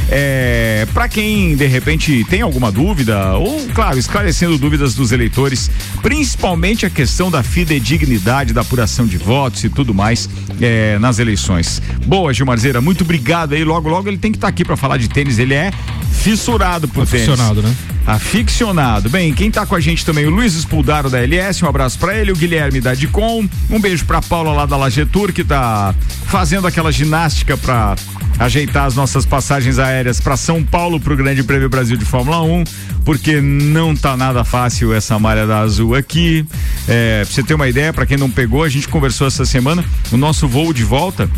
É, 0.09 0.87
para 0.93 1.07
quem 1.07 1.55
de 1.55 1.65
repente 1.65 2.25
tem 2.29 2.41
alguma 2.41 2.71
dúvida, 2.71 3.33
ou, 3.33 3.67
claro, 3.73 3.97
esclarecendo 3.97 4.57
dúvidas 4.57 4.93
dos 4.93 5.11
eleitores, 5.11 5.69
principalmente 6.01 6.85
a 6.85 6.89
questão 6.89 7.29
da 7.31 7.43
fidedignidade 7.43 8.53
da 8.53 8.61
apuração 8.61 9.05
de 9.05 9.17
votos 9.17 9.63
e 9.63 9.69
tudo 9.69 9.93
mais 9.93 10.29
é, 10.61 10.97
nas 10.99 11.19
eleições. 11.19 11.81
Boa, 12.05 12.33
Gilmarzeira, 12.33 12.81
muito 12.81 13.03
obrigado 13.03 13.53
aí. 13.53 13.63
Logo, 13.63 13.89
logo 13.89 14.07
ele 14.07 14.17
tem 14.17 14.31
que 14.31 14.37
estar 14.37 14.47
aqui 14.47 14.63
para 14.63 14.77
falar 14.77 14.97
de 14.97 15.07
tênis. 15.07 15.39
Ele 15.39 15.53
é 15.53 15.71
fissurado 16.11 16.87
por 16.87 17.05
tênis. 17.07 17.25
né? 17.61 17.75
Aficionado. 18.05 19.09
Bem, 19.09 19.33
quem 19.33 19.51
tá 19.51 19.65
com 19.65 19.75
a 19.75 19.79
gente 19.79 20.05
também, 20.05 20.25
o 20.25 20.29
Luiz 20.29 20.55
Espuldaro 20.55 21.09
da 21.09 21.19
LS, 21.19 21.63
um 21.63 21.67
abraço 21.67 21.99
para 21.99 22.15
ele, 22.17 22.31
o 22.31 22.35
Guilherme 22.35 22.81
da 22.81 22.93
Dicom, 22.93 23.47
um 23.69 23.79
beijo 23.79 24.05
pra 24.05 24.21
Paula 24.21 24.51
lá 24.51 24.65
da 24.65 24.75
Lagetur, 24.75 25.31
que 25.31 25.43
tá 25.43 25.93
fazendo 26.25 26.65
aquela 26.65 26.91
ginástica 26.91 27.55
pra 27.57 27.95
ajeitar 28.39 28.85
as 28.85 28.95
nossas 28.95 29.25
passagens 29.25 29.77
aéreas 29.79 30.21
para 30.21 30.37
São 30.37 30.63
Paulo 30.63 30.99
pro 30.99 31.15
Grande 31.15 31.43
Prêmio 31.43 31.69
Brasil 31.69 31.97
de 31.97 32.05
Fórmula 32.05 32.41
1, 32.41 32.63
porque 33.03 33.41
não 33.41 33.93
tá 33.93 34.15
nada 34.15 34.45
fácil 34.45 34.93
essa 34.93 35.19
malha 35.19 35.45
da 35.45 35.59
azul 35.59 35.93
aqui. 35.93 36.45
É, 36.87 37.23
pra 37.25 37.33
você 37.33 37.43
ter 37.43 37.53
uma 37.53 37.67
ideia, 37.67 37.91
para 37.91 38.05
quem 38.05 38.17
não 38.17 38.29
pegou, 38.29 38.63
a 38.63 38.69
gente 38.69 38.87
conversou 38.87 39.27
essa 39.27 39.45
semana, 39.45 39.83
o 40.11 40.15
nosso 40.15 40.47
voo 40.47 40.71
de 40.71 40.85
volta, 40.85 41.29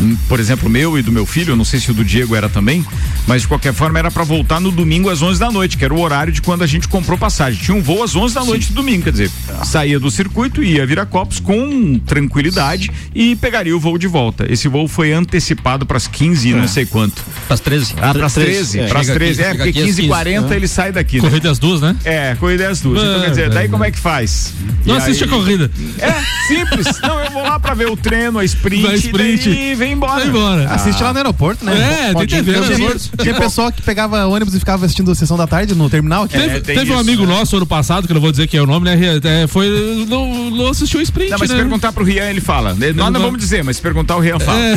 hum, 0.00 0.16
por 0.28 0.40
exemplo, 0.40 0.68
meu 0.68 0.98
e 0.98 1.02
do 1.02 1.12
meu 1.12 1.24
filho, 1.24 1.54
não 1.54 1.64
sei 1.64 1.78
se 1.78 1.92
o 1.92 1.94
do 1.94 2.04
Diego 2.04 2.34
era 2.34 2.48
também, 2.48 2.84
mas 3.28 3.42
de 3.42 3.48
qualquer 3.48 3.72
forma 3.72 4.00
era 4.00 4.10
para 4.10 4.24
voltar 4.24 4.60
no 4.60 4.72
domingo 4.72 5.08
às 5.08 5.22
11 5.22 5.38
da 5.38 5.52
noite, 5.52 5.78
que 5.84 5.86
era 5.86 5.94
o 5.94 6.00
horário 6.00 6.32
de 6.32 6.40
quando 6.40 6.62
a 6.62 6.66
gente 6.66 6.88
comprou 6.88 7.18
passagem. 7.18 7.62
Tinha 7.62 7.76
um 7.76 7.82
voo 7.82 8.02
às 8.02 8.16
11 8.16 8.34
da 8.34 8.42
noite 8.42 8.68
do 8.68 8.74
domingo, 8.74 9.02
quer 9.04 9.10
dizer, 9.10 9.30
saía 9.64 10.00
do 10.00 10.10
circuito, 10.10 10.62
ia 10.62 10.82
a 10.82 10.86
Viracopos 10.86 11.38
com 11.40 11.98
tranquilidade 11.98 12.90
e 13.14 13.36
pegaria 13.36 13.76
o 13.76 13.78
voo 13.80 13.98
de 13.98 14.06
volta. 14.06 14.50
Esse 14.50 14.66
voo 14.66 14.88
foi 14.88 15.12
antecipado 15.12 15.84
para 15.84 15.98
as 15.98 16.06
15 16.06 16.48
e 16.48 16.54
não 16.54 16.66
sei 16.66 16.86
quanto. 16.86 17.22
Para 17.46 17.54
as 17.54 17.60
13. 17.60 17.94
Ah, 18.00 18.14
para 18.14 18.26
as 18.26 18.32
13. 18.34 18.50
13, 18.54 18.80
é. 18.80 18.86
Para 18.88 19.00
as 19.00 19.06
Chega 19.06 19.18
13. 19.18 19.40
aqui- 19.42 19.42
É, 19.42 19.44
chega 19.52 19.56
porque 19.64 19.70
aqui 19.70 19.78
às 19.80 19.84
15 19.86 20.02
e 20.02 20.06
40 20.08 20.40
15, 20.42 20.54
ele 20.54 20.68
sai 20.68 20.92
daqui. 20.92 21.16
né? 21.16 21.20
Corrida 21.28 21.50
às 21.50 21.58
duas, 21.58 21.80
né? 21.82 21.96
É, 22.04 22.34
corrida 22.36 22.68
às 22.70 22.80
duas. 22.80 23.02
Então, 23.02 23.20
quer 23.20 23.28
dizer, 23.30 23.50
daí 23.50 23.68
como 23.68 23.84
é 23.84 23.90
que 23.90 23.98
faz? 23.98 24.54
Não 24.86 24.94
E 24.94 24.98
assiste 24.98 25.24
aí- 25.24 25.28
a 25.28 25.32
corrida. 25.32 25.70
É, 25.98 26.12
simples. 26.48 26.86
Não, 27.02 27.20
eu 27.20 27.30
vou 27.30 27.42
lá 27.42 27.60
pra 27.60 27.74
ver 27.74 27.88
o 27.90 27.96
treino, 27.96 28.38
a 28.38 28.44
sprint, 28.44 28.82
Vai 28.86 28.94
sprint. 28.96 29.50
e 29.50 29.74
vem 29.74 29.92
embora. 29.92 30.20
Vai 30.20 30.28
embora. 30.28 30.68
Assiste 30.70 31.02
lá 31.02 31.12
no 31.12 31.18
aeroporto, 31.18 31.62
né? 31.64 32.08
É, 32.08 32.12
Pode 32.14 32.34
tem. 32.34 32.42
TV 32.42 32.58
no 32.58 32.64
aeroporto. 32.64 33.10
Tinha 33.22 33.34
pessoal 33.34 33.70
que 33.70 33.82
pegava 33.82 34.24
ônibus 34.26 34.54
e 34.54 34.58
ficava 34.58 34.84
assistindo 34.86 35.10
a 35.10 35.14
sessão 35.14 35.36
da 35.36 35.46
tarde 35.46 35.73
no 35.74 35.88
terminal 35.90 36.24
aqui. 36.24 36.36
Teve, 36.38 36.60
teve 36.60 36.92
um 36.92 36.98
amigo 36.98 37.26
nosso 37.26 37.56
ano 37.56 37.66
passado, 37.66 38.06
que 38.06 38.12
eu 38.12 38.14
não 38.14 38.20
vou 38.20 38.30
dizer 38.30 38.46
que 38.46 38.56
é 38.56 38.62
o 38.62 38.66
nome, 38.66 38.84
né? 38.84 38.98
É, 39.24 39.46
foi. 39.46 40.06
Não, 40.08 40.50
não 40.50 40.68
assistiu 40.68 41.00
o 41.00 41.02
sprint. 41.02 41.30
Não, 41.30 41.38
mas 41.38 41.48
se 41.48 41.54
né? 41.54 41.60
perguntar 41.62 41.92
pro 41.92 42.04
Rian, 42.04 42.28
ele 42.30 42.40
fala. 42.40 42.74
Nós 42.74 42.94
não 42.96 43.12
vai- 43.12 43.22
vamos 43.22 43.38
dizer, 43.38 43.62
mas 43.64 43.76
se 43.76 43.82
perguntar, 43.82 44.16
o 44.16 44.20
Rian 44.20 44.38
fala. 44.38 44.58
É, 44.58 44.76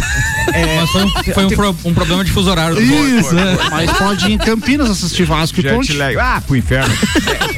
mas 0.80 0.90
foi 0.90 1.04
um, 1.04 1.10
foi 1.34 1.46
um, 1.46 1.50
pro- 1.50 1.76
um 1.86 1.94
problema 1.94 2.24
de 2.24 2.32
fuso 2.32 2.50
horário. 2.50 2.80
Isso, 2.82 3.38
é. 3.38 3.70
Mas 3.70 3.92
pode 3.94 4.26
ir 4.28 4.34
em 4.34 4.38
Campinas 4.38 4.90
assistir 4.90 5.24
Vasco 5.26 5.60
e 5.60 5.64
Ponte. 5.64 5.94
lag. 5.94 6.18
Ah, 6.18 6.42
pro 6.46 6.56
inferno. 6.56 6.94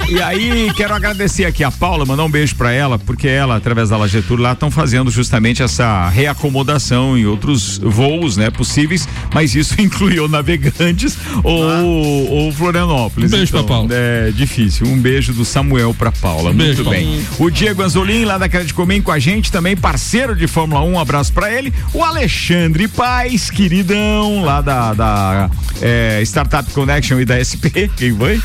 É, 0.07 0.11
e 0.11 0.21
aí, 0.21 0.71
quero 0.75 0.93
agradecer 0.93 1.45
aqui 1.45 1.63
a 1.63 1.71
Paula, 1.71 2.05
mandar 2.05 2.23
um 2.25 2.29
beijo 2.31 2.55
pra 2.55 2.71
ela, 2.71 2.97
porque 2.99 3.27
ela, 3.27 3.55
através 3.57 3.89
da 3.89 3.97
Lagetur, 3.97 4.39
lá 4.39 4.53
estão 4.53 4.71
fazendo 4.71 5.11
justamente 5.11 5.61
essa 5.61 6.09
reacomodação 6.09 7.17
em 7.17 7.25
outros 7.25 7.77
voos, 7.77 8.35
né, 8.37 8.49
possíveis, 8.49 9.07
mas 9.33 9.53
isso 9.55 9.75
incluiu 9.81 10.27
navegantes 10.27 11.17
ou, 11.43 12.29
ou 12.29 12.51
Florianópolis. 12.51 13.28
Um 13.29 13.37
beijo 13.37 13.51
pra 13.51 13.61
Então, 13.61 13.75
Paula. 13.75 13.89
É 13.91 14.31
difícil. 14.31 14.87
Um 14.87 14.97
beijo 14.97 15.33
do 15.33 15.45
Samuel 15.45 15.93
pra 15.93 16.11
Paula. 16.11 16.51
Um 16.51 16.53
beijo, 16.53 16.83
Muito 16.83 16.89
bem. 16.89 17.23
Paula. 17.23 17.47
O 17.47 17.51
Diego 17.51 17.81
Anzolin, 17.81 18.25
lá 18.25 18.37
da 18.37 18.49
Credit 18.49 18.73
Comem 18.73 19.01
com 19.01 19.11
a 19.11 19.19
gente, 19.19 19.51
também 19.51 19.75
parceiro 19.75 20.35
de 20.35 20.47
Fórmula 20.47 20.81
1, 20.81 20.91
um 20.91 20.99
abraço 20.99 21.31
pra 21.33 21.51
ele. 21.51 21.73
O 21.93 22.03
Alexandre 22.03 22.87
Paz, 22.87 23.49
queridão, 23.49 24.43
lá 24.43 24.61
da, 24.61 24.93
da 24.93 25.49
é, 25.81 26.21
Startup 26.23 26.69
Connection 26.71 27.19
e 27.19 27.25
da 27.25 27.43
SP. 27.43 27.89
Quem 27.95 28.15
foi? 28.15 28.41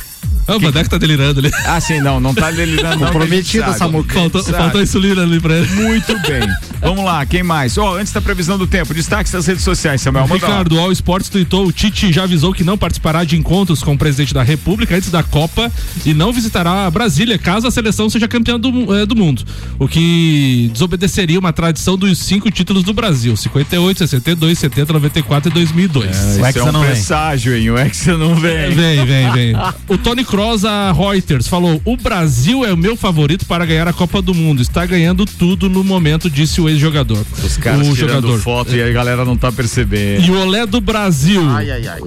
Ah, 0.47 0.57
o 0.57 0.61
Vandeco 0.61 0.91
tá 0.91 0.99
delirando 0.99 1.41
ali. 1.41 1.51
Ah, 1.67 1.81
sim, 1.81 2.01
não, 2.01 2.21
não 2.21 2.35
tá 2.35 2.51
delirando. 2.51 3.01
não, 3.01 3.07
Comprometida 3.07 3.67
essa 3.67 3.89
muca. 3.89 4.15
Faltou, 4.15 4.43
faltou 4.45 4.83
insulina 4.83 5.23
ali 5.23 5.41
pra 5.41 5.57
ele. 5.57 5.69
Muito 5.75 6.13
bem. 6.21 6.43
Vamos 6.81 7.05
lá, 7.05 7.25
quem 7.25 7.43
mais? 7.43 7.79
Ó, 7.79 7.97
antes 7.97 8.13
da 8.13 8.21
previsão 8.21 8.59
do 8.59 8.67
tempo, 8.67 8.93
destaques 8.93 9.33
das 9.33 9.47
redes 9.47 9.65
sociais, 9.65 10.03
Samuel. 10.03 10.29
Manda. 10.29 10.35
Ricardo, 10.35 10.77
o 10.77 10.79
All 10.79 10.93
Sports 10.93 11.31
tweetou, 11.31 11.67
o 11.67 11.73
Tite 11.73 12.13
já 12.13 12.25
avisou 12.25 12.53
que 12.53 12.63
não 12.63 12.77
participará 12.77 13.25
de 13.25 13.37
encontros 13.37 13.83
com 13.83 13.95
o 13.95 13.99
presidente 13.99 14.35
da 14.35 14.43
República 14.43 14.95
antes 14.95 15.11
da 15.11 15.23
Copa 15.23 15.73
e 16.05 16.13
não 16.13 16.33
visitará 16.33 16.91
Brasília 16.91 17.39
caso 17.39 17.67
a 17.67 17.71
seleção 17.71 18.11
seja 18.11 18.29
campeã 18.29 18.61
do, 18.61 18.95
eh, 18.95 19.07
do 19.07 19.17
mundo. 19.17 19.43
O 19.79 19.89
que 19.89 20.69
desobedeceria 20.73 21.39
uma 21.39 21.53
tradição 21.53 21.97
dos 21.97 22.19
cinco 22.19 22.51
títulos 22.51 22.83
do 22.83 22.93
Brasil: 22.93 23.35
58, 23.35 23.99
62, 23.99 24.59
70, 24.59 24.93
94 24.93 25.51
e 25.51 25.55
2002. 25.55 26.11
Isso 26.17 26.59
é 26.59 26.63
um 26.65 26.81
presságio, 26.81 27.57
hein? 27.57 27.71
O 27.71 27.79
Hexa 27.79 28.17
não 28.19 28.35
vem. 28.35 28.71
Vem, 28.71 29.07
vem, 29.07 29.33
vem. 29.33 29.55
O 29.89 29.99
Tony 29.99 30.25
Kroos, 30.35 30.65
a 30.65 30.91
Reuters, 30.91 31.47
falou: 31.47 31.81
o 31.85 31.97
Brasil 31.97 32.65
é 32.65 32.73
o 32.73 32.77
meu 32.77 32.97
favorito 32.97 33.47
para 33.47 33.65
ganhar 33.65 33.87
a 33.87 33.93
Copa 33.93 34.21
do 34.21 34.35
Mundo. 34.35 34.61
Está 34.61 34.85
ganhando 34.85 35.25
tudo 35.25 35.69
no 35.69 35.85
momento, 35.85 36.29
disse 36.29 36.61
o 36.61 36.69
ex-jogador. 36.69 37.25
Os 37.45 37.57
caras 37.57 37.87
o 37.87 37.95
tirando 37.95 38.27
jogador. 38.27 38.41
foto 38.41 38.75
e 38.75 38.83
a 38.83 38.91
galera 38.91 39.25
não 39.25 39.37
tá 39.37 39.53
percebendo. 39.53 40.27
E 40.27 40.31
o 40.33 40.41
Olé 40.41 40.67
do 40.67 40.81
Brasil. 40.81 41.41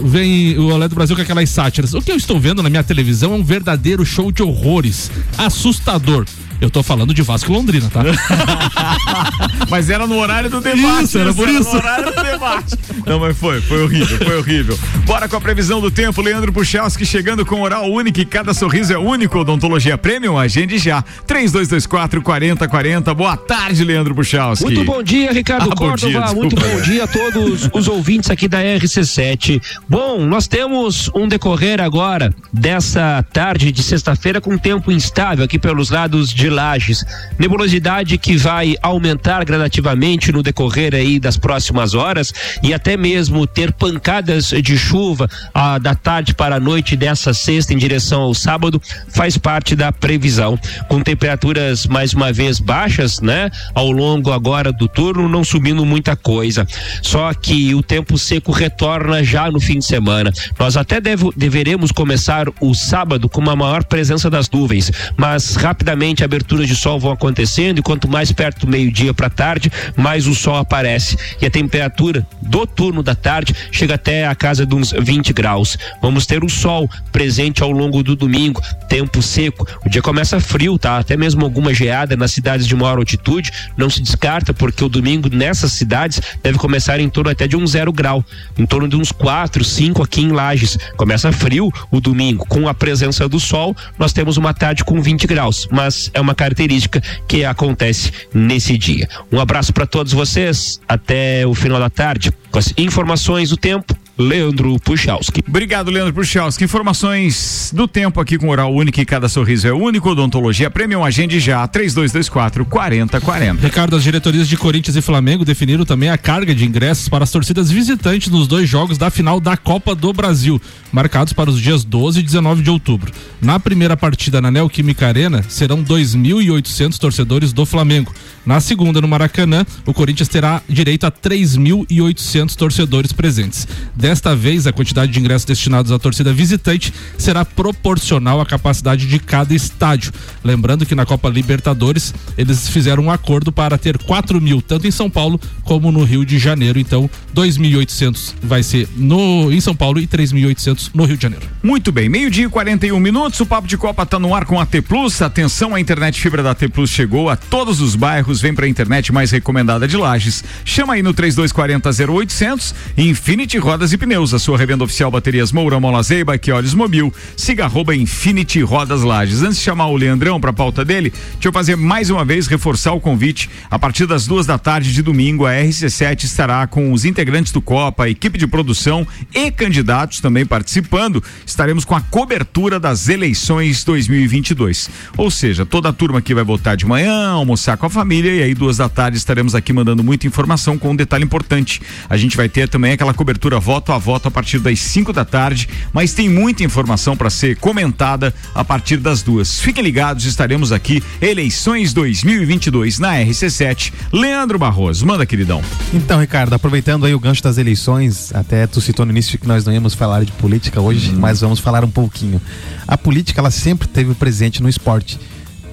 Vem 0.03 0.57
o 0.57 0.73
Olé 0.73 0.89
do 0.89 0.95
Brasil 0.95 1.15
com 1.15 1.21
aquelas 1.21 1.49
sátiras. 1.49 1.93
O 1.93 2.01
que 2.01 2.11
eu 2.11 2.17
estou 2.17 2.37
vendo 2.37 2.61
na 2.61 2.69
minha 2.69 2.83
televisão 2.83 3.33
é 3.33 3.37
um 3.37 3.43
verdadeiro 3.43 4.05
show 4.05 4.29
de 4.29 4.43
horrores. 4.43 5.09
Assustador. 5.37 6.25
Eu 6.59 6.69
tô 6.71 6.81
falando 6.81 7.13
de 7.13 7.21
Vasco 7.21 7.51
e 7.51 7.55
Londrina, 7.55 7.89
tá? 7.89 8.01
Mas 9.69 9.89
era 9.89 10.07
no 10.07 10.17
horário 10.17 10.49
do 10.49 10.59
debate. 10.59 11.03
Isso, 11.03 11.19
era 11.19 11.33
por 11.33 11.47
isso. 11.47 11.71
no 11.71 11.77
horário 11.77 12.05
do 12.13 12.23
debate. 12.23 12.75
Não, 13.05 13.19
mas 13.19 13.37
foi, 13.37 13.61
foi 13.61 13.83
horrível, 13.83 14.17
foi 14.17 14.37
horrível. 14.37 14.79
Bora 15.05 15.27
com 15.27 15.35
a 15.35 15.41
previsão 15.41 15.79
do 15.79 15.91
tempo, 15.91 16.21
Leandro 16.21 16.51
Puchalski 16.51 17.05
chegando 17.05 17.45
com 17.45 17.61
oral 17.61 17.89
único 17.91 18.19
e 18.19 18.25
cada 18.25 18.53
sorriso 18.53 18.93
é 18.93 18.97
único. 18.97 19.39
Odontologia 19.39 19.97
Premium, 19.97 20.37
agende 20.37 20.77
já. 20.77 21.01
3224 21.25 22.21
4040. 22.21 23.13
Boa 23.13 23.37
tarde, 23.37 23.83
Leandro 23.83 24.15
Puchalski. 24.15 24.65
Muito 24.65 24.83
bom 24.83 25.03
dia, 25.03 25.31
Ricardo 25.31 25.69
Ah, 25.71 25.75
bom 25.75 25.95
dia, 25.95 26.21
Muito 26.33 26.55
bom 26.55 26.81
dia 26.81 27.03
a 27.03 27.07
todos 27.07 27.69
os 27.73 27.87
ouvintes 27.89 28.29
aqui 28.29 28.47
da 28.47 28.59
RC7. 28.59 29.61
Bom, 29.87 30.25
nós 30.25 30.47
temos 30.47 31.09
um 31.13 31.27
decorrer 31.27 31.81
agora 31.81 32.33
dessa 32.51 33.23
tarde 33.31 33.71
de 33.71 33.83
sexta-feira 33.83 34.41
com 34.41 34.57
tempo 34.57 34.91
instável 34.91 35.45
aqui 35.45 35.59
pelos 35.59 35.89
lados 35.89 36.33
de 36.33 36.46
Lages. 36.49 37.03
Nebulosidade 37.37 38.17
que 38.17 38.35
vai 38.37 38.75
aumentar 38.81 39.45
gradativamente 39.45 40.31
no 40.31 40.41
decorrer 40.43 40.93
aí 40.95 41.19
das 41.19 41.37
próximas 41.37 41.93
horas 41.93 42.33
e 42.63 42.73
até 42.73 42.97
mesmo 42.97 43.45
ter 43.45 43.71
pancadas 43.71 44.49
de 44.49 44.77
chuva 44.77 45.29
ah, 45.53 45.77
da 45.77 45.93
tarde 45.95 46.33
para 46.33 46.55
a 46.55 46.59
noite 46.59 46.95
dessa 46.95 47.33
sexta 47.33 47.73
em 47.73 47.77
direção 47.77 48.21
ao 48.21 48.33
sábado 48.33 48.81
faz 49.09 49.37
parte 49.37 49.75
da 49.75 49.91
previsão. 49.91 50.57
Com 50.87 51.01
temperaturas 51.01 51.85
mais 51.85 52.13
uma 52.13 52.31
vez 52.33 52.59
baixas, 52.59 53.19
né? 53.21 53.49
Ao 53.73 53.91
longo 53.91 54.31
agora 54.31 54.71
do 54.71 54.87
turno, 54.87 55.27
não 55.29 55.43
subindo 55.43 55.85
muita 55.85 56.15
coisa. 56.15 56.65
Só 57.01 57.33
que 57.33 57.73
o 57.75 57.81
tempo 57.83 58.17
seco 58.17 58.51
retorna 58.51 59.23
já 59.23 59.49
no 59.51 59.59
fim 59.59 59.79
de 59.79 59.85
semana. 59.85 60.31
Nós 60.59 60.75
até 60.77 60.99
devo- 60.99 61.33
deveremos 61.35 61.91
começar 61.91 62.47
o 62.59 62.73
sábado 62.73 63.29
com 63.29 63.41
uma 63.41 63.55
maior 63.55 63.83
presença 63.83 64.29
das 64.29 64.49
nuvens, 64.49 64.91
mas 65.15 65.55
rapidamente 65.55 66.23
aberturas 66.37 66.67
de 66.67 66.75
sol 66.75 66.99
vão 66.99 67.11
acontecendo 67.11 67.79
e 67.79 67.81
quanto 67.81 68.07
mais 68.07 68.31
perto 68.31 68.65
do 68.65 68.71
meio-dia 68.71 69.13
para 69.13 69.29
tarde, 69.29 69.71
mais 69.95 70.27
o 70.27 70.35
sol 70.35 70.55
aparece. 70.55 71.17
E 71.41 71.45
a 71.45 71.49
temperatura 71.49 72.25
do 72.41 72.67
turno 72.67 73.01
da 73.01 73.15
tarde 73.15 73.55
chega 73.71 73.95
até 73.95 74.27
a 74.27 74.35
casa 74.35 74.65
de 74.65 74.75
uns 74.75 74.91
20 74.91 75.33
graus. 75.33 75.77
Vamos 76.01 76.25
ter 76.25 76.43
o 76.43 76.49
sol 76.49 76.89
presente 77.11 77.63
ao 77.63 77.71
longo 77.71 78.03
do 78.03 78.15
domingo, 78.15 78.61
tempo 78.87 79.21
seco. 79.21 79.67
O 79.85 79.89
dia 79.89 80.01
começa 80.01 80.39
frio, 80.39 80.77
tá? 80.77 80.97
Até 80.97 81.17
mesmo 81.17 81.43
alguma 81.43 81.73
geada 81.73 82.15
nas 82.15 82.31
cidades 82.31 82.67
de 82.67 82.75
maior 82.75 82.99
altitude. 82.99 83.51
Não 83.75 83.89
se 83.89 84.01
descarta, 84.01 84.53
porque 84.53 84.83
o 84.83 84.89
domingo 84.89 85.29
nessas 85.33 85.73
cidades 85.73 86.21
deve 86.43 86.57
começar 86.59 86.99
em 86.99 87.09
torno 87.09 87.31
até 87.31 87.47
de 87.47 87.57
um 87.57 87.65
zero 87.65 87.91
grau, 87.91 88.23
em 88.57 88.65
torno 88.65 88.87
de 88.87 88.95
uns 88.95 89.11
4, 89.11 89.63
5 89.63 90.03
aqui 90.03 90.21
em 90.21 90.31
Lages. 90.31 90.77
Começa 90.95 91.31
frio 91.31 91.71
o 91.89 91.99
domingo, 91.99 92.45
com 92.45 92.67
a 92.67 92.73
presença 92.73 93.27
do 93.27 93.39
sol, 93.39 93.75
nós 93.97 94.13
temos 94.13 94.37
uma 94.37 94.53
tarde 94.53 94.83
com 94.83 95.01
20 95.01 95.25
graus, 95.25 95.67
mas 95.71 96.11
é 96.13 96.21
uma 96.21 96.26
característica 96.35 97.01
que 97.27 97.43
acontece 97.45 98.11
nesse 98.33 98.77
dia. 98.77 99.07
Um 99.31 99.39
abraço 99.39 99.73
para 99.73 99.85
todos 99.85 100.13
vocês, 100.13 100.79
até 100.87 101.45
o 101.45 101.53
final 101.53 101.79
da 101.79 101.89
tarde, 101.89 102.31
com 102.51 102.59
as 102.59 102.73
informações 102.77 103.49
do 103.49 103.57
tempo. 103.57 103.95
Leandro 104.17 104.79
Puchalski. 104.79 105.43
Obrigado, 105.47 105.91
Leandro 105.91 106.13
Puchalski. 106.13 106.63
Informações 106.63 107.71
do 107.75 107.87
tempo 107.87 108.19
aqui 108.19 108.37
com 108.37 108.49
oral 108.49 108.73
único 108.73 108.99
e 108.99 109.05
cada 109.05 109.29
sorriso 109.29 109.67
é 109.67 109.73
único. 109.73 110.09
Odontologia 110.09 110.71
Premium, 110.71 111.05
agende 111.05 111.39
já. 111.39 111.67
3224 111.67 112.65
4040. 112.65 113.61
Ricardo, 113.61 113.95
as 113.95 114.03
diretorias 114.03 114.47
de 114.47 114.57
Corinthians 114.57 114.95
e 114.95 115.01
Flamengo 115.01 115.45
definiram 115.45 115.85
também 115.85 116.09
a 116.09 116.17
carga 116.17 116.55
de 116.55 116.65
ingressos 116.65 117.07
para 117.07 117.23
as 117.23 117.31
torcidas 117.31 117.69
visitantes 117.69 118.29
nos 118.29 118.47
dois 118.47 118.67
jogos 118.67 118.97
da 118.97 119.11
final 119.11 119.39
da 119.39 119.55
Copa 119.55 119.93
do 119.93 120.11
Brasil, 120.11 120.59
marcados 120.91 121.33
para 121.33 121.49
os 121.49 121.61
dias 121.61 121.83
12 121.83 122.19
e 122.19 122.23
19 122.23 122.63
de 122.63 122.69
outubro. 122.69 123.11
Na 123.39 123.59
primeira 123.59 123.95
partida 123.95 124.41
na 124.41 124.49
Neoquímica 124.49 125.07
Arena, 125.07 125.43
serão 125.47 125.83
2.800 125.83 126.97
torcedores 126.97 127.53
do 127.53 127.65
Flamengo. 127.65 128.13
Na 128.45 128.59
segunda, 128.59 129.01
no 129.01 129.07
Maracanã, 129.07 129.65
o 129.85 129.93
Corinthians 129.93 130.29
terá 130.29 130.61
direito 130.67 131.05
a 131.05 131.11
3.800 131.11 132.55
torcedores 132.55 133.11
presentes. 133.11 133.67
Desta 134.07 134.33
vez, 134.33 134.65
a 134.65 134.71
quantidade 134.71 135.11
de 135.11 135.19
ingressos 135.19 135.43
destinados 135.43 135.91
à 135.91 135.99
torcida 135.99 136.31
visitante 136.31 136.93
será 137.17 137.43
proporcional 137.43 138.39
à 138.39 138.45
capacidade 138.45 139.05
de 139.05 139.19
cada 139.19 139.53
estádio. 139.53 140.13
Lembrando 140.41 140.85
que 140.85 140.95
na 140.95 141.05
Copa 141.05 141.27
Libertadores 141.27 142.13
eles 142.37 142.69
fizeram 142.69 143.03
um 143.03 143.11
acordo 143.11 143.51
para 143.51 143.77
ter 143.77 143.97
4 143.97 144.39
mil, 144.39 144.61
tanto 144.61 144.87
em 144.87 144.91
São 144.91 145.09
Paulo 145.09 145.37
como 145.61 145.91
no 145.91 146.05
Rio 146.05 146.23
de 146.23 146.39
Janeiro. 146.39 146.79
Então, 146.79 147.09
2.800 147.35 148.35
vai 148.41 148.63
ser 148.63 148.87
no, 148.95 149.51
em 149.51 149.59
São 149.59 149.75
Paulo 149.75 149.99
e 149.99 150.07
3.800 150.07 150.91
no 150.93 151.03
Rio 151.03 151.17
de 151.17 151.23
Janeiro. 151.23 151.45
Muito 151.61 151.91
bem, 151.91 152.07
meio-dia 152.07 152.45
e 152.45 152.49
41 152.49 152.97
minutos. 153.01 153.41
O 153.41 153.45
Papo 153.45 153.67
de 153.67 153.75
Copa 153.75 154.05
tá 154.05 154.17
no 154.17 154.33
ar 154.33 154.45
com 154.45 154.57
a 154.57 154.65
T 154.65 154.81
Plus. 154.81 155.21
Atenção, 155.21 155.75
a 155.75 155.81
internet 155.81 156.21
fibra 156.21 156.41
da 156.41 156.55
T 156.55 156.69
Plus 156.69 156.91
chegou 156.91 157.29
a 157.29 157.35
todos 157.35 157.81
os 157.81 157.93
bairros. 157.93 158.39
Vem 158.39 158.53
pra 158.53 158.69
internet 158.69 159.11
mais 159.11 159.31
recomendada 159.31 159.85
de 159.85 159.97
Lages. 159.97 160.45
Chama 160.63 160.93
aí 160.93 161.03
no 161.03 161.13
3240 161.13 162.13
0800. 162.13 162.73
Infinity 162.97 163.57
Rodas 163.57 163.91
e 163.91 163.96
e 163.97 163.99
Pneus, 163.99 164.31
a 164.31 164.37
sua 164.37 164.59
revenda 164.59 164.83
oficial 164.83 165.09
baterias 165.09 165.51
Moura, 165.51 165.79
Mola 165.79 166.03
Zeiba, 166.03 166.37
que 166.37 166.51
olhos 166.51 166.75
mobil. 166.75 167.11
Siga 167.35 167.65
arroba 167.65 167.95
Infinity 167.95 168.61
Rodas 168.61 169.01
Lages. 169.01 169.41
Antes 169.41 169.57
de 169.57 169.63
chamar 169.63 169.87
o 169.87 169.97
Leandrão 169.97 170.39
para 170.39 170.51
a 170.51 170.53
pauta 170.53 170.85
dele, 170.85 171.11
deixa 171.33 171.47
eu 171.47 171.51
fazer 171.51 171.75
mais 171.75 172.11
uma 172.11 172.23
vez 172.23 172.45
reforçar 172.45 172.93
o 172.93 172.99
convite. 172.99 173.49
A 173.71 173.79
partir 173.79 174.05
das 174.05 174.27
duas 174.27 174.45
da 174.45 174.57
tarde 174.59 174.93
de 174.93 175.01
domingo, 175.01 175.47
a 175.47 175.53
RC7 175.53 176.25
estará 176.25 176.67
com 176.67 176.93
os 176.93 177.05
integrantes 177.05 177.51
do 177.51 177.59
Copa, 177.59 178.03
a 178.03 178.09
equipe 178.09 178.37
de 178.37 178.45
produção 178.45 179.05
e 179.33 179.49
candidatos 179.49 180.19
também 180.19 180.45
participando. 180.45 181.23
Estaremos 181.43 181.83
com 181.83 181.95
a 181.95 182.01
cobertura 182.01 182.79
das 182.79 183.09
eleições 183.09 183.83
2022. 183.83 184.89
Ou 185.17 185.31
seja, 185.31 185.65
toda 185.65 185.89
a 185.89 185.93
turma 185.93 186.19
aqui 186.19 186.35
vai 186.35 186.43
votar 186.43 186.77
de 186.77 186.85
manhã, 186.85 187.29
almoçar 187.29 187.77
com 187.77 187.87
a 187.87 187.89
família 187.89 188.31
e 188.31 188.43
aí 188.43 188.53
duas 188.53 188.77
da 188.77 188.87
tarde 188.87 189.17
estaremos 189.17 189.55
aqui 189.55 189.73
mandando 189.73 190.03
muita 190.03 190.27
informação 190.27 190.77
com 190.77 190.91
um 190.91 190.95
detalhe 190.95 191.23
importante. 191.23 191.81
A 192.07 192.15
gente 192.15 192.37
vai 192.37 192.47
ter 192.47 192.69
também 192.69 192.91
aquela 192.91 193.13
cobertura 193.13 193.59
voto 193.59 193.86
a 193.91 193.97
voto 193.97 194.27
a 194.27 194.31
partir 194.31 194.59
das 194.59 194.79
5 194.79 195.13
da 195.13 195.25
tarde, 195.25 195.67
mas 195.93 196.13
tem 196.13 196.29
muita 196.29 196.63
informação 196.63 197.15
para 197.15 197.29
ser 197.29 197.57
comentada 197.57 198.33
a 198.53 198.63
partir 198.63 198.97
das 198.97 199.21
duas. 199.21 199.59
Fiquem 199.59 199.83
ligados, 199.83 200.25
estaremos 200.25 200.71
aqui 200.71 201.03
eleições 201.21 201.93
2022 201.93 202.99
na 202.99 203.13
RC7. 203.15 203.93
Leandro 204.11 204.57
Barroso, 204.59 205.05
manda 205.05 205.25
queridão. 205.25 205.61
Então, 205.93 206.19
Ricardo, 206.19 206.53
aproveitando 206.53 207.05
aí 207.05 207.13
o 207.13 207.19
gancho 207.19 207.43
das 207.43 207.57
eleições, 207.57 208.33
até 208.33 208.67
tu 208.67 208.81
citou 208.81 209.05
no 209.05 209.11
início 209.11 209.37
que 209.39 209.47
nós 209.47 209.65
não 209.65 209.73
íamos 209.73 209.93
falar 209.93 210.23
de 210.23 210.31
política 210.33 210.81
hoje, 210.81 211.13
mas 211.13 211.41
vamos 211.41 211.59
falar 211.59 211.83
um 211.83 211.91
pouquinho. 211.91 212.41
A 212.87 212.97
política, 212.97 213.41
ela 213.41 213.51
sempre 213.51 213.87
teve 213.87 214.13
presente 214.13 214.61
no 214.61 214.69
esporte, 214.69 215.19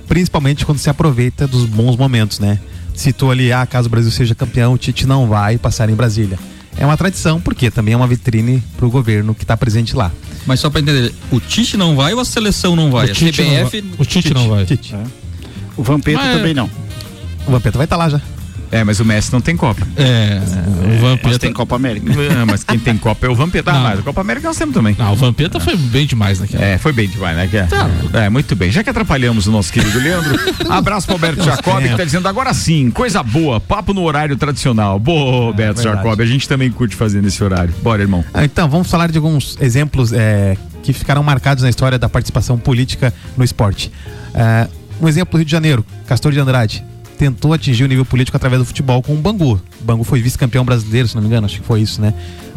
principalmente 0.06 0.64
quando 0.64 0.78
se 0.78 0.90
aproveita 0.90 1.46
dos 1.46 1.64
bons 1.64 1.96
momentos, 1.96 2.38
né? 2.38 2.58
Citou 2.94 3.30
ali, 3.30 3.52
ah, 3.52 3.66
caso 3.66 3.88
o 3.88 3.90
Brasil 3.90 4.10
seja 4.10 4.34
campeão, 4.34 4.72
o 4.72 4.78
Tite 4.78 5.06
não 5.06 5.26
vai 5.26 5.58
passar 5.58 5.90
em 5.90 5.94
Brasília. 5.94 6.38
É 6.76 6.84
uma 6.84 6.96
tradição, 6.96 7.40
porque 7.40 7.70
também 7.70 7.94
é 7.94 7.96
uma 7.96 8.06
vitrine 8.06 8.62
pro 8.76 8.90
governo 8.90 9.34
que 9.34 9.44
está 9.44 9.56
presente 9.56 9.94
lá. 9.94 10.10
Mas 10.46 10.60
só 10.60 10.68
pra 10.68 10.80
entender, 10.80 11.14
o 11.30 11.40
Tite 11.40 11.76
não 11.76 11.94
vai 11.96 12.12
ou 12.12 12.20
a 12.20 12.24
seleção 12.24 12.74
não 12.76 12.90
vai? 12.90 13.06
O 13.08 13.10
a 13.10 13.14
Tite 13.14 13.42
não 13.42 13.50
CBF. 13.64 13.80
vai. 13.80 13.90
O 13.98 14.04
Tite 14.04 14.34
não 14.34 14.48
vai. 14.48 14.64
Tite. 14.66 14.94
O 15.76 15.82
Vampeta 15.82 16.18
Mas- 16.20 16.36
também 16.36 16.52
não. 16.54 16.68
O 17.46 17.50
Vampeta 17.50 17.78
vai 17.78 17.84
estar 17.84 17.96
lá 17.96 18.08
já. 18.08 18.20
É, 18.74 18.82
mas 18.82 18.98
o 18.98 19.04
Messi 19.04 19.32
não 19.32 19.40
tem 19.40 19.56
Copa. 19.56 19.86
É, 19.96 20.40
o 20.96 21.00
Vampeta. 21.00 21.28
Mas 21.28 21.38
tem 21.38 21.52
Copa 21.52 21.76
América. 21.76 22.12
É, 22.12 22.44
mas 22.44 22.64
quem 22.64 22.76
tem 22.76 22.96
Copa 22.98 23.24
é 23.24 23.30
o 23.30 23.34
Vampeta. 23.34 23.70
Ah, 23.70 23.74
Não. 23.74 23.82
mas 23.82 23.98
a 24.00 24.02
Copa 24.02 24.20
América 24.20 24.48
nós 24.48 24.56
temos 24.56 24.74
também. 24.74 24.96
Não, 24.98 25.12
o 25.12 25.16
Vampeta 25.16 25.60
foi 25.60 25.76
bem 25.76 26.04
demais 26.04 26.40
naquela. 26.40 26.64
É, 26.64 26.76
foi 26.76 26.92
bem 26.92 27.08
demais, 27.08 27.36
né? 27.36 27.46
Que 27.46 27.56
é, 27.56 27.68
é, 28.24 28.28
muito 28.28 28.56
bem. 28.56 28.72
Já 28.72 28.82
que 28.82 28.90
atrapalhamos 28.90 29.46
o 29.46 29.52
nosso 29.52 29.72
querido 29.72 29.96
Leandro, 30.00 30.36
abraço 30.68 31.06
pro 31.06 31.14
Alberto 31.14 31.44
Jacob, 31.44 31.84
que 31.84 31.96
tá 31.96 32.02
dizendo 32.04 32.26
agora 32.26 32.52
sim, 32.52 32.90
coisa 32.90 33.22
boa, 33.22 33.60
papo 33.60 33.94
no 33.94 34.02
horário 34.02 34.36
tradicional. 34.36 34.98
Boa, 34.98 35.52
Beto 35.52 35.80
verdade. 35.80 35.96
Jacob, 35.96 36.20
a 36.20 36.26
gente 36.26 36.48
também 36.48 36.68
curte 36.68 36.96
fazer 36.96 37.22
nesse 37.22 37.44
horário. 37.44 37.72
Bora, 37.80 38.02
irmão. 38.02 38.24
Ah, 38.34 38.44
Então, 38.44 38.68
vamos 38.68 38.90
falar 38.90 39.08
de 39.08 39.18
alguns 39.18 39.56
exemplos 39.60 40.12
é, 40.12 40.56
que 40.82 40.92
ficaram 40.92 41.22
marcados 41.22 41.62
na 41.62 41.70
história 41.70 41.96
da 41.96 42.08
participação 42.08 42.58
política 42.58 43.14
no 43.36 43.44
esporte. 43.44 43.92
É, 44.34 44.66
um 45.00 45.06
exemplo, 45.06 45.36
Rio 45.38 45.44
de 45.44 45.52
Janeiro, 45.52 45.86
Castor 46.08 46.32
de 46.32 46.40
Andrade. 46.40 46.84
Tentou 47.18 47.52
atingir 47.52 47.84
o 47.84 47.88
nível 47.88 48.04
político 48.04 48.36
através 48.36 48.60
do 48.60 48.64
futebol 48.64 49.02
com 49.02 49.14
o 49.14 49.16
Bangu. 49.16 49.60
O 49.80 49.84
Bangu 49.84 50.04
foi 50.04 50.20
vice-campeão 50.20 50.64
brasileiro, 50.64 51.06
se 51.06 51.14
não 51.14 51.22
me 51.22 51.28
engano, 51.28 51.46
acho 51.46 51.60
que 51.60 51.66
foi 51.66 51.80
isso, 51.80 52.00
né? 52.00 52.12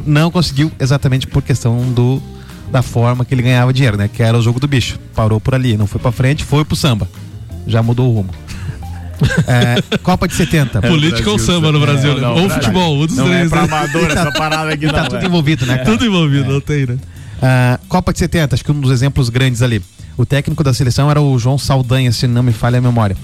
Não 0.05 0.31
conseguiu 0.31 0.71
exatamente 0.79 1.27
por 1.27 1.41
questão 1.41 1.91
do 1.91 2.21
da 2.71 2.81
forma 2.81 3.23
que 3.23 3.33
ele 3.33 3.41
ganhava 3.41 3.71
dinheiro, 3.71 3.97
né? 3.97 4.09
Que 4.11 4.21
era 4.21 4.37
o 4.37 4.41
jogo 4.41 4.59
do 4.59 4.67
bicho. 4.67 4.99
Parou 5.15 5.39
por 5.39 5.55
ali, 5.55 5.77
não 5.77 5.87
foi 5.87 6.01
pra 6.01 6.11
frente, 6.11 6.43
foi 6.43 6.65
pro 6.65 6.75
samba. 6.75 7.07
Já 7.65 7.81
mudou 7.81 8.09
o 8.09 8.15
rumo. 8.15 8.29
É, 9.47 9.97
Copa 10.03 10.27
de 10.27 10.35
70. 10.35 10.79
Política 10.81 11.31
ou 11.31 11.39
samba 11.39 11.71
no 11.71 11.79
Brasil, 11.79 12.19
né? 12.19 12.27
ou 12.27 12.47
futebol, 12.47 12.97
um 13.01 13.07
dos 13.07 13.17
Não 13.17 13.25
três. 13.25 13.47
é 13.47 13.49
pra 13.49 13.61
né? 13.65 13.67
amador 13.67 14.11
essa 14.11 14.31
parada 14.31 14.71
aqui, 14.71 14.85
tá 14.85 15.01
não, 15.01 15.09
tudo 15.09 15.23
é. 15.23 15.25
envolvido, 15.25 15.65
né? 15.65 15.77
cara? 15.77 15.89
Tudo 15.89 16.05
envolvido, 16.05 16.53
não 16.53 16.61
tem, 16.61 16.85
né? 16.85 16.97
Ah, 17.41 17.79
Copa 17.87 18.13
de 18.13 18.19
70, 18.19 18.53
acho 18.53 18.63
que 18.63 18.71
um 18.71 18.79
dos 18.79 18.91
exemplos 18.91 19.29
grandes 19.29 19.63
ali. 19.63 19.81
O 20.15 20.23
técnico 20.23 20.63
da 20.63 20.71
seleção 20.71 21.09
era 21.09 21.19
o 21.19 21.37
João 21.39 21.57
Saldanha, 21.57 22.11
se 22.11 22.27
não 22.27 22.43
me 22.43 22.51
falha 22.51 22.77
a 22.77 22.81
memória. 22.81 23.17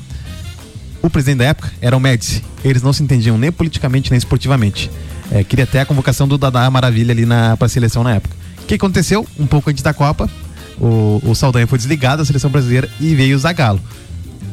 O 1.04 1.10
presidente 1.10 1.40
da 1.40 1.46
época 1.46 1.70
era 1.82 1.98
o 1.98 2.00
Médici. 2.00 2.42
Eles 2.64 2.82
não 2.82 2.94
se 2.94 3.04
entendiam 3.04 3.38
nem 3.38 3.52
politicamente 3.52 4.10
nem 4.10 4.18
esportivamente. 4.18 4.90
É, 5.30 5.44
queria 5.44 5.66
até 5.66 5.82
a 5.82 5.86
convocação 5.86 6.26
do 6.26 6.38
Dadá 6.38 6.70
Maravilha 6.72 7.12
ali 7.12 7.26
na 7.26 7.58
pra 7.58 7.68
seleção 7.68 8.06
na 8.06 8.16
época. 8.16 8.34
O 8.62 8.66
que 8.66 8.76
aconteceu? 8.76 9.28
Um 9.38 9.46
pouco 9.46 9.70
antes 9.70 9.84
da 9.84 9.94
Copa, 9.94 10.30
o, 10.80 11.22
o 11.26 11.36
Saldanha 11.36 11.68
foi 11.68 11.78
desligado 11.78 12.20
da 12.20 12.26
seleção 12.26 12.50
brasileira 12.50 12.90
e 13.02 13.14
veio 13.16 13.36
o 13.36 13.40
Zagallo. 13.40 13.82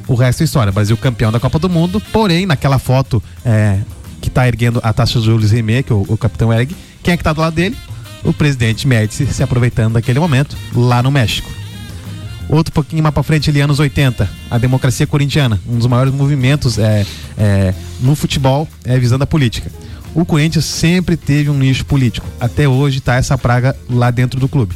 O 0.09 0.17
resto 0.17 0.41
é 0.41 0.45
história. 0.45 0.73
Brasil 0.73 0.97
campeão 0.97 1.31
da 1.31 1.39
Copa 1.39 1.57
do 1.57 1.71
Mundo, 1.71 2.03
porém, 2.13 2.47
naquela 2.47 2.81
foto 2.81 3.23
é, 3.45 3.79
que 4.21 4.29
tá 4.29 4.49
erguendo 4.49 4.81
a 4.83 4.93
taça 4.93 5.21
do 5.21 5.25
Jules 5.25 5.53
Rimet, 5.53 5.85
que 5.85 5.93
o, 5.93 6.05
o 6.09 6.19
capitão 6.19 6.53
ergue, 6.53 6.75
quem 7.01 7.15
é 7.15 7.17
que 7.17 7.23
tá 7.23 7.33
do 7.33 7.41
lado 7.41 7.55
dele? 7.55 7.77
O 8.25 8.33
presidente 8.33 8.89
Médici 8.89 9.25
se 9.27 9.43
aproveitando 9.43 9.93
daquele 9.93 10.19
momento 10.19 10.57
lá 10.75 11.01
no 11.01 11.13
México. 11.13 11.60
Outro 12.51 12.73
pouquinho 12.73 13.03
mais 13.03 13.15
pra 13.15 13.23
frente, 13.23 13.49
ali, 13.49 13.61
anos 13.61 13.79
80, 13.79 14.29
a 14.51 14.59
democracia 14.59 15.07
corintiana, 15.07 15.61
um 15.69 15.79
dos 15.79 15.87
maiores 15.87 16.13
movimentos 16.13 16.79
é, 16.79 17.07
é, 17.39 17.73
no 18.01 18.17
futebol 18.17 18.67
é, 18.85 18.99
visando 18.99 19.23
a 19.23 19.27
política. 19.27 19.71
O 20.13 20.25
Corinthians 20.25 20.65
sempre 20.65 21.17
teve 21.17 21.49
um 21.49 21.55
nicho 21.55 21.87
político. 21.87 22.27
Até 22.41 22.67
hoje 22.67 23.01
tá 23.01 23.15
essa 23.15 23.39
praga 23.39 23.77
lá 23.89 24.11
dentro 24.11 24.41
do 24.41 24.49
clube. 24.49 24.75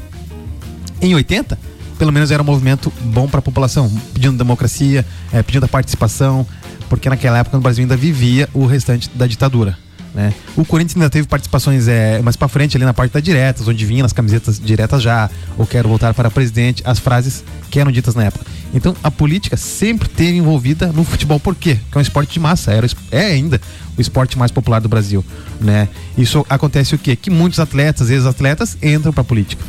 Em 1.02 1.16
80, 1.16 1.58
pelo 1.98 2.12
menos 2.12 2.30
era 2.30 2.40
um 2.40 2.46
movimento 2.46 2.92
bom 3.00 3.26
para 3.26 3.40
a 3.40 3.42
população, 3.42 3.90
pedindo 4.12 4.38
democracia, 4.38 5.04
eh, 5.32 5.42
pedindo 5.42 5.64
a 5.64 5.68
participação, 5.68 6.46
porque 6.88 7.08
naquela 7.08 7.38
época 7.38 7.56
o 7.56 7.60
Brasil 7.60 7.82
ainda 7.82 7.96
vivia 7.96 8.48
o 8.54 8.66
restante 8.66 9.10
da 9.12 9.26
ditadura. 9.26 9.76
Né? 10.14 10.32
O 10.56 10.64
Corinthians 10.64 10.96
ainda 10.96 11.10
teve 11.10 11.26
participações 11.26 11.88
eh, 11.88 12.20
mais 12.22 12.36
para 12.36 12.46
frente 12.46 12.76
ali 12.76 12.84
na 12.84 12.94
parte 12.94 13.12
das 13.12 13.22
diretas, 13.22 13.66
onde 13.66 13.84
vinha 13.84 14.02
nas 14.02 14.12
camisetas 14.12 14.60
diretas 14.60 15.02
já, 15.02 15.28
ou 15.58 15.66
quero 15.66 15.88
voltar 15.88 16.14
para 16.14 16.30
presidente, 16.30 16.82
as 16.86 17.00
frases 17.00 17.42
que 17.68 17.80
eram 17.80 17.90
ditas 17.90 18.14
na 18.14 18.24
época. 18.24 18.46
Então 18.72 18.94
a 19.02 19.10
política 19.10 19.56
sempre 19.56 20.08
teve 20.08 20.38
envolvida 20.38 20.86
no 20.92 21.02
futebol, 21.02 21.40
por 21.40 21.56
quê? 21.56 21.78
Porque 21.82 21.98
é 21.98 21.98
um 21.98 22.02
esporte 22.02 22.32
de 22.32 22.40
massa, 22.40 22.72
era, 22.72 22.86
é 23.10 23.26
ainda 23.26 23.60
o 23.98 24.00
esporte 24.00 24.38
mais 24.38 24.52
popular 24.52 24.80
do 24.80 24.88
Brasil. 24.88 25.24
Né? 25.60 25.88
Isso 26.16 26.46
acontece 26.48 26.94
o 26.94 26.98
quê? 26.98 27.16
Que 27.16 27.30
muitos 27.30 27.58
atletas, 27.58 28.08
ex-atletas, 28.08 28.78
entram 28.80 29.12
para 29.12 29.24
política. 29.24 29.64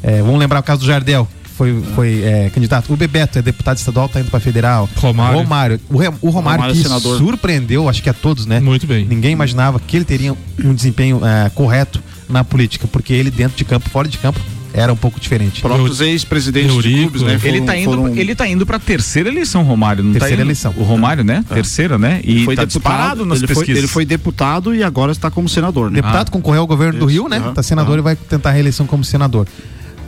É, 0.00 0.22
vamos 0.22 0.38
lembrar 0.38 0.60
o 0.60 0.62
caso 0.62 0.82
do 0.82 0.86
Jardel, 0.86 1.26
foi, 1.58 1.82
foi 1.94 2.22
é, 2.22 2.50
candidato. 2.54 2.90
O 2.92 2.96
Bebeto 2.96 3.38
é 3.38 3.42
deputado 3.42 3.76
estadual, 3.76 4.08
tá 4.08 4.20
indo 4.20 4.30
pra 4.30 4.38
federal. 4.40 4.88
Romário. 4.96 5.38
Romário. 5.38 5.80
O, 5.90 5.98
Re- 5.98 6.06
o 6.22 6.30
Romário, 6.30 6.60
Romário 6.62 6.74
que 6.76 6.82
senador. 6.82 7.18
surpreendeu, 7.18 7.88
acho 7.88 8.00
que 8.02 8.08
a 8.08 8.14
todos, 8.14 8.46
né? 8.46 8.60
Muito 8.60 8.86
bem. 8.86 9.04
Ninguém 9.04 9.32
imaginava 9.32 9.80
que 9.80 9.96
ele 9.96 10.04
teria 10.04 10.34
um 10.64 10.72
desempenho 10.72 11.20
é, 11.26 11.50
correto 11.50 12.00
na 12.28 12.44
política, 12.44 12.86
porque 12.86 13.12
ele 13.12 13.30
dentro 13.30 13.56
de 13.58 13.64
campo, 13.64 13.90
fora 13.90 14.06
de 14.06 14.16
campo, 14.18 14.38
era 14.72 14.92
um 14.92 14.96
pouco 14.96 15.18
diferente. 15.18 15.60
Próprios 15.62 16.00
ex-presidentes 16.00 16.74
de 16.82 16.92
clubes, 16.94 17.22
né? 17.22 17.32
Ele 17.32 17.40
foram- 17.58 17.66
tá 17.66 17.76
indo, 17.76 17.84
foram- 17.90 18.16
ele 18.16 18.34
tá 18.34 18.46
indo 18.46 18.64
pra 18.66 18.78
terceira 18.78 19.28
eleição, 19.28 19.62
Romário. 19.64 20.04
Não 20.04 20.12
Terceira 20.12 20.36
tá 20.36 20.42
eleição. 20.42 20.74
O 20.76 20.84
Romário, 20.84 21.24
né? 21.24 21.44
Terceira, 21.52 21.98
né? 21.98 22.20
E 22.22 22.30
ele 22.36 22.44
foi 22.44 22.54
tá 22.54 22.64
deputado, 22.64 22.90
disparado 22.92 23.26
nas 23.26 23.38
ele 23.38 23.46
foi, 23.48 23.56
pesquisas. 23.56 23.78
ele 23.78 23.88
foi 23.88 24.04
deputado 24.04 24.74
e 24.74 24.84
agora 24.84 25.10
está 25.10 25.28
como 25.30 25.48
senador, 25.48 25.90
né? 25.90 25.96
Deputado 25.96 26.30
concorreu 26.30 26.60
ao 26.60 26.66
governo 26.66 27.00
do 27.00 27.06
Isso, 27.10 27.22
Rio, 27.22 27.28
né? 27.28 27.38
aham, 27.38 27.54
Tá 27.54 27.62
senador 27.62 27.98
e 27.98 28.02
vai 28.02 28.14
tentar 28.14 28.50
a 28.50 28.52
reeleição 28.52 28.86
como 28.86 29.02
senador. 29.02 29.48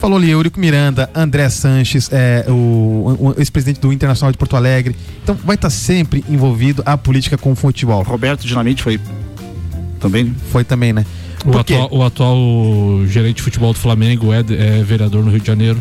Falou 0.00 0.16
ali 0.16 0.30
Eurico 0.30 0.58
Miranda, 0.58 1.10
André 1.14 1.48
Sanches, 1.50 2.08
é, 2.10 2.46
o, 2.48 3.16
o 3.20 3.34
ex-presidente 3.38 3.80
do 3.80 3.92
Internacional 3.92 4.32
de 4.32 4.38
Porto 4.38 4.56
Alegre. 4.56 4.96
Então 5.22 5.34
vai 5.44 5.56
estar 5.56 5.68
sempre 5.68 6.24
envolvido 6.28 6.82
a 6.86 6.96
política 6.96 7.36
com 7.36 7.52
o 7.52 7.54
futebol. 7.54 8.02
Roberto 8.02 8.46
Dinamite 8.46 8.82
foi 8.82 8.98
também. 10.00 10.34
Foi 10.50 10.64
também, 10.64 10.92
né? 10.94 11.04
O 11.44 11.56
atual, 11.58 11.88
o 11.92 12.02
atual 12.02 12.38
gerente 13.06 13.36
de 13.36 13.42
futebol 13.42 13.72
do 13.74 13.78
Flamengo 13.78 14.32
é, 14.32 14.38
é 14.40 14.82
vereador 14.82 15.22
no 15.22 15.30
Rio 15.30 15.40
de 15.40 15.46
Janeiro. 15.46 15.78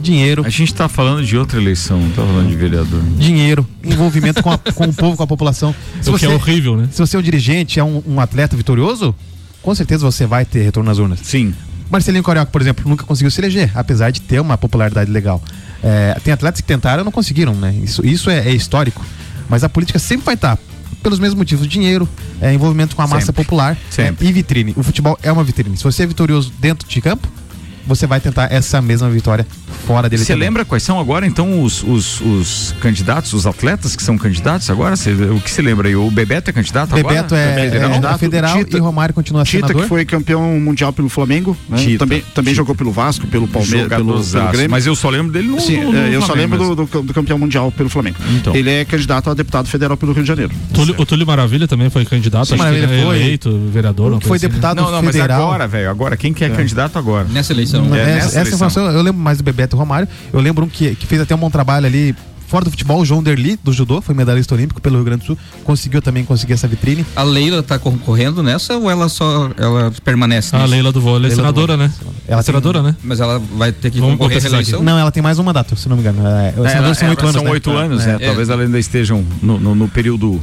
Dinheiro, 0.00 0.44
A 0.44 0.48
gente 0.50 0.74
tá 0.74 0.88
falando 0.88 1.24
de 1.24 1.36
outra 1.36 1.60
eleição, 1.60 2.00
não 2.00 2.10
tá 2.10 2.22
falando 2.22 2.48
de 2.48 2.56
vereador. 2.56 3.00
dinheiro, 3.18 3.66
envolvimento 3.82 4.42
com, 4.42 4.50
a- 4.50 4.58
com 4.74 4.84
o 4.84 4.92
povo, 4.94 5.16
com 5.16 5.22
a 5.22 5.26
população. 5.26 5.74
Se 6.00 6.10
o 6.10 6.18
que 6.18 6.26
é 6.26 6.28
horrível, 6.28 6.76
né? 6.76 6.88
Se 6.92 6.98
você 6.98 7.16
é 7.16 7.18
um 7.18 7.22
dirigente, 7.22 7.80
é 7.80 7.84
um, 7.84 8.02
um 8.06 8.20
atleta 8.20 8.56
vitorioso, 8.56 9.14
com 9.62 9.74
certeza 9.74 10.04
você 10.04 10.26
vai 10.26 10.44
ter 10.44 10.62
retorno 10.62 10.88
nas 10.88 10.98
urnas. 10.98 11.20
Sim. 11.22 11.52
Marcelinho 11.90 12.22
Carioca, 12.22 12.50
por 12.50 12.60
exemplo, 12.60 12.88
nunca 12.88 13.04
conseguiu 13.04 13.30
se 13.30 13.40
eleger, 13.40 13.70
apesar 13.74 14.10
de 14.10 14.20
ter 14.20 14.40
uma 14.40 14.58
popularidade 14.58 15.10
legal. 15.10 15.42
É, 15.82 16.18
tem 16.24 16.32
atletas 16.32 16.60
que 16.60 16.66
tentaram 16.66 17.02
e 17.02 17.04
não 17.04 17.12
conseguiram, 17.12 17.54
né? 17.54 17.72
Isso, 17.82 18.04
isso 18.04 18.28
é, 18.30 18.38
é 18.38 18.50
histórico. 18.50 19.04
Mas 19.48 19.62
a 19.62 19.68
política 19.68 19.98
sempre 19.98 20.24
vai 20.24 20.34
estar, 20.34 20.58
pelos 21.02 21.18
mesmos 21.18 21.38
motivos, 21.38 21.68
dinheiro, 21.68 22.08
é, 22.40 22.52
envolvimento 22.52 22.96
com 22.96 23.02
a 23.02 23.06
massa 23.06 23.26
Sempre. 23.26 23.44
popular 23.44 23.78
Sempre. 23.88 24.26
é, 24.26 24.28
e 24.28 24.32
vitrine. 24.32 24.74
O 24.76 24.82
futebol 24.82 25.16
é 25.22 25.30
uma 25.30 25.44
vitrine. 25.44 25.76
Se 25.76 25.84
você 25.84 26.02
é 26.02 26.06
vitorioso 26.06 26.52
dentro 26.58 26.88
de 26.88 27.00
campo, 27.00 27.28
você 27.86 28.06
vai 28.06 28.20
tentar 28.20 28.52
essa 28.52 28.82
mesma 28.82 29.08
vitória 29.08 29.46
fora 29.86 30.08
dele 30.08 30.24
Você 30.24 30.34
lembra 30.34 30.64
quais 30.64 30.82
são 30.82 30.98
agora, 31.00 31.26
então, 31.26 31.62
os, 31.62 31.82
os, 31.82 32.20
os 32.20 32.74
candidatos, 32.80 33.32
os 33.32 33.46
atletas 33.46 33.94
que 33.96 34.02
são 34.02 34.16
candidatos 34.18 34.68
agora? 34.70 34.96
Cê- 34.96 35.10
o 35.12 35.40
que 35.40 35.50
se 35.50 35.62
lembra 35.62 35.88
aí? 35.88 35.96
O 35.96 36.10
Bebeto 36.10 36.50
é 36.50 36.52
candidato 36.52 36.94
Bebeto 36.94 37.34
agora? 37.34 37.40
é, 37.50 37.54
Federal? 37.64 37.88
é 37.88 37.88
candidato 37.92 38.18
federal 38.18 38.58
Tita- 38.58 38.76
e 38.76 38.80
Romário 38.80 39.14
continua 39.14 39.44
Tita, 39.44 39.66
senador. 39.68 39.82
que 39.82 39.88
foi 39.88 40.04
campeão 40.04 40.42
mundial 40.60 40.92
pelo 40.92 41.08
Flamengo, 41.08 41.56
né? 41.68 41.76
Tita. 41.78 41.98
também, 41.98 42.22
também 42.34 42.54
jogou 42.54 42.74
pelo 42.74 42.90
Vasco, 42.92 43.26
pelo 43.26 43.46
Palmeiras, 43.48 43.88
pelo, 43.88 44.22
pelo. 44.24 44.48
Grêmio. 44.52 44.70
Mas 44.70 44.86
eu 44.86 44.94
só 44.94 45.08
lembro 45.10 45.32
dele 45.32 45.48
no, 45.48 45.60
Sim, 45.60 45.80
no- 45.84 45.92
no 45.92 45.98
é, 45.98 46.14
eu 46.14 46.20
só 46.20 46.28
Flamengo 46.28 46.56
lembro 46.56 46.74
do, 46.76 46.86
do- 46.86 47.02
do 47.02 47.14
campeão 47.14 47.38
mundial 47.38 47.70
pelo 47.72 47.88
Flamengo. 47.88 48.16
Então. 48.36 48.54
Ele 48.54 48.70
é 48.70 48.84
candidato 48.84 49.30
a 49.30 49.34
deputado 49.34 49.66
federal 49.68 49.96
pelo 49.96 50.12
Rio 50.12 50.22
de 50.22 50.28
Janeiro. 50.28 50.52
Túlio- 50.72 50.94
o 50.98 51.06
Túlio 51.06 51.26
Maravilha 51.26 51.66
também 51.68 51.90
foi 51.90 52.04
candidato, 52.04 52.46
Sim, 52.46 52.54
acho 52.54 52.62
Maravilha 52.62 52.86
que 52.86 52.92
ele 52.94 53.02
é 53.02 53.04
foi. 53.04 53.16
eleito, 53.16 53.58
vereador. 53.72 54.12
uma 54.12 54.20
Foi 54.20 54.36
assim, 54.36 54.46
né? 54.46 54.50
deputado 54.50 54.76
Não, 54.80 54.90
não, 54.90 55.02
mas 55.02 55.14
federal. 55.14 55.42
agora, 55.42 55.66
velho, 55.66 55.90
agora, 55.90 56.16
quem 56.16 56.32
que 56.32 56.44
é, 56.44 56.48
candidato 56.48 56.98
agora? 56.98 57.26
Nessa 57.28 57.52
eleição. 57.52 57.84
Não, 57.84 57.96
É, 57.96 58.18
essa, 58.18 58.42
informação 58.42 58.90
eu 58.90 59.02
lembro 59.02 59.20
mais 59.20 59.38
do 59.38 59.44
Bebeto 59.44 59.55
e 59.62 59.78
Romário. 59.78 60.08
Eu 60.32 60.40
lembro 60.40 60.64
um 60.64 60.68
que, 60.68 60.94
que 60.94 61.06
fez 61.06 61.20
até 61.20 61.34
um 61.34 61.38
bom 61.38 61.50
trabalho 61.50 61.86
ali 61.86 62.14
fora 62.48 62.64
do 62.64 62.70
futebol, 62.70 63.00
o 63.00 63.04
João 63.04 63.24
Derli, 63.24 63.58
do 63.64 63.72
judô, 63.72 64.00
foi 64.00 64.14
medalhista 64.14 64.54
olímpico 64.54 64.80
pelo 64.80 64.94
Rio 64.94 65.04
Grande 65.04 65.22
do 65.22 65.26
Sul, 65.26 65.38
conseguiu 65.64 66.00
também 66.00 66.24
conseguir 66.24 66.52
essa 66.52 66.68
vitrine. 66.68 67.04
A 67.16 67.24
Leila 67.24 67.60
tá 67.60 67.76
concorrendo 67.76 68.40
nessa 68.40 68.76
ou 68.76 68.88
ela 68.88 69.08
só 69.08 69.50
ela 69.56 69.92
permanece? 70.04 70.54
A 70.54 70.60
nisso? 70.60 70.70
Leila 70.70 70.92
do 70.92 71.00
vôlei, 71.00 71.22
Leila 71.30 71.34
do 71.34 71.36
senadora, 71.36 71.76
né? 71.76 71.90
Ela 72.28 72.36
tem- 72.42 72.46
senadora, 72.46 72.82
né? 72.84 72.94
Mas 73.02 73.18
ela 73.18 73.40
vai 73.56 73.72
ter 73.72 73.90
que 73.90 73.98
Vamos 73.98 74.16
concorrer 74.16 74.38
à 74.38 74.40
reeleição? 74.40 74.80
Não, 74.80 74.96
ela 74.96 75.10
tem 75.10 75.20
mais 75.22 75.40
um 75.40 75.42
mandato, 75.42 75.74
se 75.76 75.88
não 75.88 75.96
me 75.96 76.02
engano. 76.02 76.20
É, 76.24 76.54
os 76.56 76.66
É, 76.66 76.76
ela- 76.76 76.94
são 76.94 77.08
oito 77.08 77.20
ela 77.20 77.28
anos. 77.30 77.32
São 77.34 77.42
né? 77.44 77.50
oito 77.50 77.70
anos, 77.72 78.06
É. 78.06 78.12
né? 78.12 78.26
Talvez 78.26 78.48
ela 78.48 78.62
ainda 78.62 78.78
estejam 78.78 79.24
no, 79.42 79.58
no- 79.58 79.74
no 79.74 79.88
período. 79.88 80.40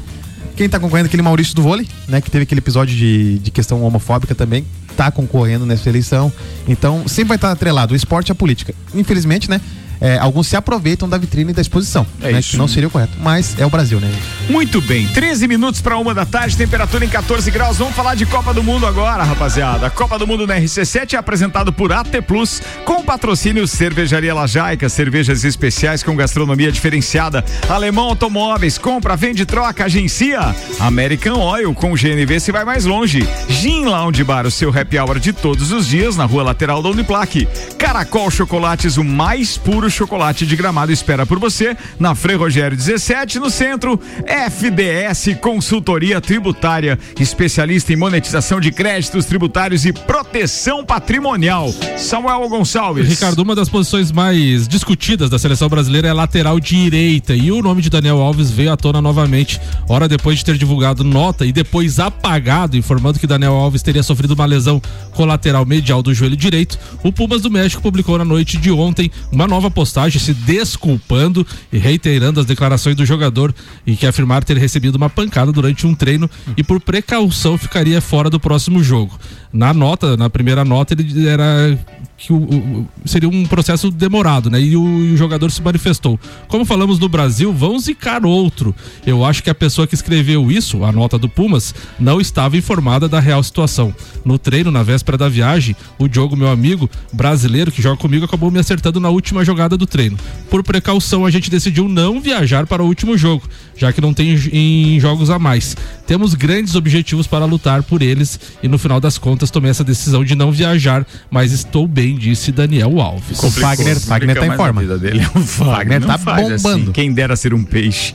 Quem 0.58 0.68
tá 0.68 0.80
concorrendo 0.82 1.06
é 1.06 1.08
aquele 1.08 1.24
Maurício 1.24 1.56
do 1.56 1.62
vôlei, 1.62 1.88
né? 2.08 2.20
Que 2.20 2.30
teve 2.30 2.44
aquele 2.44 2.60
episódio 2.60 2.94
de, 2.96 3.40
de 3.40 3.50
questão 3.50 3.82
homofóbica 3.82 4.36
também, 4.36 4.66
tá 4.96 5.12
concorrendo 5.12 5.66
nessa 5.66 5.90
eleição. 5.90 6.32
Então, 6.68 7.08
sempre 7.08 7.30
vai 7.30 7.38
estar 7.38 7.52
atrelado 7.52 7.94
o 7.94 7.96
esporte 7.96 8.32
a 8.32 8.36
política. 8.36 8.74
Infelizmente, 8.94 9.50
né? 9.50 9.60
É, 10.04 10.18
alguns 10.18 10.48
se 10.48 10.56
aproveitam 10.58 11.08
da 11.08 11.18
vitrine 11.18 11.54
da 11.54 11.62
exposição, 11.62 12.06
É 12.22 12.34
né? 12.34 12.40
isso. 12.40 12.52
Que 12.52 12.58
não 12.58 12.68
seria 12.68 12.90
o 12.90 12.92
correto. 12.92 13.14
Mas 13.22 13.58
é 13.58 13.66
o 13.66 13.70
Brasil, 13.70 14.02
né? 14.02 14.12
Muito 14.50 14.82
bem, 14.82 15.08
13 15.08 15.48
minutos 15.48 15.80
para 15.80 15.98
uma 15.98 16.14
da 16.14 16.26
tarde, 16.26 16.58
temperatura 16.58 17.06
em 17.06 17.08
14 17.08 17.50
graus. 17.50 17.78
Vamos 17.78 17.96
falar 17.96 18.14
de 18.16 18.26
Copa 18.26 18.54
do 18.54 18.62
Mundo 18.62 18.86
agora, 18.86 19.24
rapaziada. 19.24 19.88
A 19.88 19.90
Copa 19.90 20.20
do 20.20 20.28
Mundo 20.28 20.46
na 20.46 20.56
RC7 20.60 21.14
é 21.14 21.18
apresentado 21.18 21.72
por 21.72 21.94
AT 21.94 22.22
Plus, 22.28 22.62
com 22.84 23.02
patrocínio 23.02 23.66
Cervejaria 23.66 24.34
Lajaica, 24.34 24.90
cervejas 24.90 25.46
especiais 25.46 26.04
com 26.04 26.16
gastronomia 26.18 26.70
diferenciada. 26.70 27.44
Alemão 27.70 28.10
Automóveis, 28.10 28.78
compra, 28.78 29.16
vende, 29.16 29.46
troca, 29.46 29.86
agencia. 29.86 30.54
American 30.82 31.40
Oil, 31.40 31.74
com 31.74 31.94
GNV 31.94 32.42
se 32.42 32.52
vai 32.52 32.66
mais 32.66 32.84
longe. 32.84 33.26
Gin 33.48 33.86
Lounge 33.86 34.24
Bar, 34.26 34.46
o 34.46 34.52
seu 34.52 34.70
happy 34.78 35.00
hour 35.00 35.18
de 35.18 35.32
todos 35.32 35.72
os 35.72 35.88
dias, 35.88 36.18
na 36.18 36.26
rua 36.26 36.44
lateral 36.44 36.84
da 36.84 36.90
Uniplaque. 36.90 37.48
Caracol 37.78 38.30
Chocolates, 38.30 38.98
o 38.98 39.04
mais 39.04 39.58
puro 39.58 39.90
chocolate 39.94 40.46
de 40.46 40.56
gramado, 40.56 40.92
espera 40.92 41.26
por 41.26 41.40
você, 41.40 41.78
na 42.00 42.16
Frei 42.16 42.36
Rogério 42.36 42.76
17, 42.76 43.40
no 43.40 43.50
centro. 43.50 44.00
FDS 44.26 45.38
Consultoria 45.40 46.20
Tributária, 46.20 46.98
especialista 47.20 47.94
em 47.94 47.96
monetização 47.96 48.60
de 48.60 48.72
créditos 48.72 49.26
tributários 49.26 49.86
e 49.86 49.94
proteção 49.94 50.84
patrimonial. 50.84 51.74
Samuel 51.98 52.50
Gonçalves. 52.50 53.08
Ricardo, 53.08 53.40
uma 53.40 53.56
das 53.56 53.70
posições 53.70 54.12
mais 54.12 54.68
discutidas 54.68 55.30
da 55.30 55.40
seleção 55.40 55.70
brasileira 55.70 56.08
é 56.08 56.14
lateral 56.14 56.60
direita 56.60 57.36
e 57.36 57.52
o 57.52 57.62
nome 57.62 57.82
de 57.82 57.90
Daniel 57.90 58.22
Alves 58.22 58.50
veio 58.50 58.72
à 58.72 58.78
tona 58.78 59.02
novamente, 59.02 59.60
hora 59.88 60.08
depois 60.08 60.40
de 60.40 60.46
ter 60.46 60.58
divulgado 60.58 61.04
nota 61.04 61.46
e 61.46 61.52
depois 61.52 62.00
apagado, 62.00 62.76
informando 62.78 63.20
que 63.20 63.28
Daniel 63.28 63.54
Alves 63.54 63.82
teria 63.82 64.04
sofrido 64.04 64.34
uma 64.34 64.46
lesão 64.46 64.82
colateral 65.12 65.66
medial 65.66 66.02
do 66.02 66.14
joelho 66.14 66.36
direito. 66.36 66.78
O 67.04 67.12
Pumas 67.12 67.42
do 67.42 67.52
México 67.52 67.82
publicou 67.82 68.18
na 68.18 68.26
noite 68.26 68.58
de 68.58 68.72
ontem 68.72 69.12
uma 69.32 69.48
nova 69.48 69.70
postagem 69.84 70.18
se 70.18 70.34
desculpando 70.34 71.46
e 71.72 71.78
reiterando 71.78 72.40
as 72.40 72.46
declarações 72.46 72.96
do 72.96 73.06
jogador 73.06 73.54
e 73.86 73.98
que 73.98 74.08
afirmar 74.08 74.42
ter 74.42 74.58
recebido 74.58 74.96
uma 74.96 75.10
pancada 75.10 75.52
durante 75.52 75.86
um 75.86 75.94
treino 75.94 76.30
e 76.56 76.64
por 76.64 76.80
precaução 76.80 77.58
ficaria 77.58 78.00
fora 78.00 78.30
do 78.30 78.40
próximo 78.40 78.82
jogo. 78.82 79.20
Na 79.52 79.74
nota, 79.74 80.16
na 80.16 80.30
primeira 80.30 80.64
nota, 80.64 80.94
ele 80.94 81.28
era 81.28 81.78
que 82.26 82.32
o, 82.32 82.38
o- 82.38 82.88
seria 83.06 83.28
um 83.28 83.46
processo 83.46 83.92
demorado, 83.92 84.50
né? 84.50 84.60
E 84.62 84.78
o, 84.78 84.86
e 85.06 85.14
o 85.14 85.18
jogador 85.18 85.52
se 85.52 85.62
manifestou. 85.62 86.18
Como 86.48 86.64
falamos 86.64 86.98
no 86.98 87.10
Brasil, 87.10 87.52
vão 87.52 87.78
zicar 87.78 88.26
outro. 88.26 88.74
Eu 89.06 89.26
acho 89.26 89.44
que 89.44 89.50
a 89.50 89.56
pessoa 89.56 89.86
que 89.86 89.94
escreveu 89.94 90.50
isso, 90.50 90.84
a 90.86 90.92
nota 90.92 91.18
do 91.18 91.28
Pumas, 91.28 91.76
não 92.00 92.22
estava 92.22 92.56
informada 92.56 93.10
da 93.10 93.20
real 93.20 93.44
situação. 93.44 93.94
No 94.24 94.38
treino, 94.38 94.72
na 94.72 94.84
véspera 94.84 95.18
da 95.18 95.28
viagem, 95.28 95.76
o 96.00 96.08
Diogo, 96.08 96.36
meu 96.38 96.48
amigo 96.50 96.90
brasileiro 97.12 97.72
que 97.72 97.82
joga 97.82 97.98
comigo, 97.98 98.24
acabou 98.26 98.50
me 98.50 98.60
acertando 98.60 99.00
na 99.02 99.10
última 99.10 99.44
jogada 99.44 99.76
do 99.78 99.86
treino. 99.86 100.18
Por 100.50 100.64
precaução, 100.64 101.26
a 101.26 101.32
gente 101.32 101.50
decidiu 101.52 101.90
não 101.90 102.22
viajar 102.22 102.66
para 102.66 102.82
o 102.82 102.88
último 102.88 103.18
jogo, 103.18 103.44
já 103.76 103.92
que 103.92 104.00
não 104.00 104.14
tem 104.14 104.34
em 104.54 104.98
jogos 105.00 105.30
a 105.30 105.38
mais. 105.38 105.76
Temos 106.08 106.34
grandes 106.36 106.76
objetivos 106.76 107.28
para 107.28 107.46
lutar 107.46 107.84
por 107.84 108.02
eles 108.02 108.40
e 108.62 108.68
no 108.70 108.78
final 108.78 109.00
das 109.02 109.18
contas 109.18 109.52
tomei 109.52 109.72
essa 109.72 109.84
decisão 109.84 110.24
de 110.24 110.36
não 110.36 110.52
viajar, 110.52 111.06
mas 111.30 111.52
estou 111.52 111.88
bem, 111.88 112.13
disse 112.16 112.52
Daniel 112.52 113.00
Alves. 113.00 113.42
O 113.42 113.52
Fagner, 113.52 114.00
Fagner 114.00 114.40
tá 114.40 114.48
em 114.48 114.56
forma. 114.56 114.82
vida 114.82 114.98
dele. 114.98 115.26
O 115.36 115.40
Fagner 115.40 116.00
não 116.00 116.08
tá 116.08 116.18
bombando. 116.18 116.54
assim. 116.54 116.92
Quem 116.92 117.14
dera 117.14 117.36
ser 117.36 117.54
um 117.54 117.64
peixe. 117.64 118.14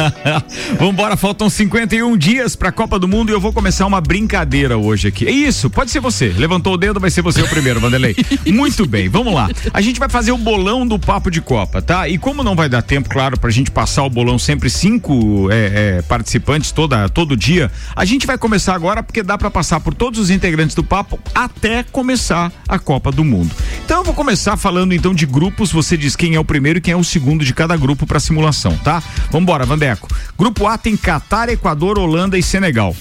Vambora, 0.78 1.16
faltam 1.16 1.48
51 1.48 2.16
dias 2.16 2.56
pra 2.56 2.72
Copa 2.72 2.98
do 2.98 3.08
Mundo 3.08 3.30
e 3.30 3.32
eu 3.32 3.40
vou 3.40 3.52
começar 3.52 3.86
uma 3.86 4.00
brincadeira 4.00 4.76
hoje 4.76 5.08
aqui. 5.08 5.26
É 5.26 5.30
isso, 5.30 5.68
pode 5.70 5.90
ser 5.90 6.00
você. 6.00 6.28
Levantou 6.36 6.74
o 6.74 6.76
dedo, 6.76 7.00
vai 7.00 7.10
ser 7.10 7.22
você 7.22 7.42
o 7.42 7.48
primeiro, 7.48 7.80
Vanderlei. 7.80 8.16
Muito 8.46 8.86
bem, 8.86 9.08
vamos 9.08 9.34
lá. 9.34 9.48
A 9.72 9.80
gente 9.80 9.98
vai 9.98 10.08
fazer 10.08 10.32
o 10.32 10.38
bolão 10.38 10.86
do 10.86 10.98
Papo 10.98 11.30
de 11.30 11.40
Copa, 11.40 11.82
tá? 11.82 12.08
E 12.08 12.18
como 12.18 12.42
não 12.42 12.54
vai 12.54 12.68
dar 12.68 12.82
tempo, 12.82 13.08
claro, 13.08 13.38
pra 13.38 13.50
gente 13.50 13.70
passar 13.70 14.04
o 14.04 14.10
bolão 14.10 14.38
sempre 14.38 14.70
cinco 14.70 15.48
é, 15.50 15.98
é, 15.98 16.02
participantes 16.02 16.72
toda, 16.72 17.08
todo 17.08 17.36
dia, 17.36 17.70
a 17.94 18.04
gente 18.04 18.26
vai 18.26 18.38
começar 18.38 18.74
agora 18.74 19.02
porque 19.02 19.22
dá 19.22 19.36
pra 19.36 19.50
passar 19.50 19.80
por 19.80 19.94
todos 19.94 20.18
os 20.18 20.30
integrantes 20.30 20.74
do 20.74 20.82
Papo 20.82 21.18
até 21.34 21.82
começar 21.82 22.52
a 22.68 22.78
Copa 22.78 23.09
do 23.10 23.24
Mundo. 23.24 23.50
Então 23.84 23.98
eu 23.98 24.04
vou 24.04 24.14
começar 24.14 24.56
falando 24.56 24.92
então 24.92 25.14
de 25.14 25.26
grupos, 25.26 25.72
você 25.72 25.96
diz 25.96 26.16
quem 26.16 26.34
é 26.34 26.40
o 26.40 26.44
primeiro 26.44 26.78
e 26.78 26.82
quem 26.82 26.92
é 26.92 26.96
o 26.96 27.04
segundo 27.04 27.44
de 27.44 27.52
cada 27.52 27.76
grupo 27.76 28.06
pra 28.06 28.20
simulação, 28.20 28.76
tá? 28.78 29.02
Vambora, 29.30 29.66
Vandeco. 29.66 30.08
Grupo 30.38 30.66
A 30.66 30.78
tem 30.78 30.96
Catar, 30.96 31.48
Equador, 31.48 31.98
Holanda 31.98 32.38
e 32.38 32.42
Senegal. 32.42 32.94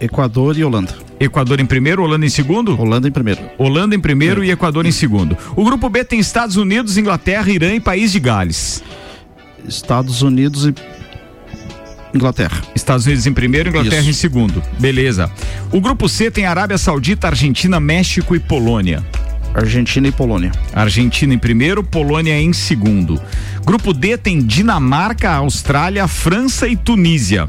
Equador 0.00 0.58
e 0.58 0.64
Holanda. 0.64 0.94
Equador 1.20 1.60
em 1.60 1.66
primeiro, 1.66 2.02
Holanda 2.02 2.26
em 2.26 2.28
segundo? 2.28 2.80
Holanda 2.80 3.06
em 3.06 3.12
primeiro. 3.12 3.40
Holanda 3.56 3.94
em 3.94 4.00
primeiro 4.00 4.42
e 4.42 4.50
Equador 4.50 4.84
em 4.84 4.90
segundo. 4.90 5.36
O 5.54 5.64
grupo 5.64 5.88
B 5.88 6.04
tem 6.04 6.18
Estados 6.18 6.56
Unidos, 6.56 6.98
Inglaterra, 6.98 7.48
Irã 7.48 7.72
e 7.72 7.80
País 7.80 8.10
de 8.10 8.18
Gales. 8.18 8.82
Estados 9.64 10.22
Unidos 10.22 10.66
e 10.66 10.74
Inglaterra. 12.14 12.60
Estados 12.74 13.06
Unidos 13.06 13.26
em 13.26 13.32
primeiro, 13.32 13.68
Inglaterra 13.68 14.00
Isso. 14.00 14.10
em 14.10 14.12
segundo. 14.12 14.62
Beleza. 14.78 15.30
O 15.70 15.80
grupo 15.80 16.08
C 16.08 16.30
tem 16.30 16.46
Arábia 16.46 16.78
Saudita, 16.78 17.28
Argentina, 17.28 17.80
México 17.80 18.34
e 18.34 18.40
Polônia. 18.40 19.04
Argentina 19.54 20.08
e 20.08 20.12
Polônia. 20.12 20.52
Argentina 20.72 21.34
em 21.34 21.38
primeiro, 21.38 21.82
Polônia 21.82 22.38
em 22.40 22.52
segundo. 22.52 23.20
Grupo 23.64 23.92
D 23.92 24.16
tem 24.16 24.40
Dinamarca, 24.40 25.30
Austrália, 25.30 26.08
França 26.08 26.66
e 26.66 26.76
Tunísia. 26.76 27.48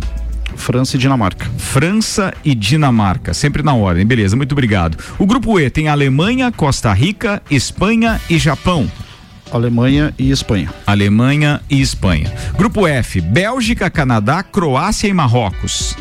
França 0.55 0.95
e 0.95 0.99
Dinamarca. 0.99 1.49
França 1.57 2.33
e 2.43 2.53
Dinamarca, 2.53 3.33
sempre 3.33 3.63
na 3.63 3.73
ordem. 3.73 4.05
Beleza, 4.05 4.35
muito 4.35 4.51
obrigado. 4.51 4.97
O 5.17 5.25
grupo 5.25 5.59
E 5.59 5.69
tem 5.69 5.87
Alemanha, 5.87 6.51
Costa 6.51 6.93
Rica, 6.93 7.41
Espanha 7.49 8.19
e 8.29 8.37
Japão. 8.37 8.89
Alemanha 9.53 10.11
e 10.17 10.31
Espanha. 10.31 10.73
Alemanha 10.87 11.61
e 11.69 11.79
Espanha. 11.79 12.33
Grupo 12.57 12.87
F, 12.87 13.21
Bélgica, 13.21 13.87
Canadá, 13.87 14.41
Croácia 14.41 15.07
e 15.07 15.13
Marrocos. 15.13 15.95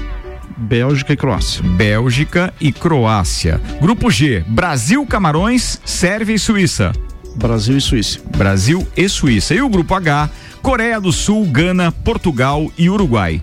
Bélgica 0.57 1.13
e 1.13 1.17
Croácia. 1.17 1.63
Bélgica 1.63 2.55
e 2.59 2.73
Croácia. 2.73 3.61
Grupo 3.79 4.11
G, 4.11 4.43
Brasil, 4.49 5.05
Camarões, 5.05 5.79
Sérvia 5.85 6.35
e 6.35 6.39
Suíça. 6.39 6.93
Brasil 7.37 7.77
e 7.77 7.81
Suíça. 7.83 8.21
Brasil 8.37 8.89
e 8.97 9.07
Suíça. 9.07 9.55
E 9.55 9.61
o 9.61 9.69
grupo 9.69 9.95
H, 9.95 10.31
Coreia 10.63 10.99
do 10.99 11.13
Sul, 11.13 11.45
Gana, 11.45 11.93
Portugal 11.93 12.73
e 12.79 12.89
Uruguai. 12.89 13.43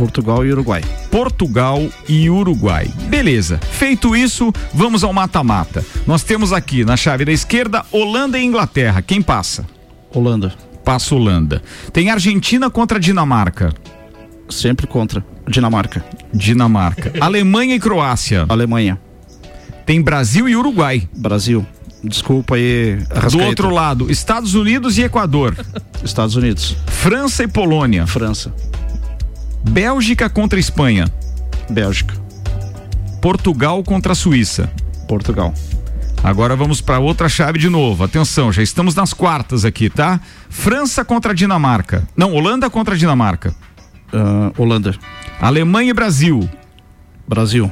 Portugal 0.00 0.46
e 0.46 0.50
Uruguai. 0.50 0.82
Portugal 1.10 1.86
e 2.08 2.30
Uruguai. 2.30 2.90
Beleza. 3.10 3.58
Feito 3.58 4.16
isso, 4.16 4.50
vamos 4.72 5.04
ao 5.04 5.12
mata-mata. 5.12 5.84
Nós 6.06 6.22
temos 6.22 6.54
aqui 6.54 6.86
na 6.86 6.96
chave 6.96 7.26
da 7.26 7.32
esquerda 7.32 7.84
Holanda 7.92 8.38
e 8.38 8.42
Inglaterra. 8.42 9.02
Quem 9.02 9.20
passa? 9.20 9.66
Holanda. 10.10 10.54
Passa 10.82 11.14
Holanda. 11.14 11.62
Tem 11.92 12.08
Argentina 12.08 12.70
contra 12.70 12.98
Dinamarca. 12.98 13.74
Sempre 14.48 14.86
contra. 14.86 15.22
Dinamarca. 15.46 16.02
Dinamarca. 16.32 17.12
Alemanha 17.20 17.74
e 17.74 17.78
Croácia. 17.78 18.46
Alemanha. 18.48 18.98
Tem 19.84 20.00
Brasil 20.00 20.48
e 20.48 20.56
Uruguai. 20.56 21.06
Brasil. 21.14 21.66
Desculpa 22.02 22.54
aí. 22.54 22.96
Do 22.96 23.18
Arrascaeta. 23.18 23.46
outro 23.46 23.68
lado, 23.68 24.10
Estados 24.10 24.54
Unidos 24.54 24.96
e 24.96 25.02
Equador. 25.02 25.54
Estados 26.02 26.36
Unidos. 26.36 26.74
França 26.86 27.42
e 27.42 27.48
Polônia. 27.48 28.06
França. 28.06 28.50
Bélgica 29.62 30.28
contra 30.28 30.58
Espanha. 30.58 31.06
Bélgica. 31.68 32.14
Portugal 33.20 33.82
contra 33.84 34.12
a 34.12 34.14
Suíça. 34.14 34.70
Portugal. 35.06 35.52
Agora 36.22 36.54
vamos 36.54 36.80
para 36.80 36.98
outra 36.98 37.28
chave 37.28 37.58
de 37.58 37.68
novo. 37.68 38.04
Atenção, 38.04 38.52
já 38.52 38.62
estamos 38.62 38.94
nas 38.94 39.12
quartas 39.12 39.64
aqui, 39.64 39.88
tá? 39.88 40.20
França 40.48 41.04
contra 41.04 41.34
Dinamarca. 41.34 42.06
Não, 42.16 42.32
Holanda 42.32 42.68
contra 42.68 42.96
Dinamarca. 42.96 43.54
Ah, 44.12 44.52
Holanda. 44.56 44.94
Alemanha 45.40 45.90
e 45.90 45.94
Brasil. 45.94 46.48
Brasil. 47.26 47.70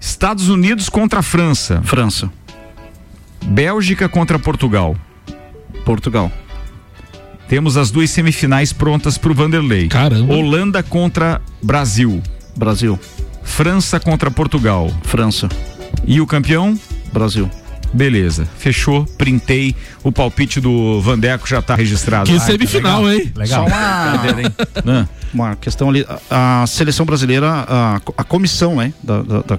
Estados 0.00 0.48
Unidos 0.48 0.88
contra 0.88 1.22
França. 1.22 1.80
França. 1.82 2.30
Bélgica 3.44 4.08
contra 4.08 4.38
Portugal. 4.38 4.96
Portugal. 5.84 6.30
Temos 7.52 7.76
as 7.76 7.90
duas 7.90 8.08
semifinais 8.08 8.72
prontas 8.72 9.18
pro 9.18 9.34
Vanderlei. 9.34 9.86
Caramba. 9.86 10.32
Holanda 10.32 10.82
contra 10.82 11.38
Brasil. 11.62 12.22
Brasil. 12.56 12.98
França 13.42 14.00
contra 14.00 14.30
Portugal. 14.30 14.90
França. 15.02 15.50
E 16.06 16.18
o 16.18 16.26
campeão? 16.26 16.74
Brasil. 17.12 17.50
Beleza, 17.92 18.48
fechou, 18.56 19.04
printei. 19.18 19.76
O 20.02 20.10
palpite 20.10 20.62
do 20.62 20.98
Vandeco 21.02 21.46
já 21.46 21.60
tá 21.60 21.74
registrado. 21.74 22.30
Que 22.30 22.36
Ah, 22.38 22.40
semifinal, 22.40 23.02
tá 23.02 23.14
hein? 23.14 23.30
Legal. 23.36 23.68
Só 23.68 23.74
uma, 23.76 23.76
Ah, 24.96 25.08
uma 25.34 25.54
questão 25.56 25.90
ali. 25.90 26.06
A, 26.30 26.62
a 26.62 26.66
seleção 26.66 27.04
brasileira, 27.04 27.50
a, 27.68 28.00
a 28.16 28.24
comissão, 28.24 28.76
né? 28.76 28.94
Da, 29.02 29.20
da- 29.20 29.42
da- 29.42 29.58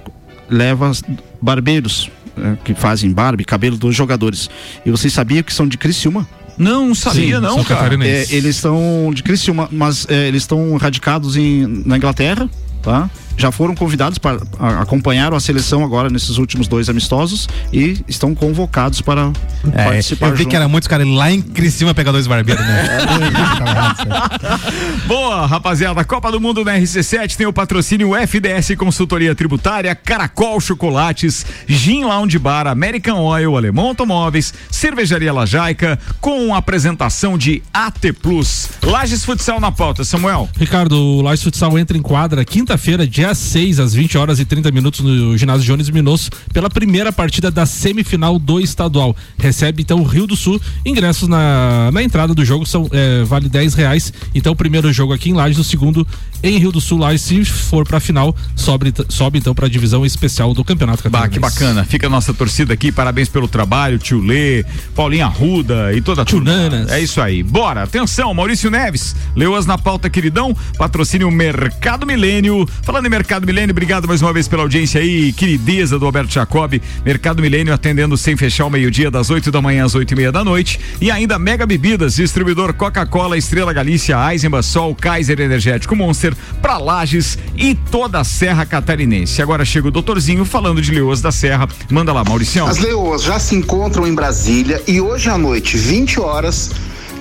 leva 0.49 0.91
barbeiros 1.39 2.09
né, 2.35 2.57
que 2.65 2.73
fazem 2.73 3.11
barba 3.11 3.43
e 3.43 3.45
cabelo 3.45 3.77
dos 3.77 3.95
jogadores. 3.95 4.49
E 4.83 4.89
vocês 4.89 5.13
sabiam 5.13 5.43
que 5.43 5.53
são 5.53 5.67
de 5.67 5.77
Criciúma? 5.77 6.27
Não, 6.57 6.87
não 6.87 6.95
sabia 6.95 7.37
Sim, 7.37 7.41
não, 7.41 7.55
são 7.55 7.63
cara. 7.63 7.95
É, 8.05 8.25
eles 8.29 8.55
estão 8.55 9.11
de 9.13 9.23
Criciúma, 9.23 9.67
mas 9.71 10.07
é, 10.09 10.27
eles 10.27 10.43
estão 10.43 10.75
radicados 10.77 11.35
em, 11.35 11.83
na 11.85 11.97
Inglaterra, 11.97 12.49
tá? 12.81 13.09
Já 13.35 13.51
foram 13.51 13.75
convidados 13.75 14.17
para 14.17 14.39
a- 14.59 14.81
acompanharam 14.81 15.35
a 15.35 15.39
seleção 15.39 15.83
agora 15.83 16.09
nesses 16.09 16.37
últimos 16.37 16.67
dois 16.67 16.89
amistosos 16.89 17.47
e 17.71 17.99
estão 18.07 18.33
convocados 18.35 19.01
para 19.01 19.31
É, 19.73 19.83
participar. 19.85 20.27
eu 20.27 20.31
vi 20.33 20.37
junto. 20.39 20.49
que 20.49 20.55
era 20.55 20.67
muitos 20.67 20.87
caras 20.87 21.07
lá 21.07 21.31
em 21.31 21.41
Criciúma 21.41 21.93
pegar 21.93 22.11
dois 22.11 22.27
barbeiros, 22.27 22.63
né? 22.65 22.97
Boa, 25.07 25.45
rapaziada. 25.45 26.03
Copa 26.03 26.31
do 26.31 26.39
Mundo 26.39 26.63
na 26.63 26.77
RC7 26.77 27.35
tem 27.35 27.47
o 27.47 27.53
patrocínio 27.53 28.15
FDS 28.15 28.75
Consultoria 28.77 29.33
Tributária, 29.35 29.93
Caracol 29.95 30.59
Chocolates, 30.59 31.45
Gin 31.67 32.03
Lounge 32.05 32.37
Bar, 32.39 32.67
American 32.67 33.19
Oil, 33.19 33.57
Alemão 33.57 33.87
Automóveis, 33.87 34.53
Cervejaria 34.69 35.33
Lajaica, 35.33 35.99
com 36.21 36.53
a 36.53 36.57
apresentação 36.57 37.37
de 37.37 37.61
AT 37.73 38.13
Plus. 38.21 38.69
Lages 38.81 39.23
Futsal 39.25 39.59
na 39.59 39.71
pauta, 39.71 40.03
Samuel. 40.03 40.49
Ricardo, 40.57 40.95
o 40.95 41.21
Lages 41.21 41.43
Futsal 41.43 41.77
entra 41.77 41.97
em 41.97 42.01
quadra 42.01 42.43
quinta-feira, 42.45 43.05
dia 43.07 43.22
6, 43.33 43.79
às 43.79 43.93
20 43.93 44.17
horas 44.17 44.39
e 44.39 44.45
30 44.45 44.71
minutos, 44.71 44.99
no 45.01 45.37
ginásio 45.37 45.65
Jones 45.65 45.89
Minosso, 45.89 46.29
pela 46.51 46.69
primeira 46.69 47.11
partida 47.13 47.51
da 47.51 47.65
semifinal 47.65 48.39
do 48.39 48.59
estadual. 48.59 49.15
Recebe 49.37 49.81
então 49.83 49.99
o 49.99 50.03
Rio 50.03 50.25
do 50.25 50.35
Sul. 50.35 50.59
Ingressos 50.85 51.27
na, 51.27 51.91
na 51.91 52.01
entrada 52.01 52.33
do 52.33 52.43
jogo 52.43 52.65
são 52.65 52.89
é, 52.91 53.23
vale 53.23 53.47
10 53.47 53.73
reais. 53.75 54.11
Então, 54.33 54.53
o 54.53 54.55
primeiro 54.55 54.91
jogo 54.91 55.13
aqui 55.13 55.29
em 55.29 55.33
Lages, 55.33 55.59
o 55.59 55.63
segundo 55.63 56.05
em 56.41 56.57
Rio 56.57 56.71
do 56.71 56.81
Sul. 56.81 56.97
Lages, 56.97 57.21
se 57.21 57.45
for 57.45 57.87
pra 57.87 57.99
final, 57.99 58.35
sobe, 58.55 58.93
sobe 59.09 59.37
então 59.39 59.53
pra 59.53 59.67
divisão 59.67 60.05
especial 60.05 60.53
do 60.53 60.63
Campeonato 60.63 61.03
Bah, 61.09 61.21
Catarinense. 61.27 61.33
que 61.33 61.39
bacana. 61.39 61.83
Fica 61.85 62.07
a 62.07 62.09
nossa 62.09 62.33
torcida 62.33 62.73
aqui. 62.73 62.91
Parabéns 62.91 63.29
pelo 63.29 63.47
trabalho, 63.47 63.97
tio 63.99 64.19
Lê, 64.19 64.65
Paulinha 64.95 65.25
Arruda 65.25 65.93
e 65.93 66.01
toda 66.01 66.23
a 66.23 66.25
Tio 66.25 66.39
turma. 66.39 66.51
Nanas. 66.55 66.91
É 66.91 66.99
isso 66.99 67.21
aí. 67.21 67.43
Bora. 67.43 67.83
Atenção, 67.83 68.33
Maurício 68.33 68.69
Neves. 68.71 69.15
Leoas 69.35 69.65
na 69.65 69.77
pauta, 69.77 70.09
queridão. 70.09 70.55
Patrocínio 70.77 71.29
Mercado 71.31 72.05
Milênio. 72.05 72.67
Falando 72.83 73.05
em 73.05 73.09
Mercado 73.13 73.45
Milênio, 73.45 73.73
obrigado 73.73 74.07
mais 74.07 74.23
uma 74.23 74.33
vez 74.33 74.47
pela 74.47 74.63
audiência 74.63 74.99
aí, 74.99 75.31
querideza 75.33 75.99
do 75.99 76.05
Alberto 76.07 76.33
Jacob. 76.33 76.81
Mercado 77.05 77.43
Milênio 77.43 77.71
atendendo 77.71 78.17
sem 78.17 78.35
fechar 78.35 78.65
o 78.65 78.71
meio-dia, 78.71 79.11
das 79.11 79.29
8 79.29 79.51
da 79.51 79.61
manhã 79.61 79.85
às 79.85 79.93
8 79.93 80.11
e 80.11 80.15
meia 80.15 80.31
da 80.31 80.43
noite. 80.43 80.79
E 80.99 81.11
ainda 81.11 81.37
Mega 81.37 81.63
Bebidas, 81.63 82.15
distribuidor 82.15 82.73
Coca-Cola, 82.73 83.37
Estrela 83.37 83.71
Galícia, 83.71 84.17
Eisenbach, 84.31 84.65
Sol, 84.65 84.95
Kaiser 84.95 85.39
Energético 85.39 85.95
Monster, 85.95 86.33
pra 86.59 86.79
Lages 86.79 87.37
e 87.55 87.75
toda 87.75 88.19
a 88.19 88.23
Serra 88.23 88.65
Catarinense. 88.65 89.43
Agora 89.43 89.63
chega 89.63 89.89
o 89.89 89.91
doutorzinho 89.91 90.43
falando 90.43 90.81
de 90.81 90.91
Leoas 90.91 91.21
da 91.21 91.31
Serra. 91.31 91.69
Manda 91.91 92.11
lá, 92.11 92.23
Mauricião. 92.23 92.65
As 92.65 92.79
Leoas 92.79 93.21
já 93.21 93.37
se 93.37 93.53
encontram 93.53 94.07
em 94.07 94.15
Brasília 94.15 94.81
e 94.87 94.99
hoje 94.99 95.29
à 95.29 95.37
noite, 95.37 95.77
20 95.77 96.19
horas, 96.19 96.71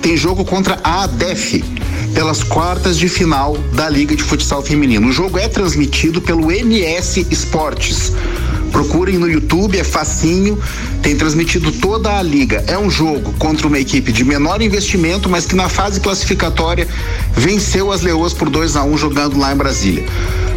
tem 0.03 0.17
jogo 0.17 0.43
contra 0.43 0.77
a 0.83 1.03
ADEF 1.03 1.63
pelas 2.13 2.43
quartas 2.43 2.97
de 2.97 3.07
final 3.07 3.57
da 3.73 3.87
Liga 3.87 4.13
de 4.13 4.21
Futsal 4.21 4.61
Feminino. 4.61 5.07
O 5.07 5.13
jogo 5.13 5.39
é 5.39 5.47
transmitido 5.47 6.21
pelo 6.21 6.51
MS 6.51 7.25
Esportes. 7.31 8.11
Procurem 8.73 9.19
no 9.19 9.29
YouTube, 9.29 9.77
é 9.77 9.83
facinho, 9.83 10.59
tem 11.03 11.15
transmitido 11.15 11.71
toda 11.71 12.17
a 12.17 12.23
liga. 12.23 12.63
É 12.65 12.77
um 12.77 12.89
jogo 12.89 13.31
contra 13.33 13.67
uma 13.67 13.77
equipe 13.77 14.11
de 14.11 14.25
menor 14.25 14.63
investimento, 14.63 15.29
mas 15.29 15.45
que 15.45 15.55
na 15.55 15.69
fase 15.69 15.99
classificatória 15.99 16.87
venceu 17.37 17.91
as 17.91 18.01
Leoas 18.01 18.33
por 18.33 18.49
2 18.49 18.75
a 18.75 18.83
1 18.83 18.97
jogando 18.97 19.37
lá 19.37 19.53
em 19.53 19.55
Brasília. 19.55 20.03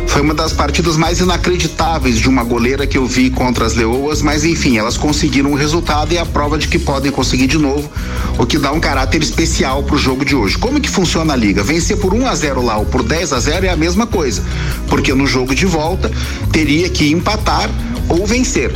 Foi 0.06 0.22
uma 0.22 0.32
das 0.32 0.52
partidas 0.52 0.96
mais 0.96 1.20
inacreditáveis 1.20 2.18
de 2.18 2.26
uma 2.26 2.42
goleira 2.42 2.86
que 2.86 2.96
eu 2.96 3.06
vi 3.06 3.28
contra 3.28 3.66
as 3.66 3.74
Leoas, 3.74 4.22
mas 4.22 4.44
enfim, 4.44 4.78
elas 4.78 4.96
conseguiram 4.96 5.52
o 5.52 5.54
resultado 5.54 6.14
e 6.14 6.16
a 6.16 6.24
prova 6.24 6.56
de 6.56 6.68
que 6.68 6.78
podem 6.78 7.12
conseguir 7.12 7.46
de 7.46 7.58
novo, 7.58 7.90
o 8.38 8.46
que 8.46 8.56
dá 8.56 8.72
um 8.72 8.80
caráter 8.80 9.20
especial 9.20 9.82
pro 9.82 9.98
jogo 9.98 10.24
de 10.24 10.34
hoje. 10.34 10.56
Como 10.56 10.80
que 10.80 10.88
funciona 10.88 11.34
a 11.34 11.36
liga? 11.36 11.62
Vencer 11.62 11.98
por 11.98 12.14
1 12.14 12.26
a 12.26 12.34
0 12.34 12.64
lá 12.64 12.78
ou 12.78 12.86
por 12.86 13.02
10 13.02 13.34
a 13.34 13.40
0 13.40 13.66
é 13.66 13.68
a 13.68 13.76
mesma 13.76 14.06
coisa, 14.06 14.42
porque 14.88 15.12
no 15.12 15.26
jogo 15.26 15.54
de 15.54 15.66
volta 15.66 16.10
teria 16.50 16.88
que 16.88 17.10
empatar 17.10 17.68
ou 18.08 18.26
vencer. 18.26 18.72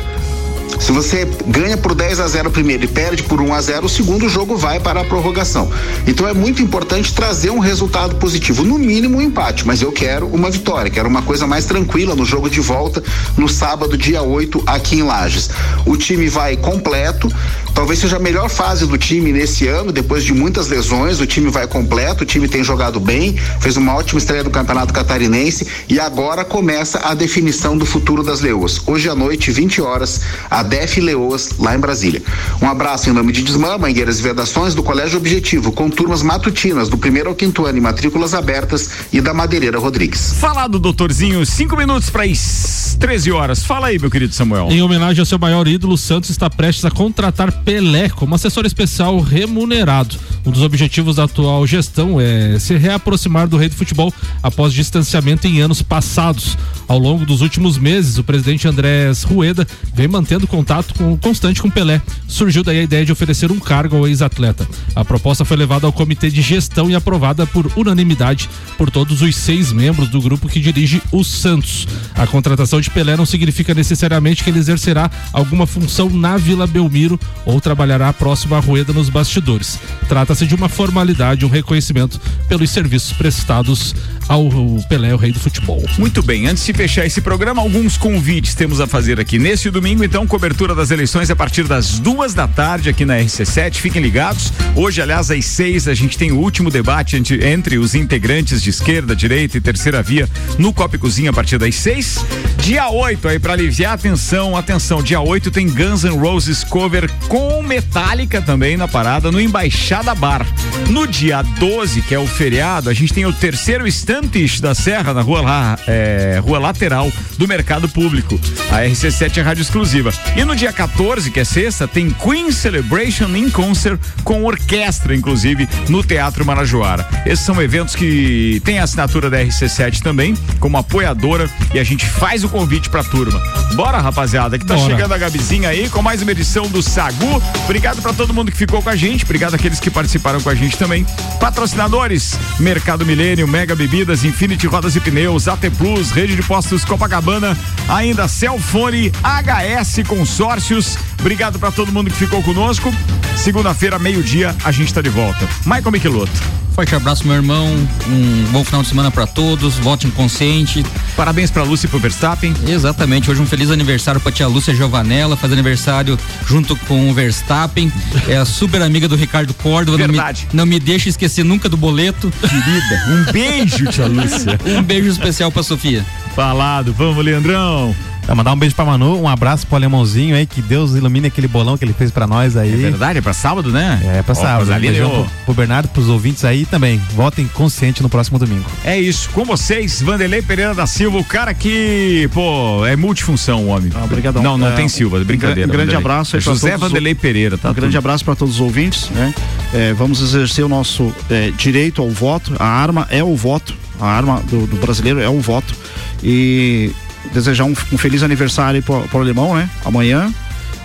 Se 0.79 0.93
você 0.93 1.29
ganha 1.47 1.77
por 1.77 1.95
10 1.95 2.21
a 2.21 2.27
0 2.27 2.51
primeiro 2.51 2.85
e 2.85 2.89
perde 2.89 3.23
por 3.25 3.41
1 3.41 3.53
a 3.53 3.61
0, 3.61 3.87
o 3.87 3.89
segundo 3.89 4.29
jogo 4.29 4.57
vai 4.57 4.81
para 4.81 5.01
a 5.01 5.05
prorrogação. 5.05 5.71
Então 6.07 6.27
é 6.27 6.33
muito 6.33 6.63
importante 6.63 7.13
trazer 7.13 7.51
um 7.51 7.59
resultado 7.59 8.17
positivo, 8.17 8.65
no 8.65 8.79
mínimo 8.79 9.19
um 9.19 9.21
empate, 9.21 9.67
mas 9.67 9.83
eu 9.83 9.93
quero 9.93 10.27
uma 10.27 10.51
vitória, 10.51 10.91
quero 10.91 11.09
uma 11.09 11.21
coisa 11.21 11.47
mais 11.47 11.67
tranquila 11.67 12.15
no 12.15 12.25
jogo 12.25 12.49
de 12.49 12.61
volta 12.61 13.03
no 13.37 13.49
sábado, 13.49 13.97
dia 13.97 14.23
8, 14.23 14.63
aqui 14.67 14.97
em 14.97 15.03
Lages. 15.03 15.51
O 15.85 15.99
time 15.99 16.29
vai 16.29 16.57
completo, 16.57 17.31
talvez 17.75 17.99
seja 17.99 18.17
a 18.17 18.21
melhor 18.21 18.49
fase 18.49 18.87
do 18.87 18.97
time 18.99 19.33
nesse 19.33 19.67
ano, 19.67 19.93
depois 19.93 20.25
de 20.25 20.33
muitas 20.33 20.69
lesões, 20.69 21.21
o 21.21 21.27
time 21.27 21.51
vai 21.51 21.67
completo, 21.67 22.25
o 22.25 22.27
time 22.27 22.49
tem 22.49 22.63
jogado 22.63 23.01
bem, 23.01 23.37
fez 23.61 23.77
uma 23.77 23.95
ótima 23.95 24.19
estreia 24.19 24.45
do 24.45 24.51
Campeonato 24.51 24.93
Catarinense 24.93 25.67
e 25.89 25.99
agora 25.99 26.45
começa 26.45 27.01
a 27.01 27.15
definição 27.15 27.77
do 27.77 27.87
futuro 27.87 28.23
das 28.23 28.41
Leoas. 28.41 28.81
Hoje 28.87 29.09
à 29.09 29.15
noite, 29.15 29.51
20 29.51 29.81
horas, 29.81 30.21
a 30.51 30.63
DEF 30.63 31.01
Leoas, 31.01 31.51
lá 31.59 31.75
em 31.75 31.79
Brasília. 31.79 32.23
Um 32.61 32.69
abraço 32.69 33.11
em 33.11 33.13
nome 33.13 33.33
de 33.33 33.43
Desmã, 33.43 33.79
Mangueiras 33.79 34.19
e 34.19 34.23
Vedações, 34.23 34.75
do 34.75 34.83
Colégio 34.83 35.19
Objetivo, 35.19 35.73
com 35.73 35.89
turmas 35.89 36.23
matutinas 36.23 36.89
do 36.89 36.99
primeiro 36.99 37.29
ao 37.29 37.35
quinto 37.35 37.67
ano 37.67 37.79
e 37.79 37.81
matrículas 37.81 38.35
abertas 38.35 38.91
e 39.13 39.21
da 39.21 39.33
Madeireira 39.33 39.79
Rodrigues. 39.79 40.35
Falado, 40.35 40.79
doutorzinho, 40.79 41.45
cinco 41.45 41.77
minutos 41.77 42.11
para 42.11 42.25
as 42.25 42.97
13 42.99 43.33
horas. 43.33 43.65
Fala 43.65 43.89
aí, 43.89 43.99
meu 43.99 44.11
querido 44.11 44.35
Samuel. 44.35 44.69
Em 44.71 44.83
homenagem 44.83 45.21
ao 45.21 45.27
seu 45.27 45.39
maior 45.39 45.67
ídolo, 45.67 45.95
o 45.95 45.99
Santos 45.99 46.31
está 46.31 46.51
prestes 46.51 46.85
a 46.85 46.91
contratar 46.91 47.51
Pelé 47.65 48.09
como 48.09 48.35
assessor 48.35 48.65
especial 48.67 49.21
remunerado. 49.21 50.17
Um 50.45 50.51
dos 50.51 50.63
objetivos 50.63 51.17
da 51.17 51.25
atual 51.25 51.67
gestão 51.67 52.19
é 52.21 52.59
se 52.59 52.75
reaproximar 52.77 53.47
do 53.47 53.59
rei 53.59 53.69
do 53.69 53.75
futebol 53.75 54.13
após 54.43 54.73
distanciamento 54.73 55.47
em 55.47 55.61
anos 55.61 55.83
passados. 55.83 56.57
Ao 56.89 56.99
longo 56.99 57.27
dos 57.27 57.43
últimos 57.43 57.77
meses, 57.77 58.17
o 58.19 58.25
presidente 58.25 58.67
Andrés 58.67 59.23
Rueda 59.23 59.67
vem 59.95 60.09
mantendo 60.09 60.47
contato 60.47 60.95
com- 60.95 61.17
constante 61.19 61.61
com 61.61 61.71
Pelé. 61.71 62.01
Surgiu 62.27 62.65
daí 62.65 62.81
a 62.81 62.83
ideia 62.83 63.05
de 63.05 63.13
oferecer 63.13 63.53
um 63.53 63.61
cargo 63.61 63.97
ao 63.97 64.09
ex-atleta. 64.09 64.67
A 64.97 65.05
proposta 65.05 65.45
foi 65.45 65.57
levada 65.59 65.87
ao 65.87 65.93
comitê 65.93 66.31
de 66.31 66.41
gestão 66.41 66.91
e 66.91 66.95
aprovada 66.95 67.47
por 67.47 67.71
unanimidade 67.77 68.49
por 68.79 68.91
todos 68.91 69.21
os 69.21 69.37
seis 69.37 69.73
membros 69.73 70.09
do 70.09 70.21
grupo 70.23 70.49
que 70.49 70.59
dirige 70.59 71.03
o 71.13 71.23
Santos. 71.23 71.87
A 72.15 72.27
contratação 72.27 72.81
de 72.81 72.91
Pelé 72.91 73.17
não 73.17 73.27
significa 73.27 73.75
necessariamente 73.75 74.43
que 74.43 74.49
ele 74.51 74.59
exercerá 74.59 75.11
alguma 75.33 75.67
função 75.67 76.09
na 76.09 76.37
Vila 76.39 76.67
Belmiro 76.67 77.21
ou 77.51 77.61
trabalhará 77.61 78.13
próximo 78.13 78.55
à 78.55 78.61
Rueda 78.61 78.93
nos 78.93 79.09
bastidores. 79.09 79.79
Trata-se 80.09 80.47
de 80.47 80.55
uma 80.55 80.69
formalidade, 80.69 81.45
um 81.45 81.49
reconhecimento 81.49 82.21
pelos 82.49 82.71
serviços 82.71 83.13
prestados 83.13 83.95
ao 84.29 84.49
Pelé, 84.89 85.13
o 85.13 85.17
rei 85.17 85.33
do 85.33 85.41
futebol. 85.41 85.83
Muito 85.99 86.23
bem, 86.23 86.47
antes 86.47 86.65
de 86.65 86.73
fechar 86.73 87.05
esse 87.05 87.21
programa, 87.21 87.61
alguns 87.61 87.97
convites 87.97 88.55
temos 88.55 88.81
a 88.81 88.87
fazer 88.87 89.19
aqui. 89.19 89.39
Neste 89.39 89.71
domingo, 89.71 90.05
então, 90.05 90.27
cobertura 90.27 90.75
das 90.75 90.91
eleições 90.91 91.31
a 91.31 91.37
partir 91.37 91.65
das 91.65 91.99
duas 91.99 92.33
da 92.33 92.47
tarde 92.47 92.89
aqui 92.89 93.05
na 93.05 93.17
RC7. 93.17 93.75
Fiquem 93.75 94.01
ligados. 94.01 94.53
Hoje, 94.77 95.03
aliás, 95.03 95.31
às 95.31 95.45
seis, 95.45 95.89
a 95.89 95.95
gente 95.95 96.17
tem 96.17 96.31
o 96.31 96.39
último 96.39 96.71
debate 96.71 97.17
entre, 97.17 97.45
entre 97.49 97.79
os 97.79 97.95
integrantes 97.95 98.63
de 98.63 98.71
esquerda, 98.71 99.17
direita 99.17 99.57
e 99.57 99.61
terceira 99.61 100.03
via 100.03 100.29
no 100.59 100.73
Copa 100.73 100.97
e 100.97 100.99
Cozinha 100.99 101.31
a 101.31 101.33
partir 101.33 101.59
das 101.59 101.75
seis. 101.75 102.25
Dia 102.59 102.89
8, 102.89 103.27
aí, 103.27 103.39
para 103.39 103.55
aliviar 103.55 103.93
a 103.93 103.95
atenção, 103.95 104.57
atenção, 104.57 105.03
dia 105.03 105.21
8 105.21 105.51
tem 105.51 105.69
Guns 105.69 106.05
N' 106.05 106.17
Roses 106.17 106.63
cover 106.63 107.11
com 107.29 107.40
com 107.41 107.63
Metallica 107.63 108.43
também 108.43 108.77
na 108.77 108.87
parada 108.87 109.33
no 109.33 109.41
Embaixada 109.41 110.15
Bar. 110.15 110.47
No 110.91 111.07
dia 111.07 111.41
12, 111.41 112.03
que 112.03 112.15
é 112.15 112.19
o 112.19 112.27
feriado, 112.27 112.91
a 112.91 112.93
gente 112.93 113.15
tem 113.15 113.25
o 113.25 113.33
terceiro 113.33 113.87
Estantes 113.87 114.61
da 114.61 114.75
Serra 114.75 115.15
na 115.15 115.23
rua, 115.23 115.41
lá, 115.41 115.79
é, 115.87 116.39
rua 116.45 116.59
lateral 116.59 117.11
do 117.39 117.49
Mercado 117.49 117.89
Público. 117.89 118.39
A 118.71 118.83
RC7 118.83 119.39
é 119.39 119.41
rádio 119.41 119.63
exclusiva. 119.63 120.13
E 120.37 120.45
no 120.45 120.55
dia 120.55 120.71
14, 120.71 121.31
que 121.31 121.41
é 121.41 121.45
sexta, 121.45 121.89
tem 121.89 122.11
Queen 122.11 122.53
Celebration 122.53 123.35
in 123.35 123.49
Concert 123.49 123.99
com 124.23 124.45
orquestra, 124.45 125.15
inclusive, 125.15 125.67
no 125.89 126.03
Teatro 126.03 126.45
Marajoara. 126.45 127.09
Esses 127.25 127.47
são 127.47 127.61
eventos 127.63 127.95
que 127.95 128.61
tem 128.67 128.81
a 128.81 128.85
assinatura 128.85 129.31
da 129.31 129.39
RC7 129.39 130.03
também, 130.03 130.35
como 130.59 130.77
apoiadora, 130.77 131.49
e 131.73 131.79
a 131.79 131.85
gente 131.85 132.05
faz 132.05 132.45
o 132.45 132.51
convite 132.51 132.91
pra 132.91 133.03
turma. 133.03 133.41
Bora, 133.75 133.99
rapaziada, 133.99 134.59
que 134.59 134.67
tá 134.67 134.77
Bora. 134.77 134.91
chegando 134.91 135.15
a 135.15 135.19
Gabizinha 135.19 135.71
aí 135.71 135.89
com 135.89 136.03
mais 136.03 136.21
uma 136.21 136.33
edição 136.33 136.69
do 136.69 136.83
Sagu. 136.83 137.30
Obrigado 137.65 138.01
pra 138.03 138.13
todo 138.13 138.35
mundo 138.35 138.51
que 138.51 138.57
ficou 138.57 138.83
com 138.83 138.89
a 138.89 138.97
gente, 138.97 139.25
obrigado 139.25 139.55
àqueles 139.55 139.79
que 139.79 139.91
participaram 139.91 140.41
com 140.41 140.49
a 140.49 140.55
gente 140.55 140.77
também. 140.77 141.05
Patrocinadores: 141.39 142.39
Mercado 142.59 143.05
Milênio, 143.05 143.47
Mega 143.47 143.77
Bebidas, 143.77 144.25
Infinity 144.25 144.67
Rodas 144.67 144.97
e 144.97 145.01
Pneus, 145.01 145.49
AT 145.49 145.71
Plus, 145.77 146.11
Rede 146.11 146.37
de 146.37 146.43
Postos 146.43 146.85
Copacabana, 146.85 147.57
ainda 147.89 148.27
Celfone, 148.29 149.13
HS 149.23 150.07
Consórcios. 150.07 150.99
Obrigado 151.19 151.59
pra 151.59 151.71
todo 151.71 151.93
mundo 151.93 152.11
que 152.11 152.17
ficou 152.17 152.43
conosco. 152.43 152.93
Segunda-feira, 153.37 153.99
meio-dia, 153.99 154.55
a 154.65 154.73
gente 154.73 154.93
tá 154.93 155.01
de 155.01 155.11
volta. 155.11 155.49
Michael 155.65 155.93
Michelotto. 155.93 156.70
Forte 156.75 156.95
abraço, 156.95 157.27
meu 157.27 157.37
irmão. 157.37 157.67
Um 158.09 158.45
bom 158.53 158.65
final 158.65 158.81
de 158.83 158.89
semana 158.89 159.11
pra 159.11 159.27
todos. 159.27 159.75
Vote 159.77 160.07
inconsciente. 160.07 160.85
Parabéns 161.17 161.51
pra 161.51 161.63
Lúcia 161.63 161.87
e 161.87 161.91
pro 161.91 161.99
Verstappen. 161.99 162.55
Exatamente. 162.67 163.31
Hoje 163.31 163.43
um 163.43 163.47
feliz 163.47 163.71
aniversário 163.71 164.21
pra 164.21 164.33
tia 164.33 164.47
Lúcia 164.47 164.75
Giovanella. 164.75 165.37
Faz 165.37 165.53
aniversário 165.53 166.19
junto 166.47 166.75
com 166.77 167.11
o 167.11 167.15
Verstappen. 167.15 167.93
É 168.27 168.37
a 168.37 168.45
super 168.47 168.81
amiga 168.81 169.07
do 169.09 169.17
Ricardo 169.17 169.53
Córdova. 169.55 169.99
Não 169.99 170.07
me- 170.07 170.13
Verdade. 170.15 170.49
Não 170.53 170.65
me, 170.65 170.79
deixa 170.81 171.09
esquecer 171.11 171.45
nunca 171.45 171.69
do 171.69 171.77
boleto. 171.77 172.33
Querida, 172.41 173.05
um 173.09 173.33
beijo, 173.33 173.87
tia 173.91 174.07
Lúcia. 174.07 174.59
um 174.79 174.83
beijo 174.83 175.09
especial 175.11 175.53
pra 175.53 175.63
Sofia. 175.63 176.05
Falado, 176.35 176.95
vamos, 176.97 177.23
Leandrão. 177.23 177.95
Tá, 178.27 178.35
mandar 178.35 178.53
um 178.53 178.57
beijo 178.57 178.75
pra 178.77 178.85
Manu, 178.85 179.21
um 179.21 179.27
abraço 179.29 179.67
pro 179.67 179.77
alemãozinho 179.77 180.37
aí, 180.37 180.47
que 180.47 180.63
Deus 180.63 180.93
ilumine 180.95 181.27
aquele 181.27 181.49
bolão 181.49 181.77
que 181.77 181.85
ele 181.85 181.93
fez 181.93 182.11
pra 182.11 182.27
nós 182.27 182.57
aí. 182.57 182.73
É 182.73 182.77
verdade, 182.77 183.19
é 183.19 183.23
pra 183.23 183.33
sábado, 183.33 183.71
né? 183.73 184.01
É, 184.05 184.23
pra 184.23 184.33
Ó, 184.33 184.35
sábado. 184.35 184.73
Um 184.73 184.79
beijão 184.81 185.09
eu- 185.13 185.25
pro, 185.25 185.31
pro 185.47 185.55
Bernardo, 185.55 185.89
pros 185.89 186.09
ouvintes 186.09 186.45
aí 186.45 186.65
também. 186.65 187.01
Votem 187.15 187.47
consciente 187.49 188.03
no 188.03 188.09
próximo 188.09 188.39
domingo. 188.39 188.65
É 188.85 188.99
isso, 189.01 189.31
com 189.31 189.45
vocês, 189.45 190.01
Vanderlei 190.03 190.43
Pereira 190.43 190.75
da 190.75 190.87
Silva, 190.87 191.19
o 191.19 191.25
cara 191.25 191.53
que, 191.55 192.29
pô, 192.33 192.87
é 192.87 192.95
multifunção, 192.95 193.65
o 193.65 193.69
homem. 193.69 193.91
obrigadão. 194.05 194.43
Não, 194.43 194.57
não 194.57 194.69
É, 194.69 194.73
tem 194.73 194.89
Silva, 194.89 195.19
brincadeira. 195.25 195.69
um 195.69 195.73
grande 195.73 195.91
Vanderlei. 195.93 195.97
abraço 195.97 196.37
aí 196.37 196.43
pra 196.43 196.53
José 196.53 196.71
todos 196.73 196.89
Vanderlei 196.89 197.15
Pereira, 197.15 197.59
tá? 197.59 197.71
Um 197.71 197.75
grande 197.75 197.93
tudo. 197.97 197.99
abraço 197.99 198.25
para 198.25 198.37
todos 198.37 198.55
os 198.57 198.61
ouvintes, 198.61 199.09
né? 199.11 199.35
É, 199.75 199.93
vamos 199.93 200.21
exercer 200.23 200.65
o 200.65 200.69
nosso 200.69 201.13
é, 201.29 201.51
direito 201.57 202.01
ao 202.03 202.11
voto. 202.11 202.53
A 202.59 202.67
arma 202.67 203.09
é 203.11 203.23
o 203.25 203.35
voto. 203.35 203.75
A 204.01 204.07
arma 204.07 204.41
do, 204.49 204.67
do 204.67 204.77
brasileiro 204.77 205.21
é 205.21 205.29
o 205.29 205.41
voto. 205.41 205.75
E 206.23 206.91
desejar 207.33 207.65
um, 207.65 207.75
um 207.93 207.99
feliz 207.99 208.23
aniversário 208.23 208.83
para 208.83 209.19
o 209.19 209.21
alemão, 209.21 209.55
né? 209.55 209.69
Amanhã. 209.85 210.33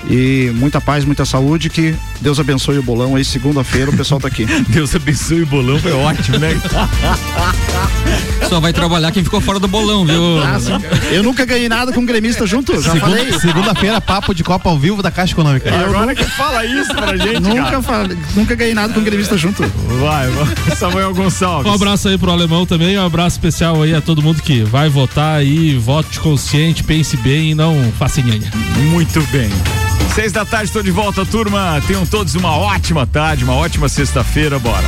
E 0.10 0.51
muita 0.56 0.80
paz, 0.80 1.03
muita 1.03 1.26
saúde. 1.26 1.70
Que 1.70 1.95
Deus 2.22 2.39
abençoe 2.39 2.78
o 2.78 2.84
bolão 2.84 3.16
aí. 3.16 3.26
Segunda-feira 3.26 3.89
o 3.91 3.97
pessoal 3.97 4.20
tá 4.20 4.28
aqui. 4.28 4.45
Deus 4.70 4.95
abençoe 4.95 5.41
o 5.43 5.45
bolão, 5.45 5.80
foi 5.80 5.91
ótimo, 5.93 6.38
né? 6.38 6.49
Só 8.49 8.60
vai 8.60 8.72
trabalhar 8.72 9.12
quem 9.12 9.24
ficou 9.24 9.41
fora 9.41 9.60
do 9.60 9.68
bolão, 9.68 10.06
viu? 10.06 10.22
Eu 11.12 11.24
nunca 11.24 11.45
ganhei 11.45 11.68
nada 11.68 11.91
com 11.91 12.06
gremista 12.06 12.45
junto, 12.45 12.80
já 12.82 12.95
falei. 12.95 13.26
Segunda- 13.26 13.56
Segunda-feira, 13.56 14.01
papo 14.01 14.34
de 14.36 14.43
Copa 14.43 14.70
ao 14.70 14.78
vivo 14.78 15.01
da 15.01 15.10
Caixa 15.10 15.34
Econômica. 15.34 15.74
Agora 15.74 16.14
que 16.14 16.24
fala 16.26 16.64
isso 16.66 16.93
pra 16.93 17.16
gente, 17.18 17.39
Nunca, 17.41 17.64
cara. 17.64 17.82
falei, 17.82 18.18
nunca 18.36 18.53
ganhei 18.53 18.74
nada 18.76 18.93
com 18.93 19.01
gremista 19.01 19.36
junto. 19.38 19.64
Vai, 19.99 20.30
vai. 20.30 20.76
Samuel 20.76 21.14
Gonçalves. 21.16 21.72
Um 21.72 21.74
abraço 21.76 22.08
aí 22.10 22.18
pro 22.18 22.30
alemão 22.32 22.66
também, 22.66 22.97
um 22.99 23.06
abraço 23.06 23.38
especial 23.38 23.82
aí 23.82 23.95
a 23.95 24.01
todo 24.01 24.22
mundo 24.22 24.41
que 24.41 24.64
vai 24.64 24.89
votar 24.89 25.38
aí, 25.39 25.76
vote 25.78 26.20
consciente, 26.20 26.84
pense 26.84 27.18
bem 27.18 27.51
e 27.51 27.56
não 27.56 27.91
faça 27.97 28.22
nhanha. 28.22 28.51
Muito 28.91 29.22
bem. 29.32 29.49
Seis 30.16 30.32
da 30.32 30.45
tarde, 30.45 30.68
estou 30.68 30.82
de 30.82 30.91
volta, 30.91 31.26
turma. 31.26 31.84
Tenham 31.86 32.05
todos 32.05 32.36
uma 32.36 32.55
ótima 32.55 33.05
tarde, 33.05 33.43
uma 33.43 33.53
ótima 33.53 33.89
sexta-feira, 33.89 34.57
bora. 34.57 34.88